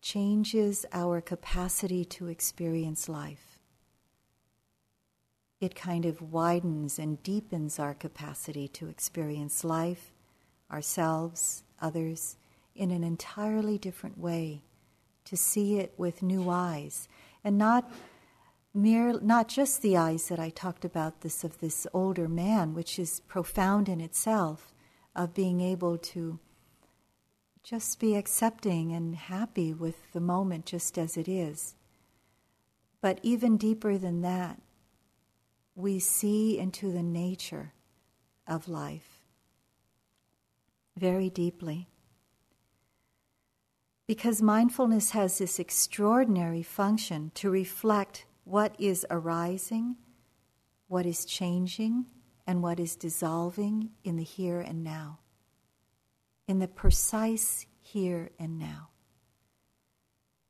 changes 0.00 0.86
our 0.92 1.20
capacity 1.20 2.04
to 2.04 2.28
experience 2.28 3.08
life. 3.08 3.58
It 5.60 5.74
kind 5.74 6.04
of 6.04 6.20
widens 6.20 6.98
and 6.98 7.22
deepens 7.22 7.78
our 7.78 7.94
capacity 7.94 8.68
to 8.68 8.88
experience 8.88 9.64
life, 9.64 10.12
ourselves, 10.70 11.64
others 11.80 12.36
in 12.74 12.90
an 12.90 13.02
entirely 13.02 13.78
different 13.78 14.18
way, 14.18 14.62
to 15.24 15.36
see 15.36 15.78
it 15.78 15.94
with 15.96 16.22
new 16.22 16.50
eyes, 16.50 17.08
and 17.42 17.56
not 17.56 17.90
mere 18.74 19.18
not 19.20 19.48
just 19.48 19.80
the 19.80 19.96
eyes 19.96 20.28
that 20.28 20.38
I 20.38 20.50
talked 20.50 20.84
about 20.84 21.22
this 21.22 21.42
of 21.42 21.58
this 21.58 21.86
older 21.94 22.28
man, 22.28 22.74
which 22.74 22.98
is 22.98 23.20
profound 23.20 23.88
in 23.88 24.00
itself, 24.00 24.74
of 25.14 25.32
being 25.32 25.62
able 25.62 25.96
to 25.96 26.38
just 27.66 27.98
be 27.98 28.14
accepting 28.14 28.92
and 28.92 29.16
happy 29.16 29.74
with 29.74 30.12
the 30.12 30.20
moment 30.20 30.64
just 30.64 30.96
as 30.96 31.16
it 31.16 31.26
is. 31.26 31.74
But 33.00 33.18
even 33.24 33.56
deeper 33.56 33.98
than 33.98 34.20
that, 34.20 34.62
we 35.74 35.98
see 35.98 36.56
into 36.56 36.92
the 36.92 37.02
nature 37.02 37.72
of 38.46 38.68
life 38.68 39.24
very 40.96 41.28
deeply. 41.28 41.88
Because 44.06 44.40
mindfulness 44.40 45.10
has 45.10 45.38
this 45.38 45.58
extraordinary 45.58 46.62
function 46.62 47.32
to 47.34 47.50
reflect 47.50 48.26
what 48.44 48.76
is 48.78 49.04
arising, 49.10 49.96
what 50.86 51.04
is 51.04 51.24
changing, 51.24 52.06
and 52.46 52.62
what 52.62 52.78
is 52.78 52.94
dissolving 52.94 53.90
in 54.04 54.16
the 54.16 54.22
here 54.22 54.60
and 54.60 54.84
now, 54.84 55.18
in 56.46 56.58
the 56.58 56.68
precise 56.68 57.66
here 57.80 58.30
and 58.38 58.58
now, 58.58 58.88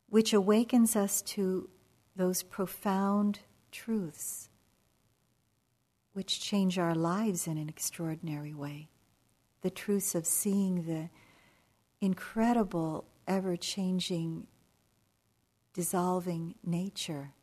which 0.09 0.33
awakens 0.33 0.97
us 0.97 1.23
to 1.23 1.69
those 2.15 2.43
profound 2.43 3.41
truths 3.71 4.49
which 6.17 6.41
change 6.41 6.79
our 6.79 6.95
lives 6.95 7.47
in 7.47 7.59
an 7.59 7.69
extraordinary 7.69 8.55
way. 8.55 8.89
The 9.61 9.69
truths 9.69 10.15
of 10.15 10.25
seeing 10.25 10.87
the 10.87 11.11
incredible 12.01 13.05
ever 13.29 13.55
changing 13.55 14.47
dissolving 15.75 16.55
nature 16.65 17.35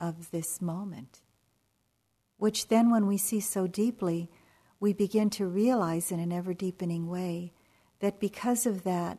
of 0.00 0.30
this 0.30 0.62
moment. 0.62 1.22
Which 2.36 2.68
then, 2.68 2.88
when 2.88 3.08
we 3.08 3.18
see 3.18 3.40
so 3.40 3.66
deeply, 3.66 4.30
we 4.78 4.92
begin 4.92 5.28
to 5.30 5.48
realize 5.48 6.12
in 6.12 6.20
an 6.20 6.30
ever 6.30 6.54
deepening 6.54 7.08
way 7.08 7.52
that 8.00 8.20
because 8.20 8.66
of 8.66 8.84
that, 8.84 9.18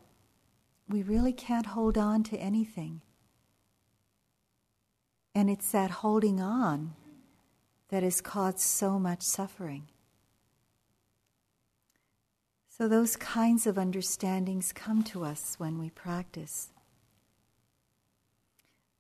we 0.88 1.04
really 1.04 1.34
can't 1.34 1.68
hold 1.68 1.98
on 1.98 2.24
to 2.24 2.38
anything. 2.38 3.02
And 5.36 5.50
it's 5.50 5.72
that 5.72 5.92
holding 5.92 6.42
on 6.42 6.96
that 7.90 8.04
has 8.04 8.22
caused 8.22 8.60
so 8.60 9.00
much 9.00 9.22
suffering. 9.22 9.88
So, 12.70 12.88
those 12.88 13.16
kinds 13.16 13.68
of 13.68 13.78
understandings 13.78 14.72
come 14.72 15.04
to 15.04 15.26
us 15.26 15.56
when 15.58 15.78
we 15.78 15.90
practice. 15.90 16.70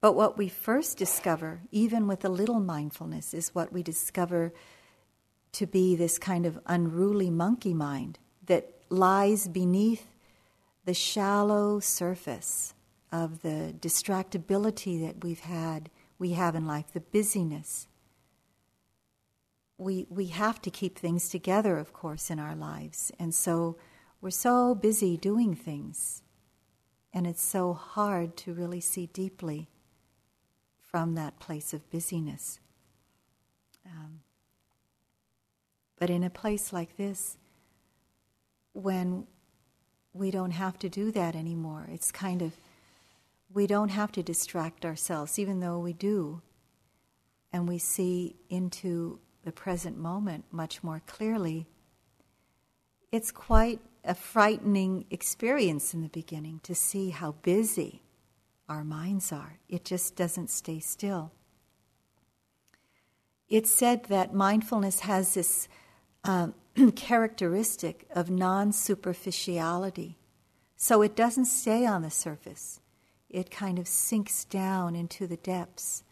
But 0.02 0.14
what 0.14 0.38
we 0.38 0.50
first 0.50 0.98
discover, 0.98 1.62
even 1.72 2.08
with 2.08 2.24
a 2.24 2.30
little 2.30 2.60
mindfulness, 2.60 3.34
is 3.34 3.56
what 3.56 3.72
we 3.72 3.84
discover 3.84 4.54
to 5.54 5.66
be 5.66 5.96
this 5.96 6.18
kind 6.18 6.46
of 6.46 6.60
unruly 6.66 7.30
monkey 7.30 7.74
mind 7.74 8.20
that 8.46 8.79
lies 8.90 9.48
beneath 9.48 10.08
the 10.86 10.94
shallow 10.94 11.80
surface 11.80 12.74
of 13.12 13.42
the 13.42 13.76
distractibility 13.80 15.00
that 15.06 15.24
we've 15.24 15.42
had, 15.42 15.90
we 16.18 16.32
have 16.32 16.56
in 16.56 16.66
life, 16.66 16.92
the 16.94 17.00
busyness. 17.00 17.88
We, 19.78 20.06
we 20.10 20.28
have 20.28 20.62
to 20.64 20.70
keep 20.70 20.98
things 20.98 21.30
together, 21.30 21.78
of 21.78 21.94
course, 21.94 22.30
in 22.30 22.40
our 22.40 22.56
lives. 22.56 23.12
And 23.18 23.34
so 23.34 23.78
we're 24.22 24.30
so 24.32 24.76
busy 24.76 25.18
doing 25.18 25.56
things. 25.56 26.22
And 27.14 27.26
it's 27.26 27.42
so 27.42 27.74
hard 27.74 28.36
to 28.38 28.54
really 28.54 28.82
see 28.82 29.08
deeply 29.08 29.70
from 30.82 31.16
that 31.16 31.40
place 31.40 31.74
of 31.74 31.90
busyness. 31.90 32.60
Um, 33.86 34.20
but 35.98 36.10
in 36.10 36.24
a 36.24 36.30
place 36.30 36.74
like 36.74 36.98
this, 36.98 37.38
when 38.80 39.28
we 40.14 40.32
don't 40.32 40.52
have 40.52 40.80
to 40.80 40.90
do 40.90 41.12
that 41.12 41.36
anymore, 41.36 41.88
it's 41.92 42.12
kind 42.12 42.42
of, 42.42 42.58
we 43.54 43.68
don't 43.68 43.90
have 43.90 44.12
to 44.14 44.24
distract 44.24 44.86
ourselves, 44.86 45.38
even 45.38 45.60
though 45.60 45.80
we 45.80 45.94
do. 45.94 46.42
And 47.52 47.68
we 47.68 47.78
see 47.78 48.36
into 48.50 49.20
the 49.44 49.52
present 49.52 49.98
moment 49.98 50.46
much 50.52 50.84
more 50.84 51.02
clearly. 51.06 51.68
It's 53.12 53.32
quite 53.32 53.80
a 54.04 54.14
frightening 54.14 55.06
experience 55.10 55.94
in 55.94 56.02
the 56.02 56.10
beginning 56.10 56.60
to 56.64 56.76
see 56.76 57.10
how 57.10 57.34
busy 57.42 58.04
our 58.68 58.84
minds 58.84 59.32
are. 59.32 59.60
It 59.68 59.84
just 59.84 60.16
doesn't 60.16 60.50
stay 60.50 60.80
still. 60.80 61.32
It's 63.48 63.72
said 63.72 64.06
that 64.06 64.34
mindfulness 64.34 65.00
has 65.02 65.34
this 65.34 65.68
um, 66.24 66.54
characteristic 66.96 68.06
of 68.14 68.30
non 68.30 68.72
superficiality. 68.72 70.18
So 70.76 71.02
it 71.02 71.16
doesn't 71.16 71.46
stay 71.46 71.86
on 71.86 72.02
the 72.04 72.10
surface, 72.10 72.80
it 73.30 73.52
kind 73.52 73.80
of 73.80 73.88
sinks 73.88 74.46
down 74.46 74.96
into 74.96 75.28
the 75.28 75.38
depths, 75.38 76.04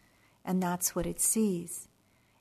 and 0.44 0.62
that's 0.62 0.94
what 0.94 1.06
it 1.06 1.20
sees. 1.20 1.88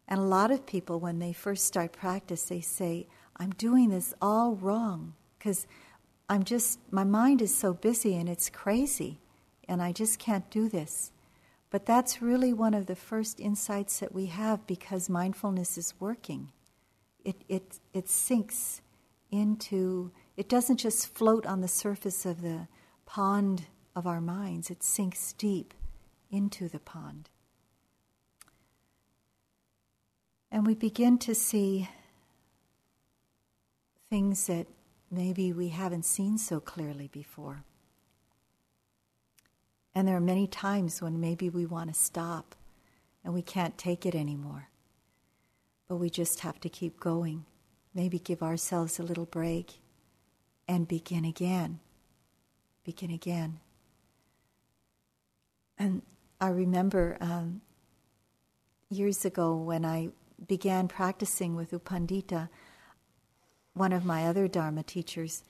And 0.07 0.19
a 0.19 0.23
lot 0.23 0.51
of 0.51 0.65
people, 0.65 0.99
when 0.99 1.19
they 1.19 1.33
first 1.33 1.65
start 1.65 1.91
practice, 1.91 2.43
they 2.43 2.61
say, 2.61 3.07
I'm 3.37 3.51
doing 3.51 3.89
this 3.89 4.13
all 4.21 4.55
wrong 4.55 5.13
because 5.37 5.67
I'm 6.29 6.43
just, 6.43 6.79
my 6.91 7.03
mind 7.03 7.41
is 7.41 7.53
so 7.53 7.73
busy 7.73 8.15
and 8.15 8.29
it's 8.29 8.49
crazy 8.49 9.19
and 9.67 9.81
I 9.81 9.91
just 9.91 10.17
can't 10.17 10.49
do 10.49 10.69
this. 10.69 11.11
But 11.69 11.85
that's 11.85 12.21
really 12.21 12.53
one 12.53 12.73
of 12.73 12.85
the 12.85 12.95
first 12.95 13.41
insights 13.41 13.99
that 13.99 14.13
we 14.13 14.27
have 14.27 14.65
because 14.65 15.09
mindfulness 15.09 15.77
is 15.77 15.93
working. 15.99 16.49
It, 17.27 17.43
it, 17.49 17.79
it 17.93 18.07
sinks 18.07 18.79
into, 19.31 20.11
it 20.37 20.47
doesn't 20.47 20.77
just 20.77 21.13
float 21.13 21.45
on 21.45 21.59
the 21.59 21.67
surface 21.67 22.25
of 22.25 22.41
the 22.41 22.69
pond 23.05 23.65
of 23.97 24.07
our 24.07 24.21
minds, 24.21 24.69
it 24.69 24.81
sinks 24.81 25.33
deep 25.33 25.73
into 26.31 26.69
the 26.69 26.79
pond. 26.79 27.29
And 30.49 30.65
we 30.65 30.73
begin 30.73 31.17
to 31.17 31.35
see 31.35 31.89
things 34.09 34.47
that 34.47 34.67
maybe 35.11 35.51
we 35.51 35.67
haven't 35.67 36.05
seen 36.05 36.37
so 36.37 36.61
clearly 36.61 37.09
before. 37.09 37.65
And 39.93 40.07
there 40.07 40.15
are 40.15 40.21
many 40.21 40.47
times 40.47 41.01
when 41.01 41.19
maybe 41.19 41.49
we 41.49 41.65
want 41.65 41.93
to 41.93 41.99
stop 41.99 42.55
and 43.25 43.33
we 43.33 43.41
can't 43.41 43.77
take 43.77 44.05
it 44.05 44.15
anymore. 44.15 44.69
But 45.88 45.97
we 45.97 46.10
just 46.10 46.41
have 46.41 46.60
to 46.62 46.69
keep 46.69 47.00
going. 47.00 47.45
Maybe 47.93 48.19
give 48.19 48.43
ourselves 48.43 49.00
a 49.00 49.04
little 49.04 49.26
break 49.26 49.80
and 50.67 50.88
begin 50.88 51.26
again. 51.26 51.80
Begin 52.84 53.12
again. 53.12 53.60
And 55.78 56.02
I 56.41 56.50
remember 56.50 57.17
um, 57.21 57.62
years 58.89 59.26
ago 59.26 59.56
when 59.56 59.86
I 59.86 60.10
began 60.47 60.88
practicing 60.88 61.56
with 61.56 61.71
U 61.71 61.80
Pandita, 61.80 62.50
one 63.73 63.93
of 63.93 64.06
my 64.06 64.26
other 64.26 64.47
Dharma 64.47 64.84
teachers. 64.84 65.43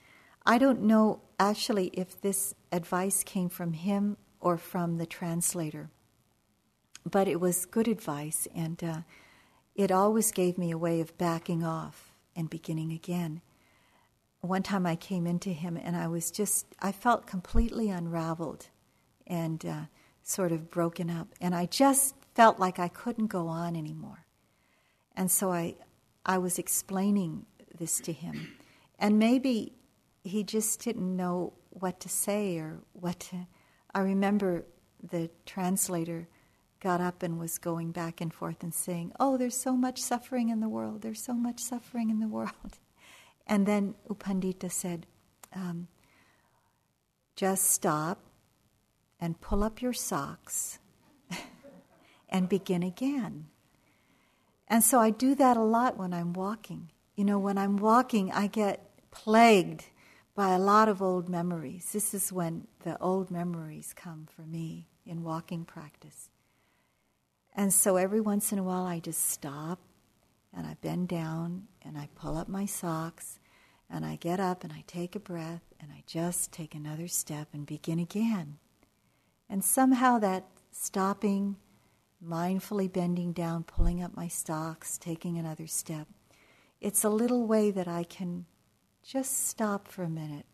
I 0.46 0.58
don't 0.58 0.82
know 0.82 1.20
actually 1.38 1.88
if 1.88 2.20
this 2.20 2.54
advice 2.72 3.22
came 3.22 3.48
from 3.48 3.72
him 3.72 4.16
or 4.40 4.56
from 4.56 4.98
the 4.98 5.06
translator. 5.06 5.90
But 7.04 7.28
it 7.28 7.40
was 7.40 7.64
good 7.64 7.88
advice, 7.88 8.46
and 8.54 8.82
uh, 8.84 9.00
it 9.78 9.92
always 9.92 10.32
gave 10.32 10.58
me 10.58 10.72
a 10.72 10.76
way 10.76 11.00
of 11.00 11.16
backing 11.16 11.62
off 11.62 12.12
and 12.34 12.50
beginning 12.50 12.90
again. 12.92 13.40
One 14.40 14.64
time 14.64 14.84
I 14.84 14.96
came 14.96 15.24
into 15.24 15.50
him 15.50 15.78
and 15.80 15.96
I 15.96 16.08
was 16.08 16.32
just, 16.32 16.66
I 16.80 16.90
felt 16.90 17.28
completely 17.28 17.88
unraveled 17.88 18.66
and 19.24 19.64
uh, 19.64 19.82
sort 20.24 20.50
of 20.50 20.68
broken 20.68 21.08
up. 21.08 21.28
And 21.40 21.54
I 21.54 21.66
just 21.66 22.16
felt 22.34 22.58
like 22.58 22.80
I 22.80 22.88
couldn't 22.88 23.28
go 23.28 23.46
on 23.46 23.76
anymore. 23.76 24.26
And 25.16 25.30
so 25.30 25.52
I, 25.52 25.76
I 26.26 26.38
was 26.38 26.58
explaining 26.58 27.46
this 27.78 28.00
to 28.00 28.12
him. 28.12 28.56
And 28.98 29.16
maybe 29.16 29.74
he 30.24 30.42
just 30.42 30.82
didn't 30.82 31.16
know 31.16 31.52
what 31.70 32.00
to 32.00 32.08
say 32.08 32.58
or 32.58 32.80
what 32.94 33.20
to 33.20 33.46
I 33.94 34.00
remember 34.00 34.66
the 35.02 35.30
translator 35.46 36.28
got 36.80 37.00
up 37.00 37.22
and 37.22 37.38
was 37.38 37.58
going 37.58 37.90
back 37.92 38.20
and 38.20 38.32
forth 38.32 38.62
and 38.62 38.74
saying, 38.74 39.12
Oh, 39.18 39.36
there's 39.36 39.56
so 39.56 39.76
much 39.76 40.00
suffering 40.00 40.48
in 40.48 40.60
the 40.60 40.68
world, 40.68 41.02
there's 41.02 41.22
so 41.22 41.34
much 41.34 41.60
suffering 41.60 42.10
in 42.10 42.20
the 42.20 42.28
world. 42.28 42.52
And 43.50 43.64
then 43.64 43.94
U 44.10 44.14
Pandita 44.14 44.70
said, 44.70 45.06
um, 45.54 45.88
Just 47.34 47.70
stop 47.70 48.18
and 49.18 49.40
pull 49.40 49.64
up 49.64 49.80
your 49.80 49.94
socks 49.94 50.78
and 52.28 52.46
begin 52.46 52.82
again. 52.82 53.46
And 54.68 54.84
so 54.84 55.00
I 55.00 55.08
do 55.10 55.34
that 55.36 55.56
a 55.56 55.62
lot 55.62 55.96
when 55.96 56.12
I'm 56.12 56.34
walking. 56.34 56.90
You 57.16 57.24
know, 57.24 57.38
when 57.38 57.56
I'm 57.56 57.78
walking, 57.78 58.30
I 58.32 58.48
get 58.48 58.90
plagued 59.10 59.86
by 60.34 60.50
a 60.50 60.58
lot 60.58 60.88
of 60.88 61.02
old 61.02 61.28
memories. 61.28 61.90
This 61.92 62.14
is 62.14 62.32
when 62.32 62.68
the 62.84 62.96
old 62.98 63.30
memories 63.30 63.92
come 63.96 64.26
for 64.30 64.42
me 64.42 64.86
in 65.06 65.24
walking 65.24 65.64
practice. 65.64 66.28
And 67.58 67.74
so 67.74 67.96
every 67.96 68.20
once 68.20 68.52
in 68.52 68.60
a 68.60 68.62
while 68.62 68.86
I 68.86 69.00
just 69.00 69.30
stop 69.30 69.80
and 70.56 70.64
I 70.64 70.76
bend 70.80 71.08
down 71.08 71.64
and 71.82 71.98
I 71.98 72.08
pull 72.14 72.36
up 72.36 72.48
my 72.48 72.66
socks 72.66 73.40
and 73.90 74.06
I 74.06 74.14
get 74.14 74.38
up 74.38 74.62
and 74.62 74.72
I 74.72 74.84
take 74.86 75.16
a 75.16 75.20
breath 75.20 75.64
and 75.80 75.90
I 75.90 76.04
just 76.06 76.52
take 76.52 76.76
another 76.76 77.08
step 77.08 77.48
and 77.52 77.66
begin 77.66 77.98
again. 77.98 78.58
And 79.50 79.64
somehow 79.64 80.20
that 80.20 80.46
stopping, 80.70 81.56
mindfully 82.24 82.92
bending 82.92 83.32
down, 83.32 83.64
pulling 83.64 84.04
up 84.04 84.16
my 84.16 84.28
socks, 84.28 84.96
taking 84.96 85.36
another 85.36 85.66
step, 85.66 86.06
it's 86.80 87.02
a 87.02 87.10
little 87.10 87.44
way 87.44 87.72
that 87.72 87.88
I 87.88 88.04
can 88.04 88.46
just 89.02 89.48
stop 89.48 89.88
for 89.88 90.04
a 90.04 90.08
minute, 90.08 90.46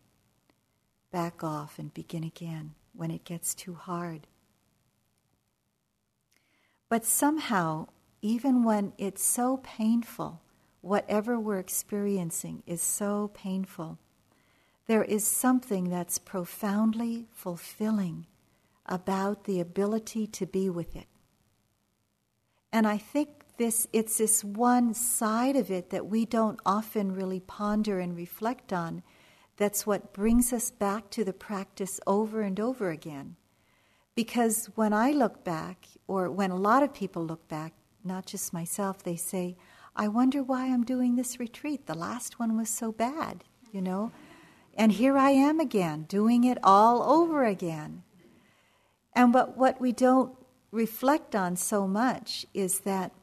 back 1.11 1.43
off, 1.43 1.77
and 1.77 1.93
begin 1.93 2.23
again 2.23 2.73
when 2.93 3.11
it 3.11 3.25
gets 3.25 3.53
too 3.53 3.75
hard. 3.75 4.25
But 6.89 7.05
somehow, 7.05 7.87
even 8.21 8.63
when 8.63 8.93
it's 8.97 9.23
so 9.23 9.57
painful, 9.63 10.41
whatever 10.81 11.39
we're 11.39 11.59
experiencing 11.59 12.63
is 12.67 12.81
so 12.81 13.31
painful, 13.33 13.97
there 14.87 15.03
is 15.03 15.25
something 15.25 15.89
that's 15.89 16.19
profoundly 16.19 17.27
fulfilling 17.33 18.27
about 18.85 19.45
the 19.45 19.59
ability 19.59 20.27
to 20.27 20.45
be 20.45 20.69
with 20.69 20.95
it. 20.95 21.07
And 22.71 22.85
I 22.85 22.97
think 22.97 23.29
this 23.57 23.87
it's 23.93 24.17
this 24.17 24.43
one 24.43 24.93
side 24.93 25.55
of 25.55 25.71
it 25.71 25.89
that 25.89 26.07
we 26.07 26.25
don't 26.25 26.59
often 26.65 27.13
really 27.13 27.39
ponder 27.39 27.99
and 27.99 28.15
reflect 28.15 28.73
on 28.73 29.01
that's 29.57 29.87
what 29.87 30.13
brings 30.13 30.51
us 30.51 30.71
back 30.71 31.09
to 31.11 31.23
the 31.23 31.33
practice 31.33 32.01
over 32.05 32.41
and 32.41 32.59
over 32.59 32.89
again 32.89 33.37
Because 34.15 34.69
when 34.75 34.93
I 34.93 35.11
look 35.11 35.43
back, 35.43 35.85
or 36.07 36.31
when 36.31 36.51
a 36.51 36.55
lot 36.55 36.83
of 36.83 36.93
people 36.93 37.25
look 37.25 37.47
back, 37.47 37.73
not 38.03 38.25
just 38.25 38.53
myself, 38.53 39.03
they 39.03 39.17
say, 39.17 39.57
I 39.95 40.07
wonder 40.07 40.41
why 40.41 40.67
I'm 40.67 40.83
doing 40.83 41.15
this 41.15 41.39
retreat. 41.39 41.85
The 41.85 41.93
last 41.97 42.39
one 42.39 42.57
was 42.57 42.69
so 42.69 42.91
bad, 42.91 43.43
you 43.71 43.81
know? 43.81 44.11
And 44.77 44.93
here 44.93 45.17
I 45.17 45.31
am 45.31 45.59
again, 45.59 46.03
doing 46.03 46.43
it 46.43 46.57
all 46.63 47.01
over 47.03 47.45
again. 47.45 48.03
And 49.13 49.33
what, 49.33 49.57
what 49.57 49.79
we 49.79 49.91
don't 49.91 50.35
reflect 50.71 51.35
on 51.35 51.55
so 51.55 51.87
much 51.87 52.45
is 52.53 52.79
that, 52.81 53.13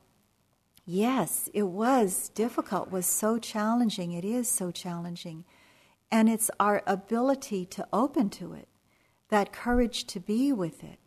yes, 0.86 1.50
it 1.52 1.64
was 1.64 2.30
difficult, 2.30 2.90
was 2.90 3.06
so 3.06 3.38
challenging, 3.38 4.12
it 4.12 4.24
is 4.24 4.48
so 4.48 4.70
challenging. 4.70 5.44
And 6.10 6.28
it's 6.28 6.50
our 6.58 6.82
ability 6.86 7.66
to 7.66 7.86
open 7.92 8.30
to 8.30 8.54
it, 8.54 8.68
that 9.32 9.50
courage 9.50 10.04
to 10.04 10.20
be 10.20 10.52
with 10.52 10.84
it, 10.84 10.98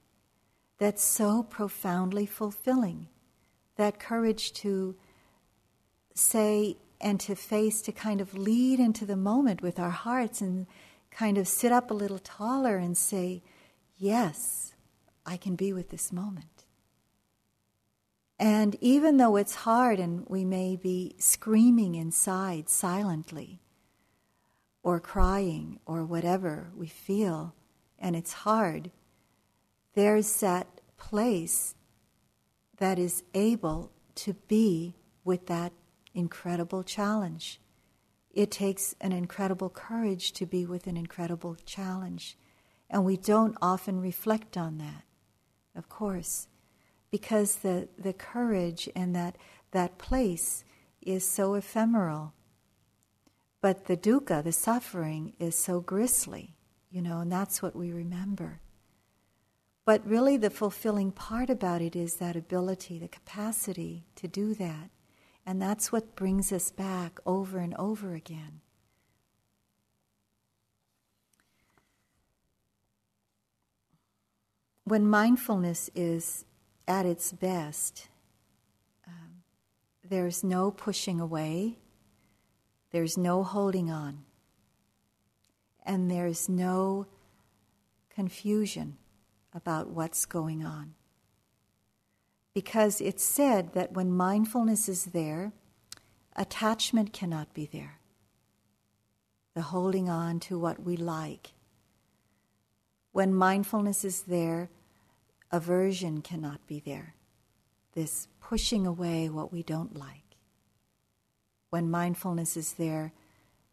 that's 0.80 1.04
so 1.04 1.44
profoundly 1.44 2.26
fulfilling. 2.26 3.08
That 3.76 4.00
courage 4.00 4.52
to 4.54 4.96
say 6.16 6.78
and 7.00 7.20
to 7.20 7.36
face, 7.36 7.84
to 7.84 7.92
kind 7.92 8.20
of 8.20 8.36
lead 8.36 8.80
into 8.80 9.06
the 9.06 9.16
moment 9.16 9.62
with 9.62 9.78
our 9.78 9.92
hearts 9.92 10.42
and 10.42 10.66
kind 11.12 11.38
of 11.38 11.48
sit 11.48 11.72
up 11.72 11.92
a 11.92 11.94
little 11.94 12.18
taller 12.18 12.78
and 12.78 12.98
say, 12.98 13.44
Yes, 13.96 14.74
I 15.24 15.38
can 15.38 15.56
be 15.56 15.72
with 15.72 15.92
this 15.92 16.12
moment. 16.12 16.66
And 18.40 18.76
even 18.82 19.18
though 19.18 19.36
it's 19.36 19.54
hard 19.54 20.00
and 20.00 20.26
we 20.28 20.44
may 20.44 20.76
be 20.76 21.16
screaming 21.20 21.94
inside 21.94 22.70
silently, 22.70 23.60
or 24.82 25.00
crying, 25.00 25.80
or 25.86 26.04
whatever 26.04 26.72
we 26.76 26.88
feel, 26.88 27.54
and 28.00 28.16
it's 28.16 28.34
hard, 28.34 28.92
there's 29.94 30.40
that 30.40 30.68
place 30.98 31.76
that 32.78 33.00
is 33.00 33.24
able 33.34 33.92
to 34.16 34.34
be 34.48 34.96
with 35.24 35.48
that 35.48 35.72
incredible 36.14 36.84
challenge. 36.84 37.60
It 38.34 38.52
takes 38.52 38.96
an 39.00 39.12
incredible 39.12 39.70
courage 39.70 40.34
to 40.34 40.46
be 40.46 40.66
with 40.66 40.88
an 40.88 40.98
incredible 40.98 41.56
challenge. 41.66 42.38
And 42.90 43.06
we 43.06 43.18
don't 43.18 43.58
often 43.62 44.00
reflect 44.00 44.58
on 44.58 44.78
that, 44.78 45.04
of 45.76 45.90
course, 45.90 46.48
because 47.12 47.58
the, 47.58 47.88
the 47.98 48.14
courage 48.14 48.90
and 48.96 49.16
that, 49.16 49.38
that 49.72 49.98
place 49.98 50.64
is 51.02 51.28
so 51.28 51.54
ephemeral. 51.54 52.34
But 53.62 53.86
the 53.86 53.98
dukkha, 53.98 54.44
the 54.44 54.52
suffering, 54.52 55.34
is 55.40 55.58
so 55.58 55.80
grisly, 55.80 56.56
you 56.90 57.02
know, 57.02 57.20
and 57.20 57.32
that's 57.32 57.62
what 57.62 57.76
we 57.76 57.92
remember. 57.92 58.60
But 59.86 60.06
really, 60.08 60.36
the 60.36 60.50
fulfilling 60.50 61.12
part 61.12 61.50
about 61.50 61.82
it 61.82 61.96
is 61.96 62.16
that 62.16 62.36
ability, 62.36 62.98
the 62.98 63.08
capacity 63.08 64.08
to 64.16 64.28
do 64.28 64.56
that. 64.56 64.90
And 65.46 65.62
that's 65.62 65.92
what 65.92 66.16
brings 66.16 66.52
us 66.52 66.72
back 66.72 67.20
over 67.26 67.60
and 67.60 67.76
over 67.76 68.16
again. 68.16 68.62
When 74.86 75.08
mindfulness 75.08 75.90
is 75.96 76.46
at 76.88 77.06
its 77.06 77.32
best, 77.32 78.08
um, 79.08 79.44
there's 80.08 80.44
no 80.44 80.72
pushing 80.72 81.20
away, 81.20 81.78
there's 82.92 83.18
no 83.18 83.44
holding 83.44 83.92
on, 83.92 84.25
and 85.86 86.10
there's 86.10 86.50
no 86.50 87.08
confusion 88.10 88.98
about 89.54 89.90
what's 89.90 90.26
going 90.26 90.66
on 90.66 90.96
because 92.56 93.02
it's 93.02 93.24
said 93.24 93.74
that 93.74 93.92
when 93.92 94.10
mindfulness 94.10 94.88
is 94.88 95.06
there, 95.08 95.52
attachment 96.38 97.12
cannot 97.12 97.54
be 97.54 97.70
there. 97.72 98.00
The 99.54 99.62
holding 99.62 100.10
on 100.10 100.40
to 100.42 100.58
what 100.58 100.82
we 100.82 100.96
like. 100.96 101.52
When 103.12 103.34
mindfulness 103.34 104.06
is 104.06 104.22
there, 104.24 104.70
aversion 105.52 106.22
cannot 106.22 106.66
be 106.66 106.80
there. 106.80 107.14
This 107.94 108.30
pushing 108.40 108.88
away 108.88 109.30
what 109.30 109.52
we 109.52 109.62
don't 109.62 109.96
like. 109.96 110.24
When 111.70 111.92
mindfulness 111.92 112.56
is 112.56 112.74
there, 112.74 113.12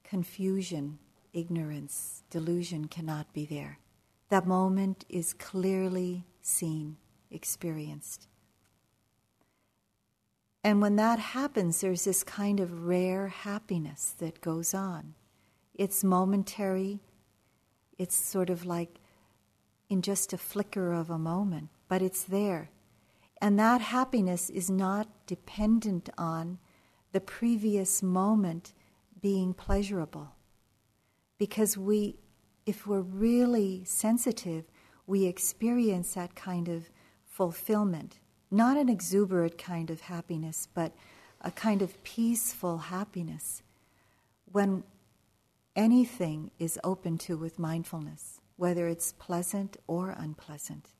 confusion, 0.02 0.98
ignorance, 1.32 2.22
delusion 2.30 2.86
cannot 2.88 3.32
be 3.32 3.46
there. 3.46 3.78
That 4.28 4.46
moment 4.46 5.04
is 5.08 5.34
clearly 5.34 6.24
seen, 6.40 6.96
experienced. 7.30 8.28
And 10.64 10.80
when 10.80 10.96
that 10.96 11.18
happens, 11.18 11.80
there's 11.80 12.04
this 12.04 12.22
kind 12.22 12.60
of 12.60 12.86
rare 12.86 13.28
happiness 13.28 14.14
that 14.18 14.40
goes 14.40 14.74
on. 14.74 15.14
It's 15.74 16.04
momentary, 16.04 17.00
it's 17.98 18.14
sort 18.14 18.50
of 18.50 18.64
like 18.64 19.00
in 19.88 20.02
just 20.02 20.32
a 20.32 20.38
flicker 20.38 20.92
of 20.92 21.10
a 21.10 21.18
moment, 21.18 21.68
but 21.88 22.00
it's 22.00 22.24
there. 22.24 22.70
And 23.40 23.58
that 23.58 23.80
happiness 23.80 24.48
is 24.48 24.70
not 24.70 25.08
dependent 25.26 26.08
on 26.16 26.58
the 27.10 27.20
previous 27.20 28.02
moment 28.02 28.72
being 29.20 29.52
pleasurable. 29.52 30.34
Because 31.42 31.76
we, 31.76 32.20
if 32.66 32.86
we're 32.86 33.00
really 33.00 33.82
sensitive, 33.84 34.64
we 35.08 35.24
experience 35.24 36.14
that 36.14 36.36
kind 36.36 36.68
of 36.68 36.88
fulfillment 37.24 38.20
not 38.52 38.76
an 38.76 38.88
exuberant 38.88 39.56
kind 39.56 39.90
of 39.90 40.02
happiness, 40.02 40.68
but 40.72 40.92
a 41.40 41.50
kind 41.50 41.80
of 41.80 42.00
peaceful 42.04 42.78
happiness 42.78 43.62
when 44.44 44.84
anything 45.74 46.50
is 46.58 46.78
open 46.84 47.16
to 47.16 47.36
with 47.38 47.58
mindfulness, 47.58 48.40
whether 48.56 48.86
it's 48.86 49.12
pleasant 49.12 49.78
or 49.86 50.10
unpleasant. 50.10 50.90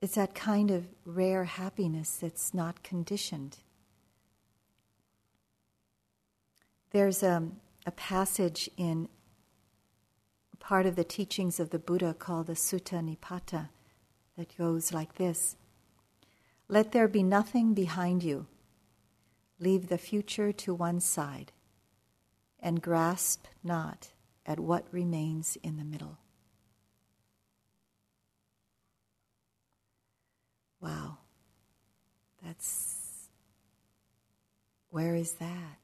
It's 0.00 0.14
that 0.14 0.34
kind 0.34 0.70
of 0.70 0.86
rare 1.04 1.44
happiness 1.44 2.16
that's 2.16 2.54
not 2.54 2.82
conditioned. 2.82 3.58
There's 6.90 7.22
a, 7.22 7.48
a 7.86 7.90
passage 7.90 8.70
in 8.76 9.08
part 10.58 10.86
of 10.86 10.96
the 10.96 11.04
teachings 11.04 11.58
of 11.58 11.70
the 11.70 11.78
Buddha 11.78 12.14
called 12.14 12.46
the 12.46 12.52
Sutta 12.52 13.02
Nipata 13.02 13.68
that 14.36 14.56
goes 14.56 14.92
like 14.92 15.16
this 15.16 15.56
let 16.72 16.92
there 16.92 17.06
be 17.06 17.22
nothing 17.22 17.74
behind 17.74 18.22
you. 18.22 18.46
Leave 19.58 19.88
the 19.88 19.98
future 19.98 20.52
to 20.52 20.72
one 20.72 21.00
side 21.00 21.52
and 22.58 22.80
grasp 22.80 23.44
not 23.62 24.08
at 24.46 24.58
what 24.58 24.86
remains 24.90 25.58
in 25.62 25.76
the 25.76 25.84
middle. 25.84 26.16
Wow. 30.80 31.18
That's. 32.42 33.28
Where 34.88 35.14
is 35.14 35.32
that? 35.32 35.81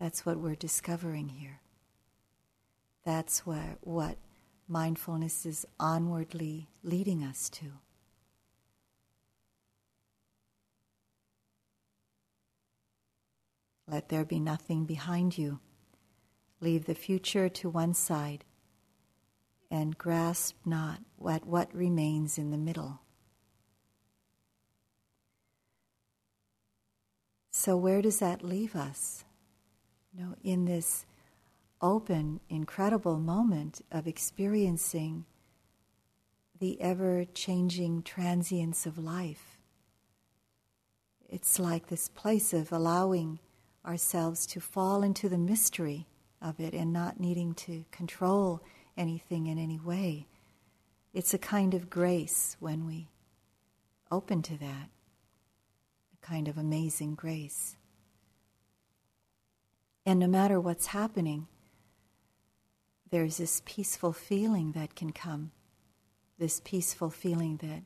That's 0.00 0.24
what 0.24 0.38
we're 0.38 0.54
discovering 0.54 1.28
here. 1.28 1.60
That's 3.04 3.44
what, 3.44 3.78
what 3.82 4.16
mindfulness 4.66 5.44
is 5.44 5.66
onwardly 5.78 6.68
leading 6.82 7.22
us 7.22 7.50
to. 7.50 7.66
Let 13.86 14.08
there 14.08 14.24
be 14.24 14.40
nothing 14.40 14.86
behind 14.86 15.36
you. 15.36 15.60
Leave 16.60 16.86
the 16.86 16.94
future 16.94 17.48
to 17.48 17.68
one 17.68 17.92
side 17.92 18.44
and 19.70 19.98
grasp 19.98 20.56
not 20.64 21.00
at 21.28 21.44
what 21.44 21.74
remains 21.74 22.38
in 22.38 22.50
the 22.50 22.58
middle. 22.58 23.00
So, 27.50 27.76
where 27.76 28.00
does 28.00 28.20
that 28.20 28.42
leave 28.42 28.74
us? 28.74 29.24
You 30.12 30.24
know, 30.24 30.34
in 30.42 30.64
this 30.64 31.06
open, 31.80 32.40
incredible 32.48 33.18
moment 33.18 33.80
of 33.90 34.06
experiencing 34.06 35.24
the 36.58 36.80
ever 36.80 37.24
changing 37.32 38.02
transience 38.02 38.86
of 38.86 38.98
life. 38.98 39.58
It's 41.28 41.58
like 41.58 41.86
this 41.86 42.08
place 42.08 42.52
of 42.52 42.72
allowing 42.72 43.38
ourselves 43.86 44.46
to 44.48 44.60
fall 44.60 45.02
into 45.02 45.28
the 45.28 45.38
mystery 45.38 46.06
of 46.42 46.60
it 46.60 46.74
and 46.74 46.92
not 46.92 47.20
needing 47.20 47.54
to 47.54 47.84
control 47.90 48.60
anything 48.96 49.46
in 49.46 49.58
any 49.58 49.78
way. 49.78 50.26
It's 51.14 51.32
a 51.32 51.38
kind 51.38 51.72
of 51.72 51.88
grace 51.88 52.56
when 52.60 52.86
we 52.86 53.08
open 54.10 54.42
to 54.42 54.58
that, 54.58 54.90
a 56.12 56.26
kind 56.26 56.48
of 56.48 56.58
amazing 56.58 57.14
grace. 57.14 57.76
And 60.06 60.18
no 60.18 60.26
matter 60.26 60.60
what's 60.60 60.86
happening, 60.86 61.46
there's 63.10 63.36
this 63.36 63.62
peaceful 63.64 64.12
feeling 64.12 64.72
that 64.72 64.94
can 64.94 65.12
come, 65.12 65.50
this 66.38 66.60
peaceful 66.64 67.10
feeling 67.10 67.58
that 67.58 67.82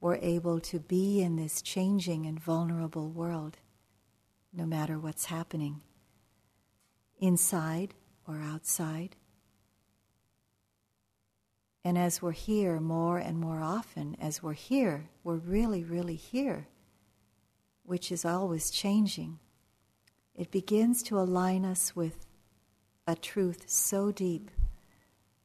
we're 0.00 0.16
able 0.16 0.60
to 0.60 0.78
be 0.80 1.22
in 1.22 1.36
this 1.36 1.62
changing 1.62 2.26
and 2.26 2.40
vulnerable 2.40 3.08
world, 3.08 3.58
no 4.52 4.66
matter 4.66 4.98
what's 4.98 5.26
happening, 5.26 5.80
inside 7.18 7.94
or 8.26 8.40
outside. 8.40 9.16
And 11.84 11.96
as 11.96 12.20
we're 12.20 12.32
here 12.32 12.80
more 12.80 13.18
and 13.18 13.38
more 13.38 13.60
often, 13.60 14.16
as 14.20 14.42
we're 14.42 14.54
here, 14.54 15.08
we're 15.22 15.36
really, 15.36 15.84
really 15.84 16.16
here, 16.16 16.66
which 17.84 18.10
is 18.10 18.24
always 18.24 18.70
changing. 18.70 19.38
It 20.36 20.50
begins 20.50 21.02
to 21.04 21.18
align 21.18 21.64
us 21.64 21.96
with 21.96 22.26
a 23.06 23.16
truth 23.16 23.64
so 23.66 24.12
deep 24.12 24.50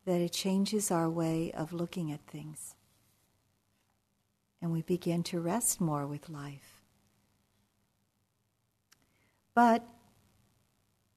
that 0.06 0.20
it 0.20 0.34
changes 0.34 0.92
our 0.92 1.10
way 1.10 1.52
of 1.54 1.72
looking 1.72 2.12
at 2.12 2.26
things. 2.28 2.76
And 4.62 4.72
we 4.72 4.82
begin 4.82 5.24
to 5.24 5.40
rest 5.40 5.80
more 5.80 6.06
with 6.06 6.30
life. 6.30 6.82
But 9.54 9.86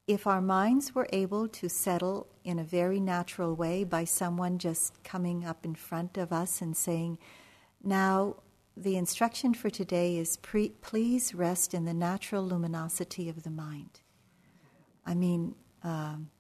if 0.07 0.27
our 0.27 0.41
minds 0.41 0.95
were 0.95 1.09
able 1.13 1.49
to 1.49 1.69
settle 1.69 2.29
in 2.45 2.59
a 2.59 2.65
very 2.65 3.01
natural 3.01 3.55
way 3.55 3.85
by 3.85 4.05
someone 4.05 4.59
just 4.59 5.03
coming 5.03 5.45
up 5.45 5.65
in 5.65 5.75
front 5.75 6.17
of 6.17 6.33
us 6.33 6.61
and 6.61 6.77
saying, 6.77 7.19
Now, 7.83 8.37
the 8.77 8.97
instruction 8.97 9.55
for 9.55 9.71
today 9.71 10.17
is 10.17 10.37
pre- 10.39 10.71
please 10.81 11.35
rest 11.35 11.75
in 11.75 11.85
the 11.85 11.95
natural 11.95 12.45
luminosity 12.45 13.29
of 13.29 13.43
the 13.43 13.51
mind. 13.51 14.01
I 15.07 15.15
mean, 15.15 15.55
um, 15.83 16.31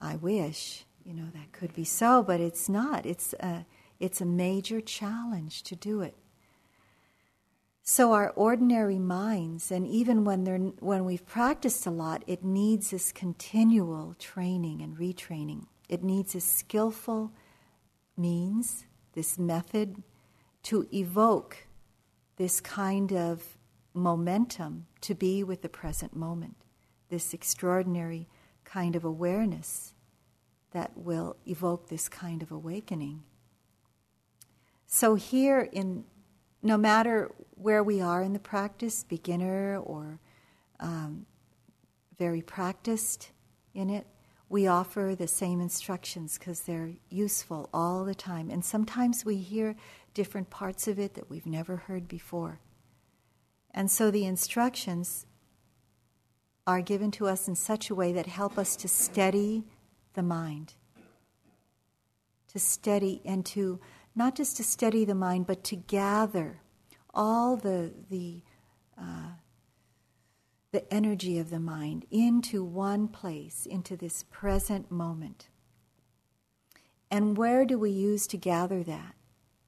I 0.00 0.16
wish, 0.16 0.84
you 1.04 1.14
know, 1.14 1.26
that 1.34 1.52
could 1.52 1.74
be 1.74 1.84
so, 1.84 2.22
but 2.22 2.40
it's 2.40 2.68
not. 2.68 3.04
It's 3.04 3.34
a, 3.40 3.66
it's 3.98 4.20
a 4.20 4.26
major 4.26 4.80
challenge 4.80 5.62
to 5.64 5.76
do 5.76 6.02
it. 6.02 6.16
So 7.82 8.12
our 8.12 8.30
ordinary 8.36 8.98
minds, 8.98 9.72
and 9.72 9.86
even 9.86 10.24
when 10.24 10.44
they're 10.44 10.58
when 10.58 11.04
we've 11.04 11.26
practiced 11.26 11.86
a 11.86 11.90
lot, 11.90 12.22
it 12.26 12.44
needs 12.44 12.90
this 12.90 13.10
continual 13.10 14.14
training 14.18 14.80
and 14.82 14.96
retraining. 14.96 15.64
It 15.88 16.04
needs 16.04 16.36
a 16.36 16.40
skillful 16.40 17.32
means, 18.16 18.86
this 19.14 19.38
method, 19.38 20.04
to 20.64 20.86
evoke 20.92 21.66
this 22.36 22.60
kind 22.60 23.12
of 23.12 23.58
momentum 23.94 24.86
to 25.00 25.14
be 25.14 25.42
with 25.42 25.62
the 25.62 25.68
present 25.68 26.14
moment, 26.14 26.56
this 27.08 27.34
extraordinary 27.34 28.28
kind 28.64 28.94
of 28.94 29.04
awareness 29.04 29.94
that 30.72 30.96
will 30.96 31.36
evoke 31.46 31.88
this 31.88 32.08
kind 32.08 32.42
of 32.42 32.52
awakening. 32.52 33.22
So 34.86 35.14
here 35.14 35.68
in 35.72 36.04
no 36.62 36.76
matter 36.76 37.30
where 37.54 37.82
we 37.82 38.00
are 38.00 38.22
in 38.22 38.32
the 38.32 38.38
practice, 38.38 39.02
beginner 39.04 39.78
or 39.78 40.20
um, 40.78 41.26
very 42.18 42.42
practiced 42.42 43.30
in 43.74 43.88
it, 43.88 44.06
we 44.48 44.66
offer 44.66 45.14
the 45.16 45.28
same 45.28 45.60
instructions 45.60 46.36
because 46.36 46.60
they're 46.62 46.92
useful 47.08 47.70
all 47.72 48.04
the 48.04 48.14
time. 48.14 48.50
And 48.50 48.64
sometimes 48.64 49.24
we 49.24 49.36
hear 49.36 49.76
different 50.14 50.50
parts 50.50 50.88
of 50.88 50.98
it 50.98 51.14
that 51.14 51.30
we've 51.30 51.46
never 51.46 51.76
heard 51.76 52.08
before. 52.08 52.60
And 53.72 53.90
so 53.90 54.10
the 54.10 54.24
instructions 54.24 55.26
are 56.66 56.80
given 56.80 57.10
to 57.12 57.26
us 57.26 57.48
in 57.48 57.54
such 57.54 57.90
a 57.90 57.94
way 57.94 58.12
that 58.12 58.26
help 58.26 58.58
us 58.58 58.76
to 58.76 58.88
steady 58.88 59.64
the 60.14 60.22
mind, 60.22 60.74
to 62.48 62.58
steady 62.58 63.20
and 63.24 63.44
to 63.46 63.80
not 64.14 64.34
just 64.34 64.56
to 64.56 64.64
steady 64.64 65.04
the 65.04 65.14
mind, 65.14 65.46
but 65.46 65.62
to 65.64 65.76
gather 65.76 66.60
all 67.14 67.56
the, 67.56 67.92
the, 68.10 68.42
uh, 68.98 69.30
the 70.72 70.92
energy 70.92 71.38
of 71.38 71.50
the 71.50 71.60
mind 71.60 72.04
into 72.10 72.62
one 72.62 73.08
place, 73.08 73.66
into 73.66 73.96
this 73.96 74.24
present 74.24 74.90
moment. 74.90 75.48
And 77.10 77.36
where 77.36 77.64
do 77.64 77.78
we 77.78 77.90
use 77.90 78.26
to 78.28 78.36
gather 78.36 78.82
that? 78.84 79.14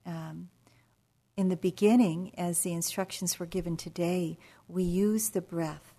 Um, 0.07 0.49
in 1.37 1.49
the 1.49 1.57
beginning, 1.57 2.33
as 2.37 2.61
the 2.61 2.73
instructions 2.73 3.39
were 3.39 3.47
given 3.47 3.77
today, 3.77 4.39
we 4.69 4.83
use 4.83 5.31
the 5.31 5.41
breath. 5.41 5.95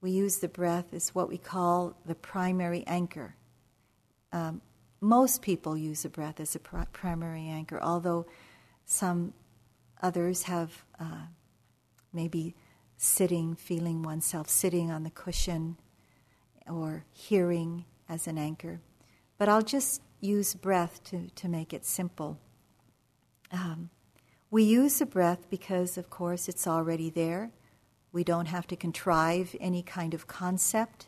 We 0.00 0.10
use 0.10 0.38
the 0.38 0.48
breath 0.48 0.94
as 0.94 1.14
what 1.14 1.28
we 1.28 1.36
call 1.36 1.96
the 2.06 2.14
primary 2.14 2.84
anchor. 2.86 3.36
Um, 4.32 4.62
most 5.00 5.42
people 5.42 5.76
use 5.76 6.02
the 6.02 6.08
breath 6.08 6.40
as 6.40 6.54
a 6.54 6.58
pr- 6.58 6.84
primary 6.92 7.48
anchor, 7.48 7.80
although 7.82 8.26
some 8.86 9.34
others 10.02 10.44
have 10.44 10.84
uh, 10.98 11.26
maybe 12.12 12.54
sitting, 12.96 13.54
feeling 13.54 14.02
oneself 14.02 14.48
sitting 14.48 14.90
on 14.90 15.04
the 15.04 15.10
cushion 15.10 15.76
or 16.68 17.04
hearing 17.12 17.84
as 18.08 18.26
an 18.26 18.38
anchor. 18.38 18.80
But 19.38 19.48
I'll 19.48 19.62
just 19.62 20.02
use 20.20 20.54
breath 20.54 21.02
to, 21.04 21.28
to 21.30 21.48
make 21.48 21.72
it 21.72 21.84
simple. 21.86 22.38
Um, 23.50 23.90
we 24.50 24.62
use 24.64 24.98
the 24.98 25.06
breath 25.06 25.48
because, 25.48 25.96
of 25.96 26.10
course, 26.10 26.48
it's 26.48 26.66
already 26.66 27.10
there. 27.10 27.50
We 28.12 28.24
don't 28.24 28.46
have 28.46 28.66
to 28.68 28.76
contrive 28.76 29.54
any 29.60 29.82
kind 29.82 30.14
of 30.14 30.26
concept. 30.26 31.06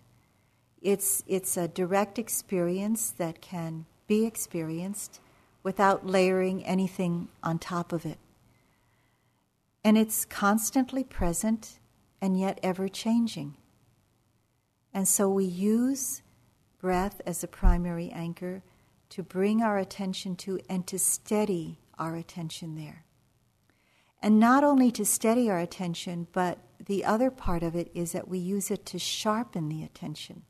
It's, 0.80 1.22
it's 1.26 1.56
a 1.56 1.68
direct 1.68 2.18
experience 2.18 3.10
that 3.12 3.40
can 3.40 3.86
be 4.06 4.24
experienced 4.24 5.20
without 5.62 6.06
layering 6.06 6.64
anything 6.64 7.28
on 7.42 7.58
top 7.58 7.92
of 7.92 8.04
it. 8.04 8.18
And 9.84 9.98
it's 9.98 10.24
constantly 10.24 11.02
present 11.02 11.78
and 12.20 12.38
yet 12.38 12.60
ever 12.62 12.88
changing. 12.88 13.56
And 14.94 15.08
so 15.08 15.28
we 15.28 15.44
use 15.44 16.22
breath 16.80 17.20
as 17.26 17.42
a 17.42 17.48
primary 17.48 18.10
anchor 18.10 18.62
to 19.10 19.22
bring 19.22 19.62
our 19.62 19.78
attention 19.78 20.36
to 20.36 20.60
and 20.68 20.86
to 20.86 20.98
steady 20.98 21.78
our 21.98 22.16
attention 22.16 22.74
there. 22.74 23.04
And 24.22 24.38
not 24.38 24.62
only 24.62 24.90
to 24.92 25.04
steady 25.04 25.50
our 25.50 25.58
attention, 25.58 26.28
but 26.32 26.58
the 26.84 27.04
other 27.04 27.30
part 27.30 27.62
of 27.62 27.74
it 27.74 27.90
is 27.94 28.12
that 28.12 28.28
we 28.28 28.38
use 28.38 28.70
it 28.70 28.86
to 28.86 28.98
sharpen 28.98 29.68
the 29.68 29.82
attention, 29.82 30.42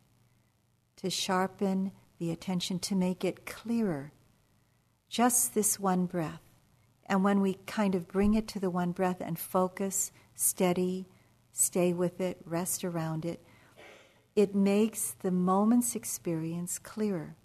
to 0.96 1.08
sharpen 1.08 1.92
the 2.18 2.30
attention, 2.30 2.78
to 2.80 2.94
make 2.94 3.24
it 3.24 3.46
clearer. 3.46 4.12
Just 5.08 5.54
this 5.54 5.80
one 5.80 6.06
breath. 6.06 6.42
And 7.06 7.24
when 7.24 7.40
we 7.40 7.54
kind 7.66 7.94
of 7.94 8.08
bring 8.08 8.34
it 8.34 8.46
to 8.48 8.60
the 8.60 8.70
one 8.70 8.92
breath 8.92 9.20
and 9.20 9.38
focus, 9.38 10.12
steady, 10.34 11.06
stay 11.52 11.92
with 11.92 12.20
it, 12.20 12.38
rest 12.44 12.84
around 12.84 13.24
it, 13.24 13.42
it 14.34 14.54
makes 14.54 15.12
the 15.20 15.30
moment's 15.30 15.94
experience 15.94 16.78
clearer. 16.78 17.36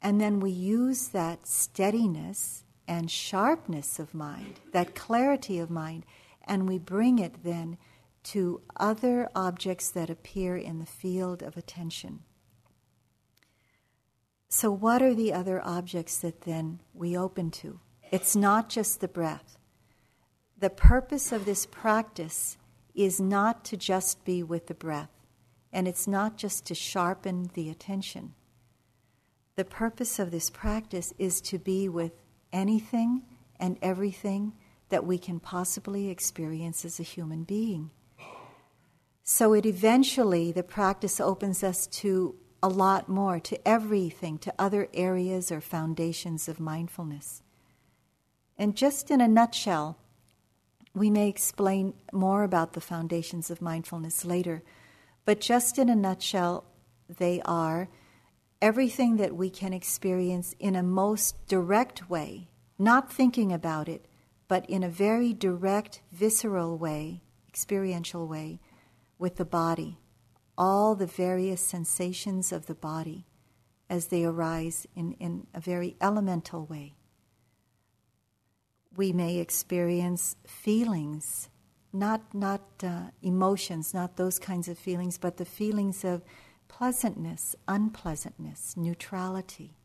And 0.00 0.20
then 0.20 0.40
we 0.40 0.50
use 0.50 1.08
that 1.08 1.46
steadiness 1.46 2.64
and 2.86 3.10
sharpness 3.10 3.98
of 3.98 4.14
mind, 4.14 4.60
that 4.72 4.94
clarity 4.94 5.58
of 5.58 5.70
mind, 5.70 6.06
and 6.46 6.68
we 6.68 6.78
bring 6.78 7.18
it 7.18 7.44
then 7.44 7.76
to 8.24 8.60
other 8.76 9.28
objects 9.34 9.90
that 9.90 10.10
appear 10.10 10.56
in 10.56 10.78
the 10.78 10.86
field 10.86 11.42
of 11.42 11.56
attention. 11.56 12.20
So, 14.48 14.70
what 14.70 15.02
are 15.02 15.14
the 15.14 15.32
other 15.32 15.60
objects 15.64 16.16
that 16.18 16.42
then 16.42 16.80
we 16.94 17.16
open 17.16 17.50
to? 17.52 17.80
It's 18.10 18.34
not 18.34 18.70
just 18.70 19.00
the 19.00 19.08
breath. 19.08 19.58
The 20.58 20.70
purpose 20.70 21.32
of 21.32 21.44
this 21.44 21.66
practice 21.66 22.56
is 22.94 23.20
not 23.20 23.64
to 23.66 23.76
just 23.76 24.24
be 24.24 24.42
with 24.42 24.66
the 24.66 24.74
breath, 24.74 25.10
and 25.72 25.86
it's 25.86 26.08
not 26.08 26.36
just 26.36 26.64
to 26.66 26.74
sharpen 26.74 27.50
the 27.52 27.68
attention. 27.68 28.34
The 29.58 29.64
purpose 29.64 30.20
of 30.20 30.30
this 30.30 30.50
practice 30.50 31.12
is 31.18 31.40
to 31.40 31.58
be 31.58 31.88
with 31.88 32.12
anything 32.52 33.22
and 33.58 33.76
everything 33.82 34.52
that 34.88 35.04
we 35.04 35.18
can 35.18 35.40
possibly 35.40 36.10
experience 36.10 36.84
as 36.84 37.00
a 37.00 37.02
human 37.02 37.42
being. 37.42 37.90
So 39.24 39.54
it 39.54 39.66
eventually, 39.66 40.52
the 40.52 40.62
practice 40.62 41.18
opens 41.18 41.64
us 41.64 41.88
to 41.88 42.36
a 42.62 42.68
lot 42.68 43.08
more, 43.08 43.40
to 43.40 43.68
everything, 43.68 44.38
to 44.38 44.54
other 44.60 44.86
areas 44.94 45.50
or 45.50 45.60
foundations 45.60 46.48
of 46.48 46.60
mindfulness. 46.60 47.42
And 48.56 48.76
just 48.76 49.10
in 49.10 49.20
a 49.20 49.26
nutshell, 49.26 49.98
we 50.94 51.10
may 51.10 51.28
explain 51.28 51.94
more 52.12 52.44
about 52.44 52.74
the 52.74 52.80
foundations 52.80 53.50
of 53.50 53.60
mindfulness 53.60 54.24
later, 54.24 54.62
but 55.24 55.40
just 55.40 55.80
in 55.80 55.88
a 55.88 55.96
nutshell, 55.96 56.64
they 57.08 57.42
are 57.44 57.88
everything 58.60 59.16
that 59.16 59.36
we 59.36 59.50
can 59.50 59.72
experience 59.72 60.54
in 60.58 60.74
a 60.74 60.82
most 60.82 61.46
direct 61.46 62.10
way, 62.10 62.48
not 62.78 63.12
thinking 63.12 63.52
about 63.52 63.88
it, 63.88 64.06
but 64.48 64.68
in 64.68 64.82
a 64.82 64.88
very 64.88 65.32
direct, 65.32 66.00
visceral 66.10 66.76
way, 66.76 67.22
experiential 67.48 68.26
way, 68.26 68.60
with 69.18 69.36
the 69.36 69.44
body, 69.44 69.98
all 70.56 70.94
the 70.94 71.06
various 71.06 71.60
sensations 71.60 72.52
of 72.52 72.66
the 72.66 72.74
body, 72.74 73.26
as 73.90 74.08
they 74.08 74.24
arise 74.24 74.86
in, 74.94 75.12
in 75.12 75.46
a 75.54 75.60
very 75.60 75.96
elemental 76.00 76.66
way. 76.66 76.94
We 78.96 79.12
may 79.12 79.38
experience 79.38 80.36
feelings, 80.46 81.48
not, 81.92 82.34
not 82.34 82.62
uh, 82.82 83.10
emotions, 83.22 83.94
not 83.94 84.16
those 84.16 84.38
kinds 84.38 84.68
of 84.68 84.78
feelings, 84.78 85.18
but 85.18 85.36
the 85.36 85.44
feelings 85.44 86.04
of 86.04 86.22
pleasantness, 86.68 87.56
unpleasantness, 87.66 88.76
neutrality. 88.76 89.76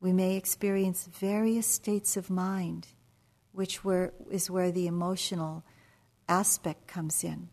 We 0.00 0.12
may 0.12 0.36
experience 0.36 1.06
various 1.06 1.66
states 1.66 2.16
of 2.16 2.28
mind, 2.28 2.88
which 3.52 3.82
were, 3.84 4.12
is 4.30 4.50
where 4.50 4.70
the 4.70 4.86
emotional 4.86 5.64
aspect 6.28 6.86
comes 6.86 7.24
in 7.24 7.48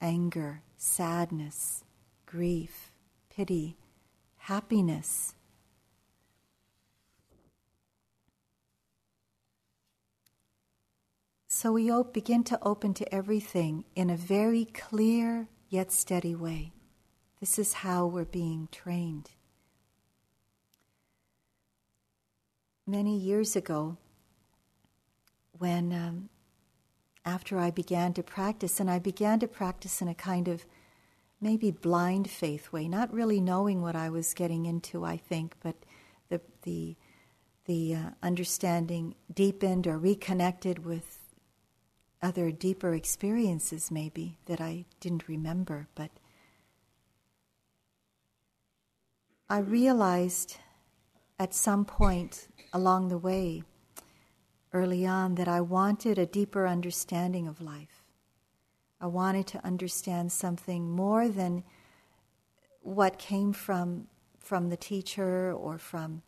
anger, 0.00 0.62
sadness, 0.78 1.84
grief, 2.24 2.92
pity, 3.28 3.76
happiness. 4.36 5.34
So 11.48 11.72
we 11.72 11.92
begin 12.14 12.42
to 12.44 12.58
open 12.62 12.94
to 12.94 13.14
everything 13.14 13.84
in 13.94 14.08
a 14.08 14.16
very 14.16 14.64
clear 14.64 15.48
yet 15.70 15.92
steady 15.92 16.34
way. 16.34 16.72
This 17.38 17.58
is 17.58 17.72
how 17.72 18.04
we're 18.04 18.24
being 18.24 18.68
trained. 18.70 19.30
Many 22.86 23.16
years 23.16 23.54
ago, 23.54 23.96
when 25.52 25.92
um, 25.92 26.28
after 27.24 27.58
I 27.58 27.70
began 27.70 28.12
to 28.14 28.22
practice, 28.22 28.80
and 28.80 28.90
I 28.90 28.98
began 28.98 29.38
to 29.40 29.48
practice 29.48 30.02
in 30.02 30.08
a 30.08 30.14
kind 30.14 30.48
of 30.48 30.66
maybe 31.40 31.70
blind 31.70 32.28
faith 32.28 32.72
way, 32.72 32.88
not 32.88 33.12
really 33.14 33.40
knowing 33.40 33.80
what 33.80 33.94
I 33.94 34.10
was 34.10 34.34
getting 34.34 34.66
into, 34.66 35.04
I 35.04 35.16
think, 35.16 35.54
but 35.62 35.76
the, 36.28 36.40
the, 36.62 36.96
the 37.66 37.94
uh, 37.94 38.10
understanding 38.22 39.14
deepened 39.32 39.86
or 39.86 39.98
reconnected 39.98 40.84
with 40.84 41.19
other 42.22 42.50
deeper 42.50 42.94
experiences, 42.94 43.90
maybe, 43.90 44.38
that 44.46 44.60
I 44.60 44.84
didn't 45.00 45.28
remember. 45.28 45.88
But 45.94 46.10
I 49.48 49.58
realized 49.58 50.58
at 51.38 51.54
some 51.54 51.84
point 51.84 52.48
along 52.72 53.08
the 53.08 53.18
way, 53.18 53.62
early 54.72 55.06
on, 55.06 55.34
that 55.36 55.48
I 55.48 55.60
wanted 55.60 56.18
a 56.18 56.26
deeper 56.26 56.66
understanding 56.66 57.48
of 57.48 57.60
life. 57.60 58.04
I 59.00 59.06
wanted 59.06 59.46
to 59.48 59.64
understand 59.64 60.30
something 60.30 60.90
more 60.90 61.28
than 61.28 61.64
what 62.82 63.18
came 63.18 63.52
from, 63.52 64.06
from 64.38 64.68
the 64.68 64.76
teacher 64.76 65.52
or 65.52 65.78
from 65.78 66.22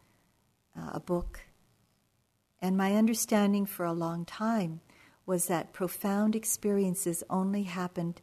uh, 0.77 0.91
a 0.95 1.01
book. 1.01 1.41
And 2.61 2.77
my 2.77 2.95
understanding 2.95 3.67
for 3.67 3.85
a 3.85 3.93
long 3.93 4.25
time 4.25 4.81
was 5.27 5.47
that 5.47 5.73
profound 5.73 6.35
experiences 6.35 7.23
only 7.31 7.63
happened 7.63 8.21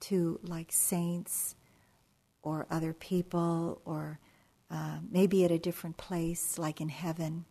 to 0.00 0.38
like 0.42 0.70
saints 0.70 1.54
or 2.42 2.66
other 2.70 2.92
people 2.92 3.80
or 3.84 4.18
uh, 4.70 4.98
maybe 5.10 5.44
at 5.44 5.50
a 5.50 5.58
different 5.58 5.96
place, 5.96 6.58
like 6.58 6.80
in 6.80 6.88
heaven 6.88 7.44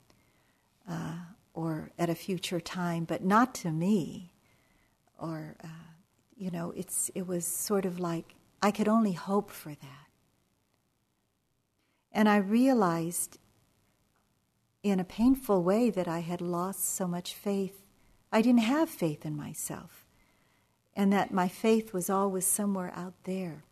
uh, 0.89 1.15
or 1.53 1.91
at 1.97 2.09
a 2.09 2.15
future 2.15 2.59
time, 2.59 3.05
but 3.05 3.23
not 3.23 3.53
to 3.55 3.71
me. 3.71 4.33
Or, 5.19 5.55
uh, 5.63 5.67
you 6.35 6.49
know, 6.49 6.73
it's, 6.75 7.11
it 7.13 7.27
was 7.27 7.45
sort 7.45 7.85
of 7.85 7.99
like 7.99 8.35
I 8.61 8.71
could 8.71 8.87
only 8.87 9.13
hope 9.13 9.51
for 9.51 9.69
that. 9.69 10.07
And 12.11 12.27
I 12.27 12.37
realized 12.37 13.37
in 14.83 14.99
a 14.99 15.03
painful 15.03 15.63
way 15.63 15.89
that 15.89 16.07
I 16.07 16.19
had 16.19 16.41
lost 16.41 16.95
so 16.95 17.07
much 17.07 17.33
faith 17.33 17.80
I 18.31 18.41
didn't 18.41 18.61
have 18.61 18.89
faith 18.89 19.25
in 19.25 19.35
myself, 19.35 20.05
and 20.95 21.11
that 21.11 21.33
my 21.33 21.47
faith 21.47 21.93
was 21.93 22.09
always 22.09 22.45
somewhere 22.45 22.93
out 22.95 23.13
there. 23.25 23.63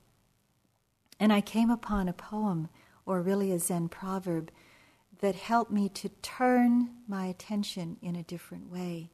And 1.19 1.31
I 1.31 1.41
came 1.41 1.69
upon 1.69 2.09
a 2.09 2.13
poem, 2.13 2.69
or 3.05 3.21
really 3.21 3.51
a 3.51 3.59
Zen 3.59 3.89
proverb, 3.89 4.51
that 5.19 5.35
helped 5.35 5.71
me 5.71 5.89
to 5.89 6.09
turn 6.21 6.89
my 7.07 7.25
attention 7.25 7.97
in 8.01 8.15
a 8.15 8.23
different 8.23 8.71
way, 8.71 9.11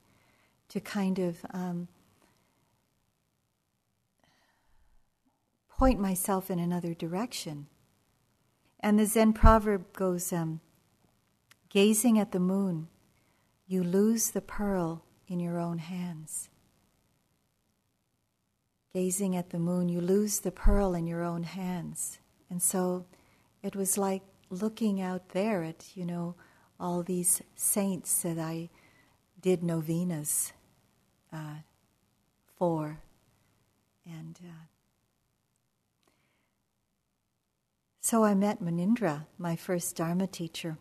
to 0.70 0.80
kind 0.80 1.20
of 1.20 1.38
um, 1.52 1.88
point 5.70 6.00
myself 6.00 6.50
in 6.50 6.60
another 6.60 6.93
direction. 6.93 7.68
And 8.80 9.00
the 9.00 9.06
Zen 9.06 9.34
proverb 9.34 9.93
goes 9.93 10.34
um, 10.34 10.62
Gazing 11.70 12.18
at 12.18 12.32
the 12.32 12.39
moon, 12.39 12.88
you 13.68 13.84
lose 13.84 14.32
the 14.32 14.41
pearl 14.41 15.05
in 15.28 15.39
your 15.39 15.59
own 15.59 15.78
hands. 15.78 16.49
Gazing 18.93 19.36
at 19.36 19.49
the 19.49 19.59
moon, 19.59 19.89
you 19.89 19.99
lose 19.99 20.39
the 20.39 20.51
pearl 20.51 20.93
in 20.93 21.05
your 21.05 21.23
own 21.23 21.43
hands. 21.43 22.19
And 22.49 22.61
so 22.61 23.05
it 23.61 23.76
was 23.76 23.97
like 23.97 24.21
looking 24.49 25.01
out 25.01 25.30
there 25.30 25.63
at, 25.63 25.86
you 25.95 26.05
know, 26.05 26.36
all 26.80 27.03
these 27.03 27.41
saints 27.55 28.21
that 28.21 28.38
I 28.38 28.69
did 29.41 29.63
novenas 29.63 30.53
uh, 31.34 31.57
for. 32.57 32.99
And 34.05 34.39
uh, 34.43 34.65
so 38.01 38.23
I 38.23 38.34
met 38.34 38.61
Munindra, 38.61 39.26
my 39.38 39.55
first 39.55 39.95
Dharma 39.95 40.28
teacher. 40.28 40.78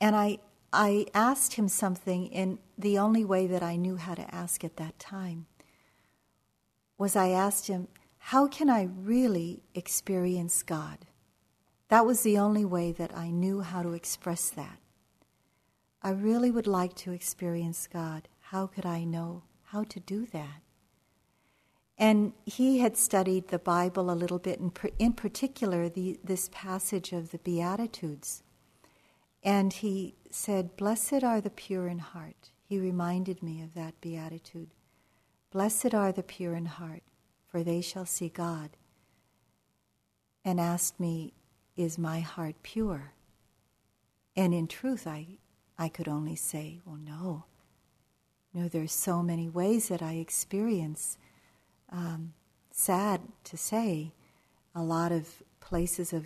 And 0.00 0.14
I, 0.14 0.38
I 0.76 1.06
asked 1.14 1.54
him 1.54 1.68
something 1.68 2.26
in 2.26 2.58
the 2.76 2.98
only 2.98 3.24
way 3.24 3.46
that 3.46 3.62
I 3.62 3.76
knew 3.76 3.96
how 3.96 4.14
to 4.14 4.34
ask 4.34 4.62
at 4.62 4.76
that 4.76 4.98
time 4.98 5.46
was 6.98 7.16
I 7.16 7.30
asked 7.30 7.66
him, 7.66 7.88
How 8.18 8.46
can 8.46 8.68
I 8.68 8.90
really 8.94 9.62
experience 9.74 10.62
God? 10.62 11.06
That 11.88 12.04
was 12.04 12.22
the 12.22 12.36
only 12.36 12.66
way 12.66 12.92
that 12.92 13.16
I 13.16 13.30
knew 13.30 13.62
how 13.62 13.82
to 13.82 13.94
express 13.94 14.50
that. 14.50 14.78
I 16.02 16.10
really 16.10 16.50
would 16.50 16.66
like 16.66 16.94
to 16.96 17.12
experience 17.12 17.88
God. 17.90 18.28
How 18.40 18.66
could 18.66 18.84
I 18.84 19.04
know 19.04 19.44
how 19.64 19.82
to 19.84 19.98
do 19.98 20.26
that? 20.26 20.60
And 21.96 22.34
he 22.44 22.80
had 22.80 22.98
studied 22.98 23.48
the 23.48 23.58
Bible 23.58 24.10
a 24.10 24.12
little 24.12 24.38
bit, 24.38 24.60
and 24.60 24.78
in 24.98 25.14
particular, 25.14 25.88
the, 25.88 26.20
this 26.22 26.50
passage 26.52 27.12
of 27.12 27.30
the 27.30 27.38
Beatitudes. 27.38 28.42
And 29.42 29.72
he 29.72 30.14
said, 30.36 30.76
Blessed 30.76 31.24
are 31.24 31.40
the 31.40 31.50
pure 31.50 31.88
in 31.88 31.98
heart. 31.98 32.50
He 32.62 32.78
reminded 32.78 33.42
me 33.42 33.62
of 33.62 33.74
that 33.74 34.00
beatitude. 34.00 34.68
Blessed 35.50 35.94
are 35.94 36.12
the 36.12 36.22
pure 36.22 36.54
in 36.54 36.66
heart, 36.66 37.02
for 37.48 37.62
they 37.62 37.80
shall 37.80 38.04
see 38.04 38.28
God. 38.28 38.70
And 40.44 40.60
asked 40.60 41.00
me, 41.00 41.32
Is 41.76 41.98
my 41.98 42.20
heart 42.20 42.56
pure? 42.62 43.14
And 44.36 44.52
in 44.52 44.68
truth, 44.68 45.06
I, 45.06 45.38
I 45.78 45.88
could 45.88 46.06
only 46.06 46.36
say, 46.36 46.80
Well, 46.84 46.98
no. 47.02 47.44
No, 48.52 48.68
there's 48.68 48.92
so 48.92 49.22
many 49.22 49.48
ways 49.48 49.88
that 49.88 50.02
I 50.02 50.14
experience, 50.14 51.18
um, 51.90 52.34
sad 52.70 53.20
to 53.44 53.56
say, 53.56 54.12
a 54.74 54.82
lot 54.82 55.12
of 55.12 55.42
places 55.60 56.12
of 56.12 56.24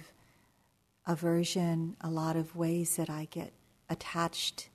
aversion, 1.06 1.96
a 2.00 2.10
lot 2.10 2.36
of 2.36 2.54
ways 2.54 2.96
that 2.96 3.08
I 3.08 3.26
get 3.30 3.52
attached 3.90 4.70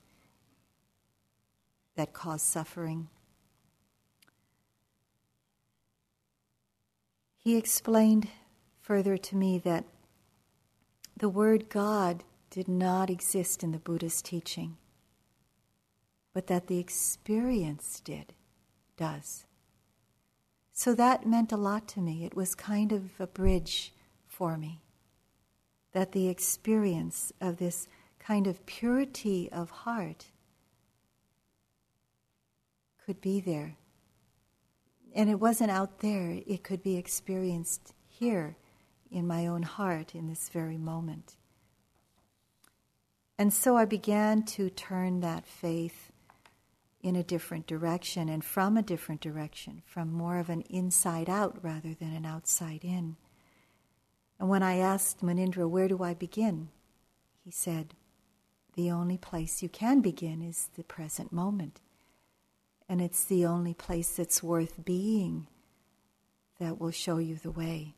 that 1.96 2.12
cause 2.12 2.42
suffering. 2.42 3.08
He 7.38 7.56
explained 7.56 8.28
further 8.80 9.16
to 9.16 9.36
me 9.36 9.58
that 9.58 9.84
the 11.16 11.28
word 11.28 11.68
God 11.68 12.22
did 12.50 12.68
not 12.68 13.08
exist 13.08 13.64
in 13.64 13.72
the 13.72 13.78
Buddha's 13.78 14.20
teaching, 14.20 14.76
but 16.34 16.46
that 16.48 16.66
the 16.66 16.78
experience 16.78 18.00
did, 18.00 18.34
does. 18.96 19.46
So 20.72 20.94
that 20.94 21.26
meant 21.26 21.52
a 21.52 21.56
lot 21.56 21.88
to 21.88 22.00
me. 22.00 22.24
It 22.24 22.36
was 22.36 22.54
kind 22.54 22.92
of 22.92 23.18
a 23.18 23.26
bridge 23.26 23.94
for 24.26 24.58
me. 24.58 24.82
That 25.92 26.12
the 26.12 26.28
experience 26.28 27.32
of 27.40 27.56
this 27.56 27.88
kind 28.26 28.46
of 28.46 28.66
purity 28.66 29.48
of 29.52 29.70
heart 29.70 30.26
could 33.04 33.20
be 33.20 33.40
there. 33.40 33.76
And 35.14 35.30
it 35.30 35.38
wasn't 35.38 35.70
out 35.70 36.00
there, 36.00 36.40
it 36.46 36.64
could 36.64 36.82
be 36.82 36.96
experienced 36.96 37.94
here 38.08 38.56
in 39.10 39.26
my 39.26 39.46
own 39.46 39.62
heart 39.62 40.14
in 40.14 40.26
this 40.26 40.48
very 40.48 40.76
moment. 40.76 41.36
And 43.38 43.52
so 43.52 43.76
I 43.76 43.84
began 43.84 44.42
to 44.44 44.70
turn 44.70 45.20
that 45.20 45.46
faith 45.46 46.10
in 47.00 47.14
a 47.14 47.22
different 47.22 47.66
direction 47.66 48.28
and 48.28 48.44
from 48.44 48.76
a 48.76 48.82
different 48.82 49.20
direction, 49.20 49.82
from 49.86 50.12
more 50.12 50.38
of 50.38 50.50
an 50.50 50.62
inside 50.62 51.30
out 51.30 51.58
rather 51.62 51.94
than 51.94 52.12
an 52.12 52.26
outside 52.26 52.82
in. 52.82 53.16
And 54.40 54.48
when 54.48 54.64
I 54.64 54.78
asked 54.78 55.22
Munindra, 55.22 55.68
where 55.68 55.86
do 55.86 56.02
I 56.02 56.14
begin? 56.14 56.70
He 57.44 57.52
said, 57.52 57.94
the 58.76 58.90
only 58.90 59.16
place 59.16 59.62
you 59.62 59.68
can 59.68 60.00
begin 60.00 60.42
is 60.42 60.68
the 60.76 60.84
present 60.84 61.32
moment. 61.32 61.80
And 62.88 63.00
it's 63.00 63.24
the 63.24 63.44
only 63.46 63.74
place 63.74 64.16
that's 64.16 64.42
worth 64.42 64.84
being 64.84 65.48
that 66.60 66.78
will 66.80 66.90
show 66.90 67.16
you 67.18 67.36
the 67.36 67.50
way. 67.50 67.94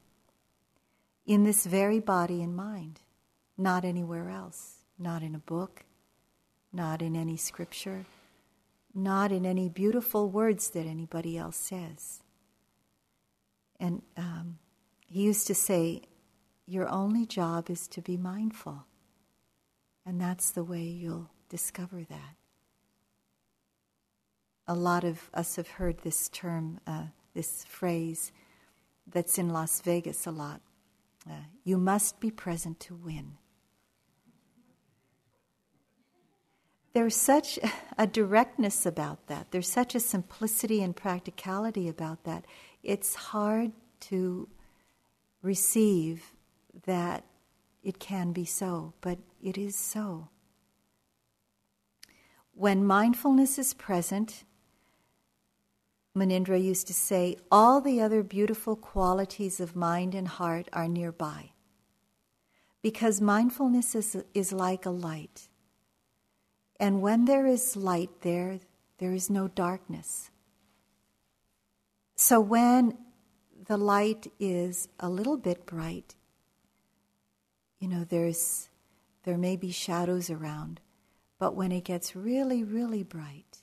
In 1.27 1.45
this 1.45 1.67
very 1.67 2.01
body 2.01 2.43
and 2.43 2.57
mind, 2.57 3.01
not 3.57 3.85
anywhere 3.85 4.31
else, 4.31 4.85
not 4.99 5.23
in 5.23 5.35
a 5.35 5.41
book, 5.41 5.85
not 6.73 7.03
in 7.03 7.17
any 7.17 7.37
scripture, 7.37 8.07
not 8.95 9.31
in 9.33 9.45
any 9.45 9.69
beautiful 9.69 10.31
words 10.31 10.71
that 10.71 10.87
anybody 10.87 11.37
else 11.37 11.57
says. 11.57 12.23
And 13.79 14.03
um, 14.17 14.59
he 15.07 15.23
used 15.23 15.47
to 15.49 15.55
say, 15.55 16.03
Your 16.67 16.89
only 16.89 17.27
job 17.27 17.69
is 17.69 17.87
to 17.89 18.01
be 18.01 18.17
mindful. 18.17 18.85
And 20.09 20.19
that's 20.19 20.53
the 20.53 20.65
way 20.65 20.85
you'll 20.85 21.29
discover 21.51 22.03
that. 22.09 22.35
A 24.67 24.75
lot 24.75 25.05
of 25.05 25.29
us 25.35 25.57
have 25.57 25.69
heard 25.69 25.99
this 25.99 26.31
term, 26.31 26.81
uh, 26.87 27.09
this 27.35 27.67
phrase 27.67 28.33
that's 29.07 29.37
in 29.37 29.51
Las 29.51 29.83
Vegas 29.83 30.25
a 30.27 30.31
lot. 30.31 30.63
Uh, 31.29 31.35
you 31.63 31.77
must 31.77 32.21
be 32.21 32.31
present 32.31 32.81
to 32.81 32.95
win. 32.95 33.33
There's 36.95 37.15
such 37.15 37.59
a 37.99 38.07
directness 38.07 38.87
about 38.87 39.27
that. 39.27 39.51
There's 39.51 39.69
such 39.69 39.95
a 39.95 40.01
simplicity 40.01 40.83
and 40.83 40.97
practicality 40.97 41.87
about 41.87 42.25
that. 42.25 42.47
It's 42.83 43.15
hard 43.15 43.73
to 44.01 44.49
receive 45.43 46.33
that 46.87 47.25
it 47.89 47.99
can 47.99 48.33
be 48.33 48.45
so, 48.45 48.93
but 49.01 49.19
it 49.43 49.57
is 49.57 49.75
so. 49.75 50.29
When 52.53 52.85
mindfulness 52.85 53.59
is 53.59 53.73
present, 53.73 54.45
Munindra 56.15 56.63
used 56.63 56.87
to 56.89 56.93
say, 56.93 57.37
all 57.51 57.81
the 57.81 58.03
other 58.03 58.23
beautiful 58.23 58.77
qualities 58.77 59.59
of 59.59 59.75
mind 59.75 60.15
and 60.15 60.29
heart 60.29 60.69
are 60.75 60.87
nearby. 60.87 61.53
Because 62.83 63.23
mindfulness 63.23 63.95
is, 63.95 64.23
is 64.35 64.53
like 64.53 64.85
a 64.85 64.91
light. 64.91 65.49
And 66.79 67.01
when 67.01 67.25
there 67.25 67.47
is 67.47 67.75
light 67.75 68.21
there, 68.21 68.61
there 68.99 69.15
is 69.15 69.31
no 69.31 69.49
darkness. 69.49 70.31
So 72.17 72.39
when 72.39 72.99
the 73.67 73.79
light 73.79 74.31
is 74.39 74.89
a 75.01 75.09
little 75.09 75.39
bit 75.39 75.65
bright, 75.65 76.17
you 77.79 77.89
know, 77.89 78.05
there's 78.05 78.69
there 79.25 79.39
may 79.39 79.57
be 79.57 79.71
shadows 79.71 80.31
around, 80.31 80.81
but 81.39 81.55
when 81.55 81.73
it 81.73 81.85
gets 81.85 82.17
really, 82.17 82.65
really 82.65 83.03
bright, 83.03 83.63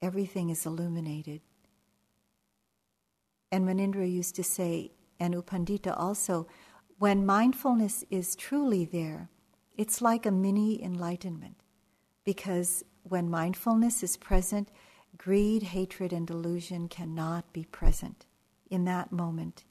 everything 0.00 0.50
is 0.50 0.66
illuminated. 0.66 1.40
And 3.50 3.66
Munindra 3.66 4.10
used 4.10 4.34
to 4.36 4.42
say, 4.42 4.92
and 5.20 5.34
U 5.34 5.42
Pandita 5.42 5.94
also, 5.96 6.48
when 6.98 7.26
mindfulness 7.26 8.04
is 8.10 8.34
truly 8.34 8.84
there, 8.84 9.28
it's 9.76 10.00
like 10.00 10.26
a 10.26 10.30
mini 10.30 10.82
enlightenment. 10.82 11.56
Because 12.24 12.84
when 13.02 13.30
mindfulness 13.30 14.02
is 14.02 14.16
present, 14.16 14.68
greed, 15.16 15.62
hatred, 15.62 16.12
and 16.12 16.26
delusion 16.26 16.88
cannot 16.88 17.52
be 17.52 17.64
present 17.64 18.26
in 18.70 18.84
that 18.86 19.12
moment. 19.12 19.64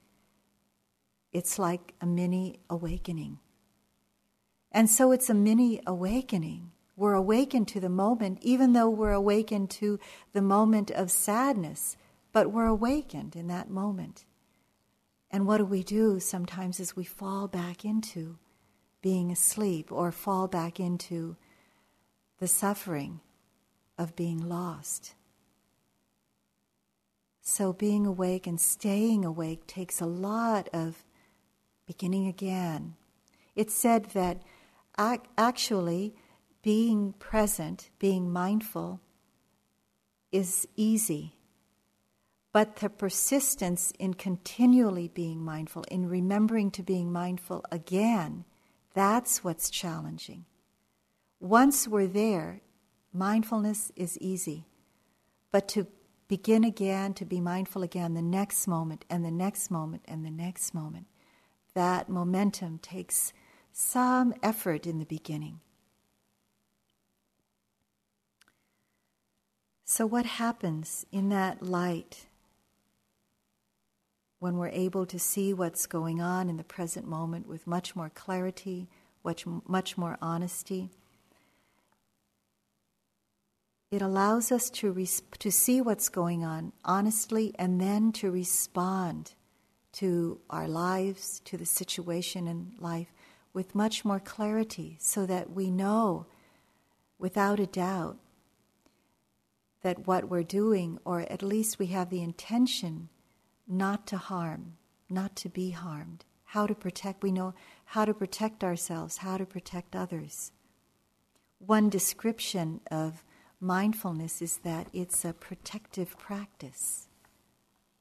It's 1.32 1.58
like 1.58 1.94
a 2.02 2.06
mini 2.06 2.60
awakening. 2.70 3.40
And 4.72 4.90
so 4.90 5.12
it's 5.12 5.30
a 5.30 5.34
mini 5.34 5.82
awakening 5.86 6.72
we're 7.02 7.14
awakened 7.14 7.68
to 7.70 7.80
the 7.80 7.90
moment, 7.90 8.38
even 8.42 8.74
though 8.74 8.88
we're 8.88 9.12
awakened 9.12 9.72
to 9.72 10.00
the 10.34 10.42
moment 10.42 10.92
of 10.92 11.10
sadness, 11.10 11.98
but 12.32 12.52
we're 12.52 12.68
awakened 12.68 13.36
in 13.36 13.48
that 13.48 13.72
moment. 13.72 14.26
And 15.32 15.48
what 15.48 15.58
do 15.58 15.66
we 15.66 15.82
do 15.82 16.20
sometimes 16.20 16.80
is 16.80 16.96
we 16.96 17.04
fall 17.04 17.48
back 17.48 17.84
into 17.84 18.38
being 19.02 19.32
asleep 19.32 19.92
or 19.92 20.12
fall 20.12 20.48
back 20.48 20.80
into 20.80 21.38
the 22.38 22.48
suffering 22.48 23.22
of 23.98 24.16
being 24.16 24.48
lost. 24.48 25.16
So, 27.42 27.74
being 27.74 28.06
awake 28.06 28.46
and 28.46 28.62
staying 28.62 29.26
awake 29.26 29.66
takes 29.66 30.00
a 30.00 30.06
lot 30.06 30.70
of 30.72 31.04
beginning 31.86 32.28
again. 32.28 32.96
It 33.56 33.72
said 33.72 34.06
that 34.12 34.42
ac- 35.00 35.22
actually 35.38 36.14
being 36.62 37.14
present, 37.14 37.90
being 38.00 38.32
mindful, 38.32 39.02
is 40.32 40.68
easy. 40.76 41.36
But 42.54 42.78
the 42.78 42.90
persistence 42.90 43.94
in 43.98 44.14
continually 44.14 45.08
being 45.08 45.44
mindful, 45.44 45.84
in 45.90 46.10
remembering 46.10 46.72
to 46.72 46.84
being 46.84 47.12
mindful 47.12 47.64
again, 47.72 48.46
that's 48.94 49.44
what's 49.44 49.70
challenging. 49.70 50.46
Once 51.40 51.88
we're 51.88 52.08
there, 52.08 52.62
mindfulness 53.14 53.92
is 53.96 54.18
easy. 54.20 54.66
But 55.52 55.68
to 55.70 55.88
begin 56.28 56.64
again, 56.64 57.14
to 57.16 57.26
be 57.26 57.42
mindful 57.42 57.84
again 57.84 58.14
the 58.14 58.22
next 58.22 58.68
moment, 58.68 59.06
and 59.10 59.26
the 59.26 59.32
next 59.32 59.72
moment, 59.72 60.04
and 60.06 60.26
the 60.26 60.32
next 60.32 60.74
moment, 60.74 61.08
that 61.74 62.10
momentum 62.10 62.80
takes 62.80 63.34
some 63.72 64.34
effort 64.44 64.86
in 64.86 65.00
the 65.00 65.06
beginning. 65.06 65.60
So, 69.86 70.06
what 70.06 70.26
happens 70.26 71.06
in 71.12 71.30
that 71.30 71.62
light 71.62 72.28
when 74.40 74.58
we're 74.58 74.70
able 74.70 75.06
to 75.06 75.20
see 75.20 75.54
what's 75.54 75.86
going 75.86 76.22
on 76.22 76.50
in 76.50 76.58
the 76.58 76.64
present 76.64 77.08
moment 77.08 77.48
with 77.48 77.68
much 77.68 77.96
more 77.96 78.10
clarity, 78.10 78.88
much, 79.24 79.46
much 79.68 79.98
more 79.98 80.18
honesty? 80.22 80.90
It 83.92 84.02
allows 84.02 84.50
us 84.50 84.70
to, 84.70 84.92
res- 84.94 85.22
to 85.40 85.52
see 85.52 85.82
what's 85.82 86.08
going 86.08 86.46
on 86.46 86.72
honestly 86.86 87.54
and 87.60 87.82
then 87.82 88.14
to 88.14 88.32
respond 88.32 89.34
to 89.94 90.40
our 90.50 90.68
lives, 90.68 91.42
to 91.46 91.58
the 91.58 91.66
situation 91.66 92.48
in 92.48 92.74
life 92.80 93.14
with 93.54 93.76
much 93.76 94.06
more 94.06 94.20
clarity 94.20 94.98
so 95.00 95.26
that 95.26 95.52
we 95.52 95.70
know 95.70 96.26
without 97.20 97.60
a 97.60 97.68
doubt 97.68 98.18
that 99.82 100.08
what 100.08 100.30
we're 100.30 100.44
doing, 100.44 100.98
or 101.06 101.22
at 101.22 101.42
least 101.42 101.80
we 101.80 101.88
have 101.88 102.10
the 102.10 102.22
intention 102.22 103.10
not 103.68 104.06
to 104.08 104.18
harm, 104.18 104.78
not 105.10 105.36
to 105.36 105.50
be 105.50 105.72
harmed, 105.72 106.26
how 106.46 106.68
to 106.68 106.76
protect, 106.76 107.24
we 107.24 107.32
know 107.32 107.54
how 107.86 108.06
to 108.06 108.14
protect 108.14 108.64
ourselves, 108.64 109.18
how 109.18 109.38
to 109.38 109.46
protect 109.46 109.96
others. 109.96 110.52
One 111.60 111.90
description 111.90 112.82
of 112.90 113.24
mindfulness 113.60 114.42
is 114.42 114.58
that 114.58 114.88
it's 114.94 115.24
a 115.24 115.34
protective 115.34 116.18
practice, 116.18 117.08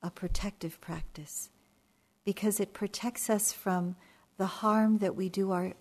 a 0.02 0.10
protective 0.10 0.80
practice, 0.80 1.50
because 2.24 2.60
it 2.60 2.72
protects 2.72 3.30
us 3.30 3.52
from 3.52 3.96
the 4.36 4.46
harm 4.46 4.98
that 4.98 5.16
we 5.16 5.28
do 5.28 5.52
our 5.52 5.74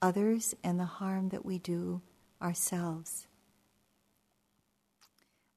others 0.00 0.54
and 0.62 0.78
the 0.78 0.84
harm 0.84 1.30
that 1.30 1.44
we 1.44 1.58
do 1.58 2.00
ourselves. 2.40 3.26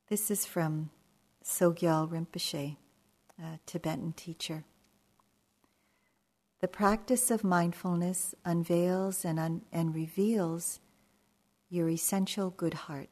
This 0.09 0.29
is 0.29 0.45
from 0.45 0.89
Sogyal 1.43 2.09
Rinpoche, 2.09 2.75
a 3.41 3.59
Tibetan 3.65 4.13
teacher. 4.13 4.65
The 6.59 6.67
practice 6.67 7.31
of 7.31 7.43
mindfulness 7.43 8.35
unveils 8.45 9.25
and, 9.25 9.39
un- 9.39 9.61
and 9.71 9.95
reveals 9.95 10.79
your 11.69 11.89
essential 11.89 12.51
good 12.51 12.73
heart 12.73 13.09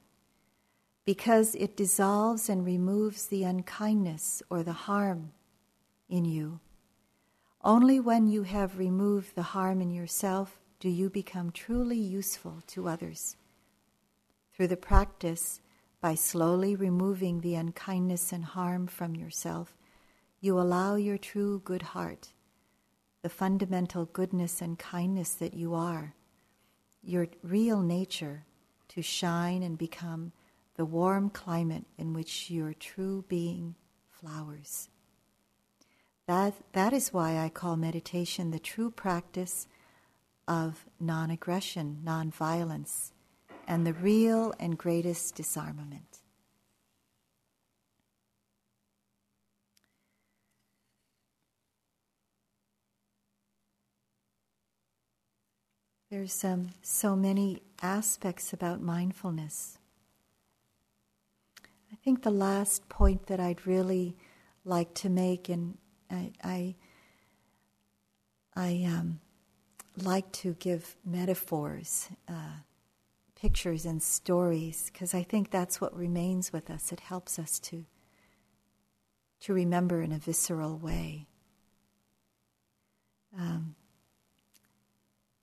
because 1.06 1.56
it 1.56 1.76
dissolves 1.76 2.50
and 2.50 2.64
removes 2.64 3.28
the 3.28 3.44
unkindness 3.44 4.44
or 4.50 4.62
the 4.62 4.74
harm 4.74 5.32
in 6.08 6.26
you. 6.26 6.60
Only 7.64 8.00
when 8.00 8.28
you 8.28 8.44
have 8.44 8.78
removed 8.78 9.36
the 9.36 9.42
harm 9.44 9.82
in 9.82 9.92
yourself 9.92 10.60
do 10.80 10.88
you 10.88 11.10
become 11.10 11.52
truly 11.52 11.98
useful 11.98 12.64
to 12.68 12.88
others. 12.88 13.36
Through 14.54 14.68
the 14.68 14.78
practice, 14.78 15.60
by 16.00 16.16
slowly 16.16 16.76
removing 16.78 17.42
the 17.42 17.56
unkindness 17.56 18.32
and 18.32 18.46
harm 18.46 18.88
from 18.88 19.14
yourself, 19.14 19.76
you 20.40 20.58
allow 20.58 20.96
your 20.96 21.18
true 21.18 21.62
good 21.66 21.82
heart, 21.82 22.30
the 23.24 23.30
fundamental 23.30 24.06
goodness 24.06 24.62
and 24.62 24.80
kindness 24.80 25.34
that 25.34 25.54
you 25.54 25.74
are, 25.74 26.16
your 27.04 27.28
real 27.44 27.82
nature, 27.82 28.46
to 28.88 29.02
shine 29.02 29.64
and 29.64 29.78
become 29.78 30.32
the 30.78 30.86
warm 30.86 31.30
climate 31.30 31.86
in 31.98 32.14
which 32.14 32.50
your 32.50 32.74
true 32.74 33.26
being 33.28 33.76
flowers. 34.10 34.88
That, 36.30 36.54
that 36.74 36.94
is 36.94 37.12
why 37.12 37.40
I 37.40 37.50
call 37.50 37.76
meditation 37.76 38.52
the 38.52 38.60
true 38.60 38.92
practice 38.92 39.66
of 40.48 40.86
non 41.00 41.32
aggression, 41.32 42.02
non 42.04 42.30
violence, 42.30 43.14
and 43.68 43.84
the 43.84 43.94
real 43.94 44.54
and 44.60 44.78
greatest 44.78 45.34
disarmament. 45.34 46.20
There's 56.12 56.44
um, 56.44 56.70
so 56.84 57.16
many 57.16 57.64
aspects 57.82 58.54
about 58.54 58.82
mindfulness. 58.84 59.80
I 61.92 61.96
think 62.04 62.22
the 62.22 62.30
last 62.30 62.88
point 62.88 63.26
that 63.26 63.40
I'd 63.40 63.66
really 63.66 64.16
like 64.64 64.94
to 64.94 65.10
make, 65.10 65.50
and 65.50 65.80
I, 66.10 66.32
I, 66.44 66.76
I 68.56 68.86
um, 68.86 69.20
like 69.98 70.32
to 70.34 70.54
give 70.60 70.96
metaphors, 71.06 72.10
uh, 72.28 72.62
pictures, 73.36 73.86
and 73.86 74.02
stories 74.02 74.90
because 74.92 75.14
I 75.14 75.24
think 75.24 75.52
that's 75.52 75.80
what 75.80 75.96
remains 75.96 76.52
with 76.52 76.70
us. 76.70 76.92
It 76.92 77.02
helps 77.02 77.40
us 77.40 77.60
to 77.60 77.86
to 79.42 79.54
remember 79.54 80.02
in 80.02 80.12
a 80.12 80.18
visceral 80.18 80.78
way. 80.78 81.26
Um, 83.38 83.76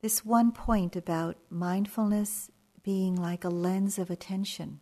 this 0.02 0.24
one 0.24 0.52
point 0.52 0.96
about 0.96 1.36
mindfulness 1.48 2.50
being 2.82 3.16
like 3.16 3.42
a 3.42 3.48
lens 3.48 3.98
of 3.98 4.10
attention. 4.10 4.80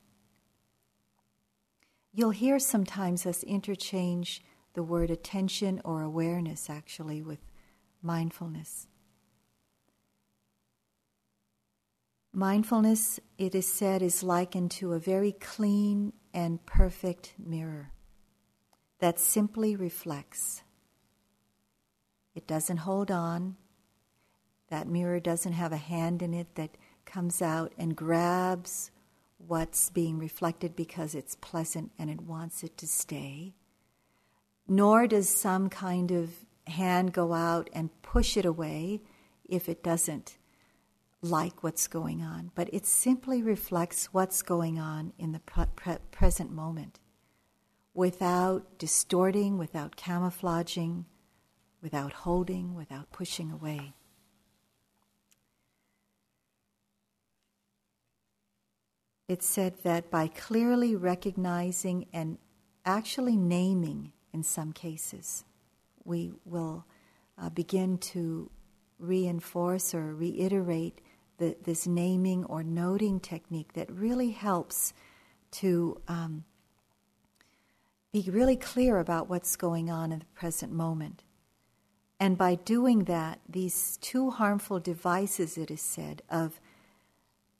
You'll 2.12 2.30
hear 2.30 2.59
sometimes 2.59 3.24
us 3.24 3.43
interchange 3.45 4.43
the 4.75 4.83
word 4.83 5.11
attention 5.11 5.81
or 5.85 6.03
awareness 6.03 6.68
actually 6.68 7.22
with 7.22 7.41
mindfulness. 8.03 8.87
Mindfulness, 12.33 13.20
it 13.39 13.55
is 13.55 13.66
said, 13.66 14.03
is 14.03 14.25
likened 14.25 14.72
to 14.72 14.93
a 14.93 14.99
very 14.99 15.33
clean 15.33 16.12
and 16.33 16.64
perfect 16.66 17.33
mirror 17.39 17.93
that 18.99 19.20
simply 19.20 19.77
reflects. 19.77 20.62
It 22.35 22.49
doesn't 22.49 22.79
hold 22.79 23.12
on, 23.12 23.57
that 24.68 24.89
mirror 24.89 25.20
doesn't 25.20 25.53
have 25.53 25.72
a 25.72 25.77
hand 25.77 26.22
in 26.22 26.35
it 26.35 26.57
that 26.57 26.77
comes 27.05 27.41
out 27.41 27.72
and 27.79 27.95
grabs 27.95 28.91
what's 29.39 29.91
being 29.91 30.18
reflected 30.18 30.75
because 30.75 31.14
it's 31.14 31.37
pleasant 31.37 31.93
and 31.99 32.11
it 32.11 32.20
wants 32.20 32.64
it 32.64 32.77
to 32.79 32.87
stay. 32.89 33.55
Nor 34.67 35.07
does 35.07 35.29
some 35.29 35.69
kind 35.69 36.11
of 36.11 36.31
hand 36.67 37.12
go 37.12 37.33
out 37.33 37.69
and 37.73 37.91
push 38.03 38.37
it 38.37 38.45
away 38.45 39.03
if 39.49 39.69
it 39.69 39.83
doesn't 39.83 40.39
like 41.21 41.62
what's 41.62 41.87
going 41.87 42.23
on. 42.23 42.51
But 42.55 42.73
it 42.73 42.87
simply 42.87 43.43
reflects 43.43 44.07
what's 44.12 44.43
going 44.43 44.79
on 44.79 45.12
in 45.19 45.33
the 45.33 45.41
pre- 45.41 45.67
pre- 45.77 45.99
present 46.11 46.51
moment 46.51 47.01
without 47.93 48.79
distorting, 48.79 49.59
without 49.59 49.97
camouflaging, 49.97 51.05
without 51.83 52.12
holding, 52.12 52.75
without 52.75 53.12
pushing 53.12 53.51
away. 53.51 53.95
it 59.29 59.43
said 59.43 59.75
that 59.83 60.11
by 60.11 60.29
clearly 60.29 60.95
recognizing 60.95 62.07
and 62.12 62.39
actually 62.85 63.37
naming 63.37 64.12
in 64.35 64.43
some 64.43 64.72
cases, 64.72 65.45
we 66.05 66.32
will 66.45 66.85
uh, 67.39 67.49
begin 67.49 67.97
to 67.99 68.51
reinforce 68.99 69.95
or 69.95 70.14
reiterate 70.14 71.01
the, 71.39 71.57
this 71.64 71.87
naming 71.87 72.45
or 72.45 72.62
noting 72.62 73.20
technique 73.20 73.72
that 73.74 73.91
really 73.91 74.30
helps 74.30 74.93
to 75.51 76.01
um, 76.09 76.45
be 78.12 78.28
really 78.30 78.57
clear 78.57 78.99
about 78.99 79.28
what's 79.28 79.57
going 79.57 79.91
on 79.91 80.12
in 80.12 80.18
the 80.18 80.24
present 80.26 80.72
moment. 80.72 81.22
And 82.20 82.37
by 82.37 82.57
doing 82.57 83.05
that, 83.05 83.41
these 83.49 83.99
two 84.01 84.30
harmful 84.30 84.80
devices, 84.80 85.59
it 85.59 85.70
is 85.70 85.80
said, 85.80 86.22
of 86.28 86.61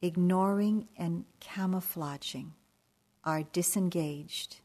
ignoring 0.01 0.89
and 0.97 1.25
camouflaging 1.41 2.53
are 3.25 3.43
disengaged, 3.43 4.61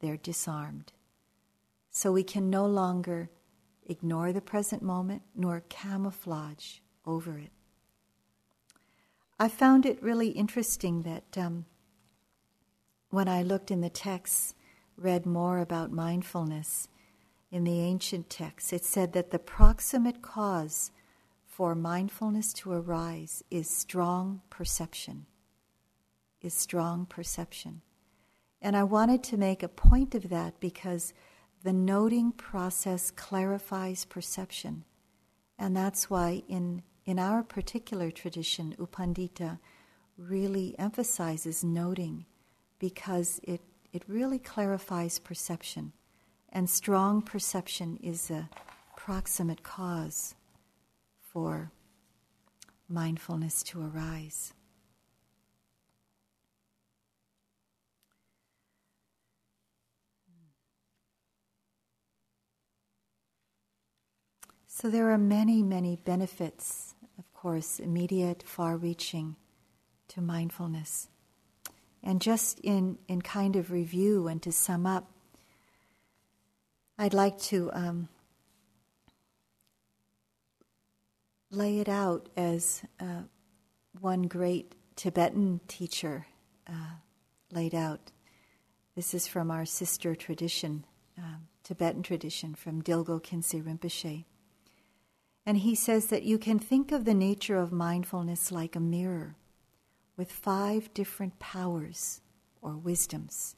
they're 0.00 0.16
disarmed. 0.16 0.92
So 1.92 2.10
we 2.10 2.24
can 2.24 2.50
no 2.50 2.66
longer 2.66 3.30
ignore 3.86 4.32
the 4.32 4.40
present 4.40 4.82
moment 4.82 5.22
nor 5.36 5.62
camouflage 5.68 6.78
over 7.06 7.38
it. 7.38 7.52
I 9.38 9.48
found 9.48 9.86
it 9.86 10.02
really 10.02 10.30
interesting 10.30 11.02
that 11.02 11.36
um, 11.36 11.66
when 13.10 13.28
I 13.28 13.42
looked 13.42 13.70
in 13.70 13.82
the 13.82 13.90
texts, 13.90 14.54
read 14.96 15.26
more 15.26 15.58
about 15.58 15.92
mindfulness 15.92 16.88
in 17.50 17.64
the 17.64 17.80
ancient 17.80 18.30
texts, 18.30 18.72
it 18.72 18.84
said 18.84 19.12
that 19.12 19.30
the 19.30 19.38
proximate 19.38 20.22
cause 20.22 20.90
for 21.46 21.74
mindfulness 21.74 22.54
to 22.54 22.72
arise 22.72 23.44
is 23.50 23.68
strong 23.68 24.40
perception. 24.48 25.26
Is 26.40 26.54
strong 26.54 27.04
perception. 27.04 27.82
And 28.62 28.74
I 28.74 28.84
wanted 28.84 29.22
to 29.24 29.36
make 29.36 29.62
a 29.62 29.68
point 29.68 30.14
of 30.14 30.30
that 30.30 30.58
because 30.60 31.12
the 31.62 31.72
noting 31.72 32.32
process 32.32 33.10
clarifies 33.10 34.04
perception. 34.04 34.84
And 35.58 35.76
that's 35.76 36.10
why 36.10 36.42
in, 36.48 36.82
in 37.04 37.18
our 37.18 37.42
particular 37.42 38.10
tradition, 38.10 38.74
U 38.78 38.86
Pandita 38.86 39.58
really 40.16 40.74
emphasizes 40.78 41.62
noting 41.62 42.26
because 42.78 43.40
it, 43.44 43.60
it 43.92 44.02
really 44.08 44.38
clarifies 44.38 45.18
perception. 45.18 45.92
And 46.48 46.68
strong 46.68 47.22
perception 47.22 47.98
is 48.02 48.30
a 48.30 48.48
proximate 48.96 49.62
cause 49.62 50.34
for 51.20 51.70
mindfulness 52.88 53.62
to 53.64 53.80
arise. 53.82 54.52
So 64.74 64.88
there 64.88 65.10
are 65.10 65.18
many, 65.18 65.62
many 65.62 65.96
benefits, 65.96 66.94
of 67.18 67.30
course, 67.34 67.78
immediate, 67.78 68.42
far 68.42 68.78
reaching 68.78 69.36
to 70.08 70.22
mindfulness. 70.22 71.08
And 72.02 72.22
just 72.22 72.58
in, 72.60 72.96
in 73.06 73.20
kind 73.20 73.54
of 73.54 73.70
review 73.70 74.28
and 74.28 74.42
to 74.42 74.50
sum 74.50 74.86
up, 74.86 75.12
I'd 76.98 77.12
like 77.12 77.38
to 77.42 77.70
um, 77.74 78.08
lay 81.50 81.78
it 81.78 81.88
out 81.90 82.30
as 82.34 82.82
uh, 82.98 83.24
one 84.00 84.22
great 84.22 84.74
Tibetan 84.96 85.60
teacher 85.68 86.26
uh, 86.66 86.96
laid 87.52 87.74
out. 87.74 88.10
This 88.96 89.12
is 89.12 89.26
from 89.26 89.50
our 89.50 89.66
sister 89.66 90.14
tradition, 90.14 90.86
uh, 91.18 91.40
Tibetan 91.62 92.02
tradition, 92.02 92.54
from 92.54 92.80
Dilgo 92.80 93.22
Khyentse 93.22 93.62
Rinpoche. 93.62 94.24
And 95.44 95.58
he 95.58 95.74
says 95.74 96.06
that 96.06 96.22
you 96.22 96.38
can 96.38 96.58
think 96.58 96.92
of 96.92 97.04
the 97.04 97.14
nature 97.14 97.56
of 97.56 97.72
mindfulness 97.72 98.52
like 98.52 98.76
a 98.76 98.80
mirror 98.80 99.36
with 100.16 100.30
five 100.30 100.92
different 100.94 101.38
powers 101.38 102.20
or 102.60 102.76
wisdoms. 102.76 103.56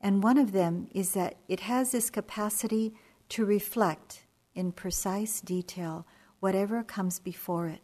And 0.00 0.22
one 0.22 0.38
of 0.38 0.52
them 0.52 0.88
is 0.92 1.12
that 1.12 1.36
it 1.48 1.60
has 1.60 1.92
this 1.92 2.10
capacity 2.10 2.94
to 3.30 3.44
reflect 3.44 4.26
in 4.54 4.72
precise 4.72 5.40
detail 5.40 6.06
whatever 6.40 6.82
comes 6.82 7.18
before 7.18 7.68
it. 7.68 7.80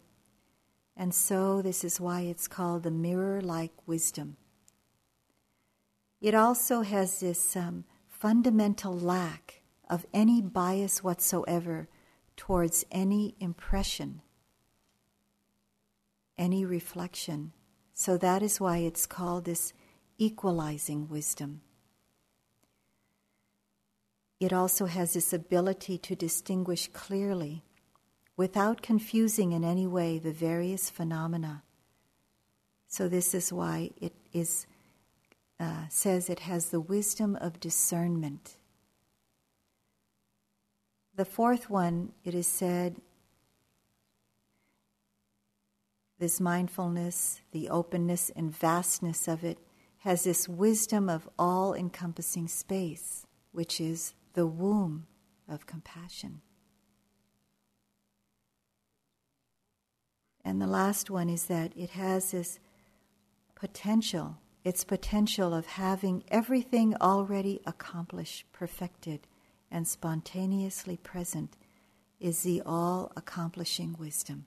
And 0.96 1.14
so, 1.14 1.62
this 1.62 1.84
is 1.84 2.00
why 2.00 2.22
it's 2.22 2.48
called 2.48 2.82
the 2.82 2.90
mirror 2.90 3.40
like 3.40 3.70
wisdom. 3.86 4.36
It 6.20 6.34
also 6.34 6.82
has 6.82 7.20
this 7.20 7.54
um, 7.54 7.84
fundamental 8.08 8.98
lack 8.98 9.62
of 9.88 10.04
any 10.12 10.42
bias 10.42 11.04
whatsoever 11.04 11.88
towards 12.38 12.86
any 12.90 13.34
impression, 13.40 14.22
any 16.38 16.64
reflection. 16.64 17.52
So, 17.92 18.16
that 18.16 18.42
is 18.42 18.60
why 18.60 18.78
it's 18.78 19.06
called 19.06 19.44
this 19.44 19.74
equalizing 20.16 21.08
wisdom. 21.08 21.60
It 24.38 24.52
also 24.52 24.86
has 24.86 25.14
this 25.14 25.32
ability 25.32 25.98
to 25.98 26.14
distinguish 26.14 26.88
clearly 26.92 27.64
without 28.36 28.82
confusing 28.82 29.50
in 29.50 29.64
any 29.64 29.88
way 29.88 30.18
the 30.18 30.32
various 30.32 30.88
phenomena. 30.88 31.64
So, 32.86 33.08
this 33.08 33.34
is 33.34 33.52
why 33.52 33.90
it 34.00 34.14
is, 34.32 34.68
uh, 35.58 35.88
says 35.88 36.30
it 36.30 36.40
has 36.40 36.70
the 36.70 36.80
wisdom 36.80 37.34
of 37.40 37.58
discernment. 37.58 38.56
The 41.18 41.24
fourth 41.24 41.68
one, 41.68 42.12
it 42.22 42.32
is 42.32 42.46
said, 42.46 42.94
this 46.20 46.40
mindfulness, 46.40 47.40
the 47.50 47.68
openness 47.68 48.30
and 48.36 48.56
vastness 48.56 49.26
of 49.26 49.42
it, 49.42 49.58
has 49.98 50.22
this 50.22 50.48
wisdom 50.48 51.08
of 51.08 51.28
all 51.36 51.74
encompassing 51.74 52.46
space, 52.46 53.26
which 53.50 53.80
is 53.80 54.14
the 54.34 54.46
womb 54.46 55.08
of 55.48 55.66
compassion. 55.66 56.40
And 60.44 60.62
the 60.62 60.68
last 60.68 61.10
one 61.10 61.28
is 61.28 61.46
that 61.46 61.72
it 61.76 61.90
has 61.90 62.30
this 62.30 62.60
potential, 63.56 64.38
its 64.62 64.84
potential 64.84 65.52
of 65.52 65.66
having 65.66 66.22
everything 66.28 66.94
already 67.00 67.60
accomplished, 67.66 68.46
perfected, 68.52 69.26
and 69.70 69.86
spontaneously 69.86 70.96
present, 70.96 71.56
is 72.20 72.42
the 72.42 72.62
all 72.64 73.12
accomplishing 73.16 73.94
wisdom. 73.98 74.46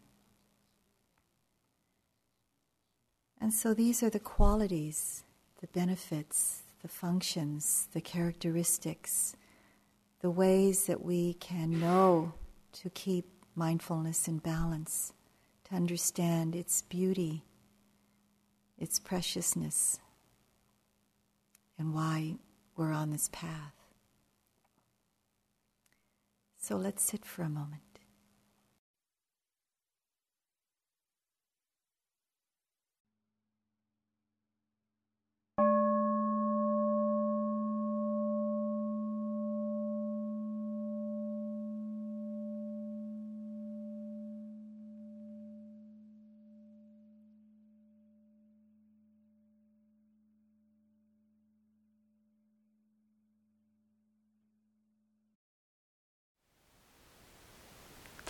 And 3.40 3.54
so 3.54 3.74
these 3.74 4.04
are 4.04 4.10
the 4.10 4.20
qualities, 4.20 5.24
the 5.62 5.68
benefits, 5.68 6.64
the 6.82 6.88
functions, 6.88 7.88
the 7.94 8.02
characteristics, 8.02 9.36
the 10.22 10.30
ways 10.30 10.86
that 10.86 11.04
we 11.04 11.34
can 11.36 11.80
know 11.80 12.34
to 12.74 12.90
keep 12.92 13.26
mindfulness 13.56 14.28
in 14.28 14.38
balance, 14.38 15.14
to 15.66 15.76
understand 15.76 16.56
its 16.56 16.84
beauty, 16.84 17.44
its 18.78 19.00
preciousness, 19.00 20.00
and 21.78 21.94
why 21.94 22.36
we're 22.78 22.92
on 22.92 23.12
this 23.12 23.30
path. 23.32 23.81
So 26.64 26.78
let's 26.78 27.02
sit 27.02 27.26
for 27.26 27.42
a 27.42 27.50
moment. 27.50 27.91